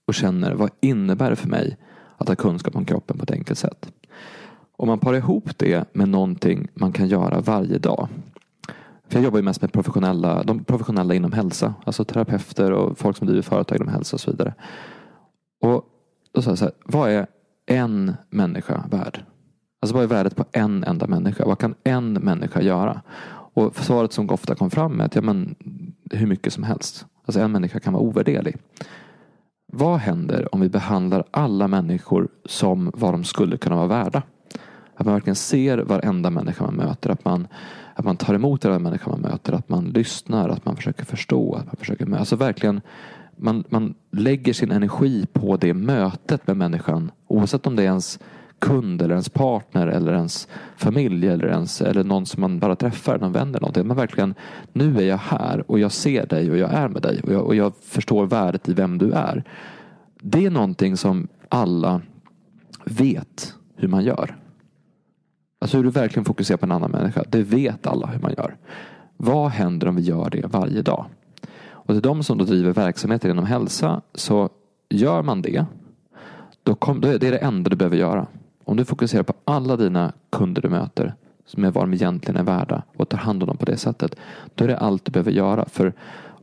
och 0.07 0.13
känner 0.13 0.53
vad 0.53 0.69
innebär 0.81 1.29
det 1.29 1.35
för 1.35 1.49
mig 1.49 1.77
att 2.17 2.27
ha 2.27 2.35
kunskap 2.35 2.75
om 2.75 2.85
kroppen 2.85 3.17
på 3.17 3.23
ett 3.23 3.31
enkelt 3.31 3.59
sätt. 3.59 3.91
Om 4.75 4.87
man 4.87 4.99
parar 4.99 5.17
ihop 5.17 5.57
det 5.57 5.85
med 5.93 6.09
någonting 6.09 6.67
man 6.73 6.91
kan 6.91 7.07
göra 7.07 7.41
varje 7.41 7.77
dag. 7.77 8.07
För 9.13 9.19
jag 9.19 9.23
jobbar 9.23 9.39
ju 9.39 9.43
mest 9.43 9.61
med 9.61 9.73
professionella, 9.73 10.43
de 10.43 10.63
professionella 10.63 11.13
inom 11.13 11.31
hälsa. 11.31 11.73
Alltså 11.85 12.05
terapeuter 12.05 12.71
och 12.71 12.97
folk 12.97 13.17
som 13.17 13.27
driver 13.27 13.41
företag 13.41 13.75
inom 13.75 13.87
hälsa 13.87 14.15
och 14.15 14.19
så 14.19 14.31
vidare. 14.31 14.53
Och 15.61 15.85
då 16.31 16.41
sa 16.41 16.51
jag 16.51 16.57
så 16.57 16.65
här, 16.65 16.73
vad 16.85 17.09
är 17.09 17.27
en 17.65 18.13
människa 18.29 18.83
värd? 18.91 19.23
Alltså 19.81 19.95
vad 19.95 20.03
är 20.03 20.07
värdet 20.07 20.35
på 20.35 20.45
en 20.51 20.83
enda 20.83 21.07
människa? 21.07 21.45
Vad 21.45 21.59
kan 21.59 21.75
en 21.83 22.13
människa 22.13 22.61
göra? 22.61 23.01
Och 23.53 23.75
svaret 23.75 24.13
som 24.13 24.29
ofta 24.29 24.55
kom 24.55 24.71
fram 24.71 25.01
är 25.01 25.05
att 25.05 25.15
ja, 25.15 25.21
men, 25.21 25.55
hur 26.11 26.27
mycket 26.27 26.53
som 26.53 26.63
helst. 26.63 27.05
Alltså 27.25 27.41
en 27.41 27.51
människa 27.51 27.79
kan 27.79 27.93
vara 27.93 28.03
ovärderlig. 28.03 28.57
Vad 29.73 29.99
händer 29.99 30.55
om 30.55 30.61
vi 30.61 30.69
behandlar 30.69 31.23
alla 31.31 31.67
människor 31.67 32.27
som 32.45 32.91
vad 32.93 33.13
de 33.13 33.23
skulle 33.23 33.57
kunna 33.57 33.75
vara 33.75 33.87
värda? 33.87 34.23
Att 34.95 35.05
man 35.05 35.13
verkligen 35.13 35.35
ser 35.35 35.77
varenda 35.77 36.29
människa 36.29 36.65
man 36.65 36.75
möter. 36.75 37.09
Att 37.09 37.25
man, 37.25 37.47
att 37.95 38.05
man 38.05 38.17
tar 38.17 38.33
emot 38.33 38.61
den 38.61 38.83
människa 38.83 39.09
man 39.09 39.21
möter. 39.21 39.53
Att 39.53 39.69
man 39.69 39.85
lyssnar. 39.85 40.49
Att 40.49 40.65
man 40.65 40.75
försöker 40.75 41.05
förstå. 41.05 41.55
Att 41.55 41.65
man 41.65 41.75
försöker, 41.75 42.15
alltså 42.15 42.35
verkligen 42.35 42.81
man, 43.37 43.63
man 43.69 43.93
lägger 44.11 44.53
sin 44.53 44.71
energi 44.71 45.25
på 45.33 45.57
det 45.57 45.73
mötet 45.73 46.47
med 46.47 46.57
människan. 46.57 47.11
Oavsett 47.27 47.67
om 47.67 47.75
det 47.75 47.81
är 47.83 47.87
ens 47.87 48.19
kund 48.59 49.01
eller 49.01 49.13
ens 49.13 49.29
partner 49.29 49.87
eller 49.87 50.13
ens 50.13 50.47
familj 50.77 51.27
eller, 51.27 51.47
ens, 51.47 51.81
eller 51.81 52.03
någon 52.03 52.25
som 52.25 52.41
man 52.41 52.59
bara 52.59 52.75
träffar, 52.75 53.19
någon 53.19 53.31
vän 53.31 53.49
eller 53.49 53.59
någonting. 53.59 53.87
Men 53.87 53.97
verkligen, 53.97 54.33
nu 54.73 54.97
är 54.97 55.03
jag 55.03 55.17
här 55.17 55.71
och 55.71 55.79
jag 55.79 55.91
ser 55.91 56.25
dig 56.25 56.51
och 56.51 56.57
jag 56.57 56.73
är 56.73 56.87
med 56.87 57.01
dig 57.01 57.21
och 57.23 57.33
jag, 57.33 57.45
och 57.45 57.55
jag 57.55 57.73
förstår 57.81 58.25
värdet 58.25 58.69
i 58.69 58.73
vem 58.73 58.97
du 58.97 59.11
är. 59.11 59.43
Det 60.21 60.45
är 60.45 60.51
någonting 60.51 60.97
som 60.97 61.27
alla 61.49 62.01
vet 62.85 63.53
hur 63.75 63.87
man 63.87 64.03
gör. 64.03 64.35
Alltså 65.63 65.77
hur 65.77 65.83
du 65.83 65.89
verkligen 65.89 66.25
fokuserar 66.25 66.57
på 66.57 66.65
en 66.65 66.71
annan 66.71 66.91
människa. 66.91 67.23
Det 67.29 67.43
vet 67.43 67.87
alla 67.87 68.07
hur 68.07 68.19
man 68.19 68.33
gör. 68.37 68.55
Vad 69.17 69.51
händer 69.51 69.87
om 69.87 69.95
vi 69.95 70.01
gör 70.01 70.29
det 70.29 70.47
varje 70.47 70.81
dag? 70.81 71.05
Och 71.63 71.93
till 71.93 72.01
de 72.01 72.23
som 72.23 72.37
då 72.37 72.45
driver 72.45 72.73
verksamheter 72.73 73.29
inom 73.29 73.45
hälsa 73.45 74.01
så 74.13 74.49
gör 74.89 75.21
man 75.23 75.41
det. 75.41 75.65
Då, 76.63 76.75
kom, 76.75 77.01
då 77.01 77.07
är 77.07 77.19
det 77.19 77.31
det 77.31 77.37
enda 77.37 77.69
du 77.69 77.75
behöver 77.75 77.97
göra. 77.97 78.27
Om 78.63 78.77
du 78.77 78.85
fokuserar 78.85 79.23
på 79.23 79.33
alla 79.45 79.77
dina 79.77 80.13
kunder 80.29 80.61
du 80.61 80.69
möter 80.69 81.13
som 81.45 81.63
är 81.63 81.71
vad 81.71 81.83
de 81.83 81.93
egentligen 81.93 82.39
är 82.39 82.43
värda 82.43 82.83
och 82.97 83.09
tar 83.09 83.17
hand 83.17 83.43
om 83.43 83.47
dem 83.47 83.57
på 83.57 83.65
det 83.65 83.77
sättet. 83.77 84.15
Då 84.55 84.63
är 84.63 84.67
det 84.67 84.77
allt 84.77 85.05
du 85.05 85.11
behöver 85.11 85.31
göra. 85.31 85.65
För 85.65 85.93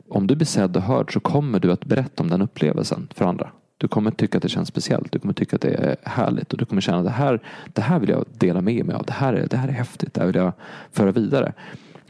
om 0.09 0.27
du 0.27 0.35
blir 0.35 0.47
sedd 0.47 0.77
och 0.77 0.83
hörd 0.83 1.13
så 1.13 1.19
kommer 1.19 1.59
du 1.59 1.71
att 1.71 1.85
berätta 1.85 2.23
om 2.23 2.29
den 2.29 2.41
upplevelsen 2.41 3.07
för 3.13 3.25
andra. 3.25 3.51
Du 3.81 3.87
kommer 3.87 4.11
tycka 4.11 4.37
att 4.37 4.41
det 4.41 4.49
känns 4.49 4.67
speciellt. 4.67 5.11
Du 5.11 5.19
kommer 5.19 5.33
tycka 5.33 5.55
att 5.55 5.61
det 5.61 5.73
är 5.73 5.95
härligt 6.03 6.51
och 6.53 6.57
du 6.57 6.65
kommer 6.65 6.81
känna 6.81 6.97
att 6.97 7.03
det 7.03 7.11
här, 7.11 7.39
det 7.73 7.81
här 7.81 7.99
vill 7.99 8.09
jag 8.09 8.25
dela 8.37 8.61
med 8.61 8.85
mig 8.85 8.95
av. 8.95 9.05
Det 9.05 9.13
här, 9.13 9.33
är, 9.33 9.47
det 9.47 9.57
här 9.57 9.67
är 9.67 9.71
häftigt. 9.71 10.13
Det 10.13 10.21
här 10.21 10.27
vill 10.27 10.35
jag 10.35 10.53
föra 10.91 11.11
vidare. 11.11 11.53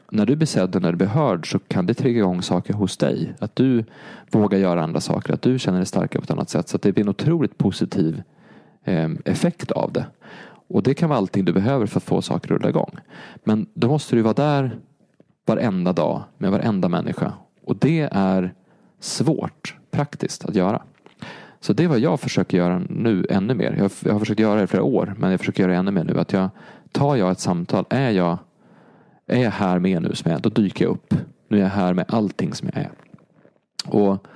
När 0.10 0.26
du 0.26 0.36
blir 0.36 0.48
sedd 0.48 0.76
och 0.76 0.82
när 0.82 0.92
du 0.92 0.98
blir 0.98 1.08
hörd 1.08 1.52
så 1.52 1.60
kan 1.60 1.86
det 1.86 1.94
trigga 1.94 2.20
igång 2.20 2.42
saker 2.42 2.74
hos 2.74 2.98
dig. 2.98 3.34
Att 3.40 3.56
du 3.56 3.86
vågar 4.32 4.60
göra 4.60 4.84
andra 4.84 5.00
saker. 5.00 5.34
Att 5.34 5.42
du 5.42 5.60
känner 5.60 5.78
dig 5.78 5.86
starkare 5.86 6.22
på 6.22 6.24
ett 6.24 6.32
annat 6.32 6.50
sätt. 6.50 6.70
Så 6.70 6.78
det 6.78 6.92
blir 6.92 7.04
en 7.04 7.10
otroligt 7.10 7.58
positiv 7.58 8.22
eh, 8.84 9.10
effekt 9.26 9.72
av 9.72 9.92
det. 9.94 10.06
Och 10.68 10.84
det 10.84 10.94
kan 10.94 11.10
vara 11.10 11.18
allting 11.18 11.46
du 11.46 11.54
behöver 11.54 11.86
för 11.86 12.00
att 12.00 12.04
få 12.04 12.22
saker 12.22 12.48
att 12.48 12.52
rulla 12.52 12.70
igång. 12.70 12.98
Men 13.44 13.66
då 13.74 13.88
måste 13.88 14.16
du 14.16 14.22
vara 14.22 14.34
där 14.34 14.80
varenda 15.46 15.94
dag 15.94 16.24
med 16.38 16.52
varenda 16.52 16.90
människa. 16.90 17.34
Och 17.66 17.76
det 17.76 18.10
är 18.12 18.54
svårt 19.00 19.76
praktiskt 19.92 20.46
att 20.46 20.56
göra. 20.56 20.82
Så 21.62 21.74
det 21.74 21.84
är 21.84 21.88
vad 21.88 21.99
jag 21.99 22.20
försöker 22.20 22.57
göra 22.57 22.82
nu 22.89 23.26
ännu 23.30 23.53
mer. 23.53 23.76
Jag, 23.78 23.91
jag 24.05 24.14
har 24.14 24.20
försökt 24.20 24.39
göra 24.39 24.55
det 24.55 24.64
i 24.64 24.68
flera 24.68 24.84
år 24.84 25.16
men 25.18 25.32
jag 25.32 25.39
försöker 25.39 25.64
göra 25.64 25.72
det 25.72 25.78
ännu 25.78 25.91
mer 25.91 26.03
nu. 26.03 26.20
Att 26.20 26.34
jag, 26.34 26.49
tar 26.91 27.16
jag 27.16 27.32
ett 27.32 27.39
samtal, 27.39 27.86
är 27.89 28.09
jag, 28.09 28.38
är 29.28 29.43
jag 29.43 29.51
här 29.51 29.80
med 29.80 30.01
nu 30.01 30.16
som 30.16 30.32
jag 30.32 30.38
är, 30.38 30.41
då 30.41 30.49
dyker 30.49 30.86
jag 30.86 30.91
upp. 30.91 31.16
Nu 31.47 31.57
är 31.57 31.62
jag 31.62 31.70
här 31.70 31.93
med 31.93 32.05
allting 32.07 32.53
som 32.53 32.70
jag 32.74 32.84
är. 32.84 32.91
Och 33.86 34.28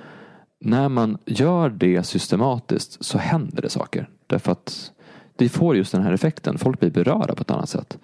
när 0.60 0.88
man 0.88 1.18
gör 1.24 1.70
det 1.70 2.02
systematiskt 2.02 3.04
så 3.04 3.18
händer 3.18 3.62
det 3.62 3.68
saker. 3.68 4.08
Därför 4.26 4.52
att 4.52 4.92
det 5.36 5.48
får 5.48 5.76
just 5.76 5.92
den 5.92 6.02
här 6.02 6.12
effekten. 6.12 6.58
Folk 6.58 6.80
blir 6.80 6.90
berörda 6.90 7.34
på 7.34 7.42
ett 7.42 7.50
annat 7.50 7.68
sätt. 7.68 7.98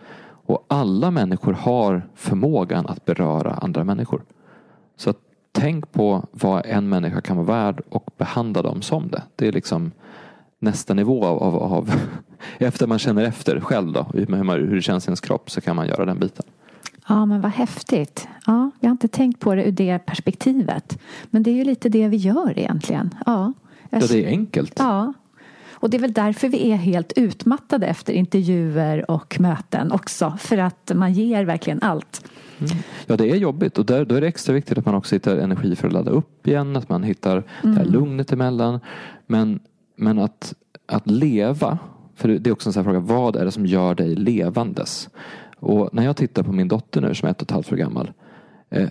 Och 0.45 0.67
alla 0.69 1.11
människor 1.11 1.53
har 1.53 2.03
förmågan 2.15 2.87
att 2.87 3.05
beröra 3.05 3.55
andra 3.55 3.85
människor. 3.85 4.23
Så 4.97 5.11
att 5.11 5.19
tänk 5.53 5.93
på 5.93 6.27
vad 6.31 6.67
en 6.67 6.89
människa 6.89 7.21
kan 7.21 7.37
vara 7.37 7.47
värd 7.47 7.81
och 7.89 8.11
behandla 8.19 8.63
dem 8.63 8.83
som 8.83 9.09
det. 9.09 9.23
Det 9.37 9.49
är 9.49 9.53
liksom 9.53 9.93
nästa 10.59 10.95
nivå 10.95 11.25
av, 11.25 11.43
av, 11.43 11.57
av 11.57 11.93
efter 12.59 12.87
man 12.87 12.99
känner 12.99 13.25
efter 13.25 13.61
själv 13.61 13.93
då, 13.93 14.07
hur 14.13 14.75
det 14.75 14.83
känns 14.83 15.07
i 15.07 15.09
ens 15.09 15.21
kropp 15.21 15.51
så 15.51 15.61
kan 15.61 15.77
man 15.77 15.87
göra 15.87 16.05
den 16.05 16.19
biten. 16.19 16.45
Ja, 17.09 17.27
men 17.27 17.41
vad 17.41 17.53
häftigt. 17.53 18.29
Ja, 18.47 18.71
jag 18.81 18.89
har 18.89 18.93
inte 18.93 19.09
tänkt 19.09 19.41
på 19.41 19.55
det 19.55 19.65
ur 19.65 19.73
det 19.73 19.99
perspektivet. 19.99 20.99
Men 21.31 21.43
det 21.43 21.51
är 21.51 21.55
ju 21.55 21.65
lite 21.65 21.89
det 21.89 22.09
vi 22.09 22.17
gör 22.17 22.59
egentligen. 22.59 23.15
Ja, 23.27 23.53
ja 23.91 23.99
det 23.99 24.25
är 24.25 24.29
enkelt. 24.29 24.75
Ja. 24.79 25.13
Och 25.71 25.91
det 25.91 25.97
är 25.97 26.01
väl 26.01 26.13
därför 26.13 26.49
vi 26.49 26.71
är 26.71 26.77
helt 26.77 27.13
utmattade 27.17 27.87
efter 27.87 28.13
intervjuer 28.13 29.11
och 29.11 29.41
möten 29.41 29.93
också. 29.93 30.37
För 30.39 30.59
att 30.59 30.93
man 30.95 31.13
ger 31.13 31.45
verkligen 31.45 31.83
allt. 31.83 32.25
Mm. 32.65 32.83
Ja, 33.07 33.17
det 33.17 33.31
är 33.31 33.37
jobbigt 33.37 33.79
och 33.79 33.87
där, 33.87 34.05
då 34.05 34.15
är 34.15 34.21
det 34.21 34.27
extra 34.27 34.55
viktigt 34.55 34.79
att 34.79 34.87
man 34.87 34.95
också 34.95 35.15
hittar 35.15 35.37
energi 35.37 35.77
för 35.77 35.87
att 35.87 35.93
ladda 35.93 36.11
upp 36.11 36.47
igen. 36.47 36.77
Att 36.77 36.89
man 36.89 37.03
hittar 37.03 37.33
mm. 37.33 37.45
det 37.61 37.69
här 37.69 37.81
mm. 37.81 37.93
lugnet 37.93 38.33
emellan. 38.33 38.81
Men, 39.27 39.61
men 39.97 40.19
att, 40.19 40.55
att 40.87 41.11
leva, 41.11 41.79
för 42.15 42.29
det 42.29 42.51
är 42.51 42.53
också 42.53 42.69
en 42.69 42.73
sån 42.73 42.85
fråga, 42.85 43.01
vad 43.01 43.37
är 43.37 43.45
det 43.45 43.51
som 43.51 43.67
gör 43.67 43.95
dig 43.95 44.15
levandes? 44.15 45.09
Och 45.57 45.89
när 45.93 46.05
jag 46.05 46.17
tittar 46.17 46.43
på 46.43 46.53
min 46.53 46.69
dotter 46.69 47.01
nu 47.01 47.15
som 47.15 47.27
är 47.27 47.31
ett 47.31 47.43
och 47.43 47.47
ett 47.47 47.51
halvt 47.51 47.73
år 47.73 47.77
gammal. 47.77 48.13
Eh, 48.71 48.89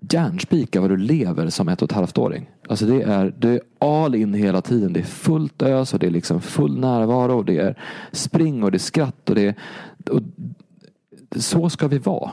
järnspika 0.00 0.80
vad 0.80 0.90
du 0.90 0.96
lever 0.96 1.48
som 1.48 1.68
ett 1.68 1.82
och 1.82 1.90
ett 1.90 1.96
halvt 1.96 2.18
åring. 2.18 2.50
Alltså 2.68 2.86
det 2.86 3.02
är, 3.02 3.34
det 3.38 3.48
är 3.48 3.60
all 3.78 4.14
in 4.14 4.34
hela 4.34 4.62
tiden. 4.62 4.92
Det 4.92 5.00
är 5.00 5.04
fullt 5.04 5.62
ös 5.62 5.94
och 5.94 6.00
det 6.00 6.06
är 6.06 6.10
liksom 6.10 6.40
full 6.40 6.80
närvaro. 6.80 7.38
Och 7.38 7.44
det 7.44 7.58
är 7.58 7.78
spring 8.12 8.62
och 8.64 8.70
det 8.70 8.76
är 8.76 8.78
skratt. 8.78 9.28
Och 9.28 9.34
det 9.34 9.46
är, 9.46 9.54
och 10.10 10.22
så 11.36 11.70
ska 11.70 11.88
vi 11.88 11.98
vara. 11.98 12.30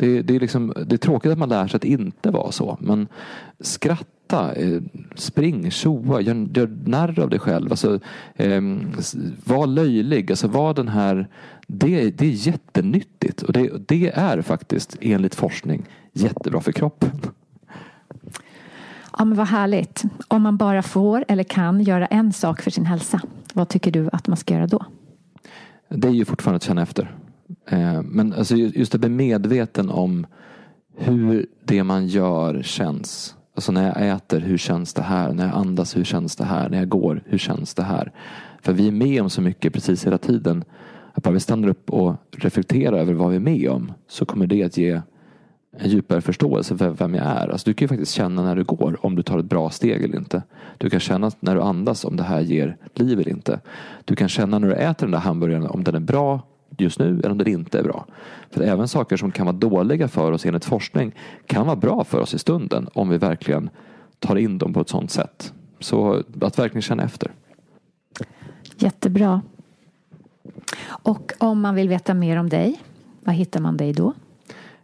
Det, 0.00 0.22
det, 0.22 0.36
är 0.36 0.40
liksom, 0.40 0.72
det 0.86 0.94
är 0.94 0.98
tråkigt 0.98 1.32
att 1.32 1.38
man 1.38 1.48
lär 1.48 1.66
sig 1.66 1.76
att 1.76 1.84
inte 1.84 2.30
vara 2.30 2.52
så. 2.52 2.78
Men 2.80 3.08
skratta, 3.60 4.54
eh, 4.54 4.80
spring, 5.14 5.70
tjoa, 5.70 6.20
gör, 6.20 6.48
gör 6.54 6.76
narr 6.84 7.20
av 7.20 7.30
dig 7.30 7.38
själv. 7.38 7.70
Alltså, 7.70 8.00
eh, 8.34 8.62
var 9.44 9.66
löjlig. 9.66 10.30
Alltså 10.30 10.48
var 10.48 10.74
den 10.74 10.88
här 10.88 11.28
det, 11.70 12.10
det 12.10 12.26
är 12.26 12.46
jättenyttigt 12.46 13.42
och 13.42 13.52
det, 13.52 13.88
det 13.88 14.10
är 14.14 14.42
faktiskt 14.42 14.96
enligt 15.00 15.34
forskning 15.34 15.84
jättebra 16.12 16.60
för 16.60 16.72
kroppen. 16.72 17.10
Ja 19.18 19.24
men 19.24 19.34
vad 19.34 19.46
härligt. 19.46 20.02
Om 20.28 20.42
man 20.42 20.56
bara 20.56 20.82
får 20.82 21.24
eller 21.28 21.44
kan 21.44 21.80
göra 21.80 22.06
en 22.06 22.32
sak 22.32 22.62
för 22.62 22.70
sin 22.70 22.86
hälsa. 22.86 23.20
Vad 23.54 23.68
tycker 23.68 23.90
du 23.90 24.08
att 24.12 24.28
man 24.28 24.36
ska 24.36 24.54
göra 24.54 24.66
då? 24.66 24.84
Det 25.88 26.08
är 26.08 26.12
ju 26.12 26.24
fortfarande 26.24 26.56
att 26.56 26.62
känna 26.62 26.82
efter. 26.82 27.14
Eh, 27.66 28.02
men 28.02 28.32
alltså 28.32 28.56
just 28.56 28.94
att 28.94 29.00
bli 29.00 29.10
medveten 29.10 29.90
om 29.90 30.26
hur 30.96 31.46
det 31.64 31.84
man 31.84 32.06
gör 32.06 32.62
känns. 32.62 33.34
Alltså 33.54 33.72
när 33.72 33.86
jag 33.86 34.08
äter, 34.16 34.40
hur 34.40 34.58
känns 34.58 34.94
det 34.94 35.02
här? 35.02 35.32
När 35.32 35.46
jag 35.46 35.54
andas, 35.54 35.96
hur 35.96 36.04
känns 36.04 36.36
det 36.36 36.44
här? 36.44 36.68
När 36.68 36.78
jag 36.78 36.88
går, 36.88 37.22
hur 37.26 37.38
känns 37.38 37.74
det 37.74 37.82
här? 37.82 38.12
För 38.62 38.72
vi 38.72 38.88
är 38.88 38.92
med 38.92 39.22
om 39.22 39.30
så 39.30 39.42
mycket 39.42 39.72
precis 39.72 40.06
hela 40.06 40.18
tiden. 40.18 40.64
Att 41.12 41.22
bara 41.22 41.34
vi 41.34 41.40
stannar 41.40 41.68
upp 41.68 41.90
och 41.90 42.14
reflekterar 42.30 42.98
över 42.98 43.12
vad 43.12 43.30
vi 43.30 43.36
är 43.36 43.40
med 43.40 43.70
om 43.70 43.92
så 44.08 44.24
kommer 44.24 44.46
det 44.46 44.62
att 44.62 44.76
ge 44.76 45.00
en 45.78 45.90
djupare 45.90 46.20
förståelse 46.20 46.76
för 46.76 46.90
vem 46.90 47.14
jag 47.14 47.26
är. 47.26 47.48
Alltså 47.48 47.70
du 47.70 47.74
kan 47.74 47.84
ju 47.84 47.88
faktiskt 47.88 48.12
känna 48.12 48.42
när 48.42 48.56
du 48.56 48.64
går 48.64 49.06
om 49.06 49.14
du 49.14 49.22
tar 49.22 49.38
ett 49.38 49.44
bra 49.44 49.70
steg 49.70 50.04
eller 50.04 50.16
inte. 50.16 50.42
Du 50.78 50.90
kan 50.90 51.00
känna 51.00 51.30
när 51.40 51.54
du 51.54 51.62
andas 51.62 52.04
om 52.04 52.16
det 52.16 52.22
här 52.22 52.40
ger 52.40 52.76
liv 52.94 53.20
eller 53.20 53.30
inte. 53.30 53.60
Du 54.04 54.16
kan 54.16 54.28
känna 54.28 54.58
när 54.58 54.68
du 54.68 54.74
äter 54.74 55.06
den 55.06 55.12
där 55.12 55.18
hamburgaren 55.18 55.66
om 55.66 55.84
den 55.84 55.94
är 55.94 56.00
bra 56.00 56.40
just 56.80 56.98
nu 56.98 57.18
eller 57.18 57.30
om 57.30 57.38
den 57.38 57.48
inte 57.48 57.78
är 57.78 57.82
bra. 57.82 58.06
För 58.50 58.60
även 58.62 58.88
saker 58.88 59.16
som 59.16 59.30
kan 59.30 59.46
vara 59.46 59.56
dåliga 59.56 60.08
för 60.08 60.32
oss 60.32 60.46
enligt 60.46 60.64
forskning 60.64 61.14
kan 61.46 61.66
vara 61.66 61.76
bra 61.76 62.04
för 62.04 62.20
oss 62.20 62.34
i 62.34 62.38
stunden 62.38 62.88
om 62.92 63.08
vi 63.08 63.18
verkligen 63.18 63.70
tar 64.18 64.36
in 64.36 64.58
dem 64.58 64.72
på 64.72 64.80
ett 64.80 64.88
sådant 64.88 65.10
sätt. 65.10 65.52
Så 65.80 66.22
att 66.40 66.58
verkligen 66.58 66.82
känna 66.82 67.02
efter. 67.02 67.32
Jättebra. 68.76 69.42
Och 70.86 71.32
om 71.38 71.60
man 71.60 71.74
vill 71.74 71.88
veta 71.88 72.14
mer 72.14 72.36
om 72.36 72.48
dig, 72.48 72.82
var 73.20 73.32
hittar 73.32 73.60
man 73.60 73.76
dig 73.76 73.92
då? 73.92 74.12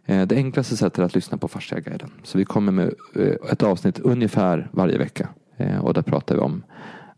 Eh, 0.05 0.27
det 0.27 0.35
enklaste 0.35 0.77
sättet 0.77 0.99
är 0.99 1.03
att 1.03 1.15
lyssna 1.15 1.37
på 1.37 1.47
Fasciaguiden. 1.47 2.09
Så 2.23 2.37
vi 2.37 2.45
kommer 2.45 2.71
med 2.71 2.93
eh, 3.15 3.51
ett 3.51 3.63
avsnitt 3.63 3.99
ungefär 3.99 4.69
varje 4.71 4.97
vecka. 4.97 5.29
Eh, 5.57 5.77
och 5.77 5.93
där 5.93 6.01
pratar 6.01 6.35
vi 6.35 6.41
om 6.41 6.63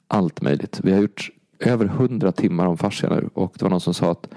allt 0.07 0.41
möjligt. 0.41 0.80
Vi 0.84 0.91
har 0.91 1.01
gjort 1.01 1.30
över 1.59 1.86
hundra 1.86 2.32
timmar 2.32 2.65
om 2.65 2.78
fascia 2.78 3.09
nu 3.09 3.30
och 3.34 3.53
det 3.59 3.63
var 3.65 3.69
någon 3.69 3.82
som 3.82 3.93
sa 3.93 4.11
att 4.11 4.28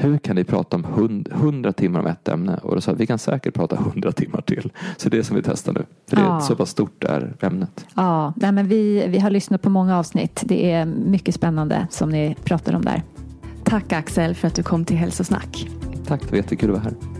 hur 0.00 0.18
kan 0.18 0.36
ni 0.36 0.44
prata 0.44 0.76
om 0.76 0.86
hundra 1.30 1.72
timmar 1.72 2.00
om 2.00 2.06
ett 2.06 2.28
ämne? 2.28 2.56
Och 2.62 2.74
då 2.74 2.80
sa 2.80 2.92
vi 2.92 3.06
kan 3.06 3.18
säkert 3.18 3.54
prata 3.54 3.76
hundra 3.76 4.12
timmar 4.12 4.40
till. 4.40 4.72
Så 4.96 5.08
det 5.08 5.18
är 5.18 5.22
som 5.22 5.36
vi 5.36 5.42
testar 5.42 5.72
nu. 5.72 5.84
För 6.08 6.16
det 6.16 6.22
är 6.22 6.26
ja. 6.26 6.40
så 6.40 6.56
pass 6.56 6.70
stort 6.70 7.04
är 7.04 7.36
ämnet. 7.40 7.86
Ja, 7.94 8.32
nej, 8.36 8.52
men 8.52 8.68
vi, 8.68 9.06
vi 9.08 9.18
har 9.18 9.30
lyssnat 9.30 9.62
på 9.62 9.70
många 9.70 9.98
avsnitt. 9.98 10.42
Det 10.44 10.72
är 10.72 10.84
mycket 10.86 11.34
spännande 11.34 11.86
som 11.90 12.08
ni 12.08 12.36
pratar 12.44 12.74
om 12.74 12.84
där. 12.84 13.02
Tack 13.64 13.92
Axel 13.92 14.34
för 14.34 14.48
att 14.48 14.54
du 14.54 14.62
kom 14.62 14.84
till 14.84 14.96
Hälsosnack. 14.96 15.68
Tack, 16.06 16.20
det 16.20 16.30
var 16.30 16.36
jättekul 16.36 16.70
att 16.70 16.76
vara 16.76 16.84
här. 16.84 17.19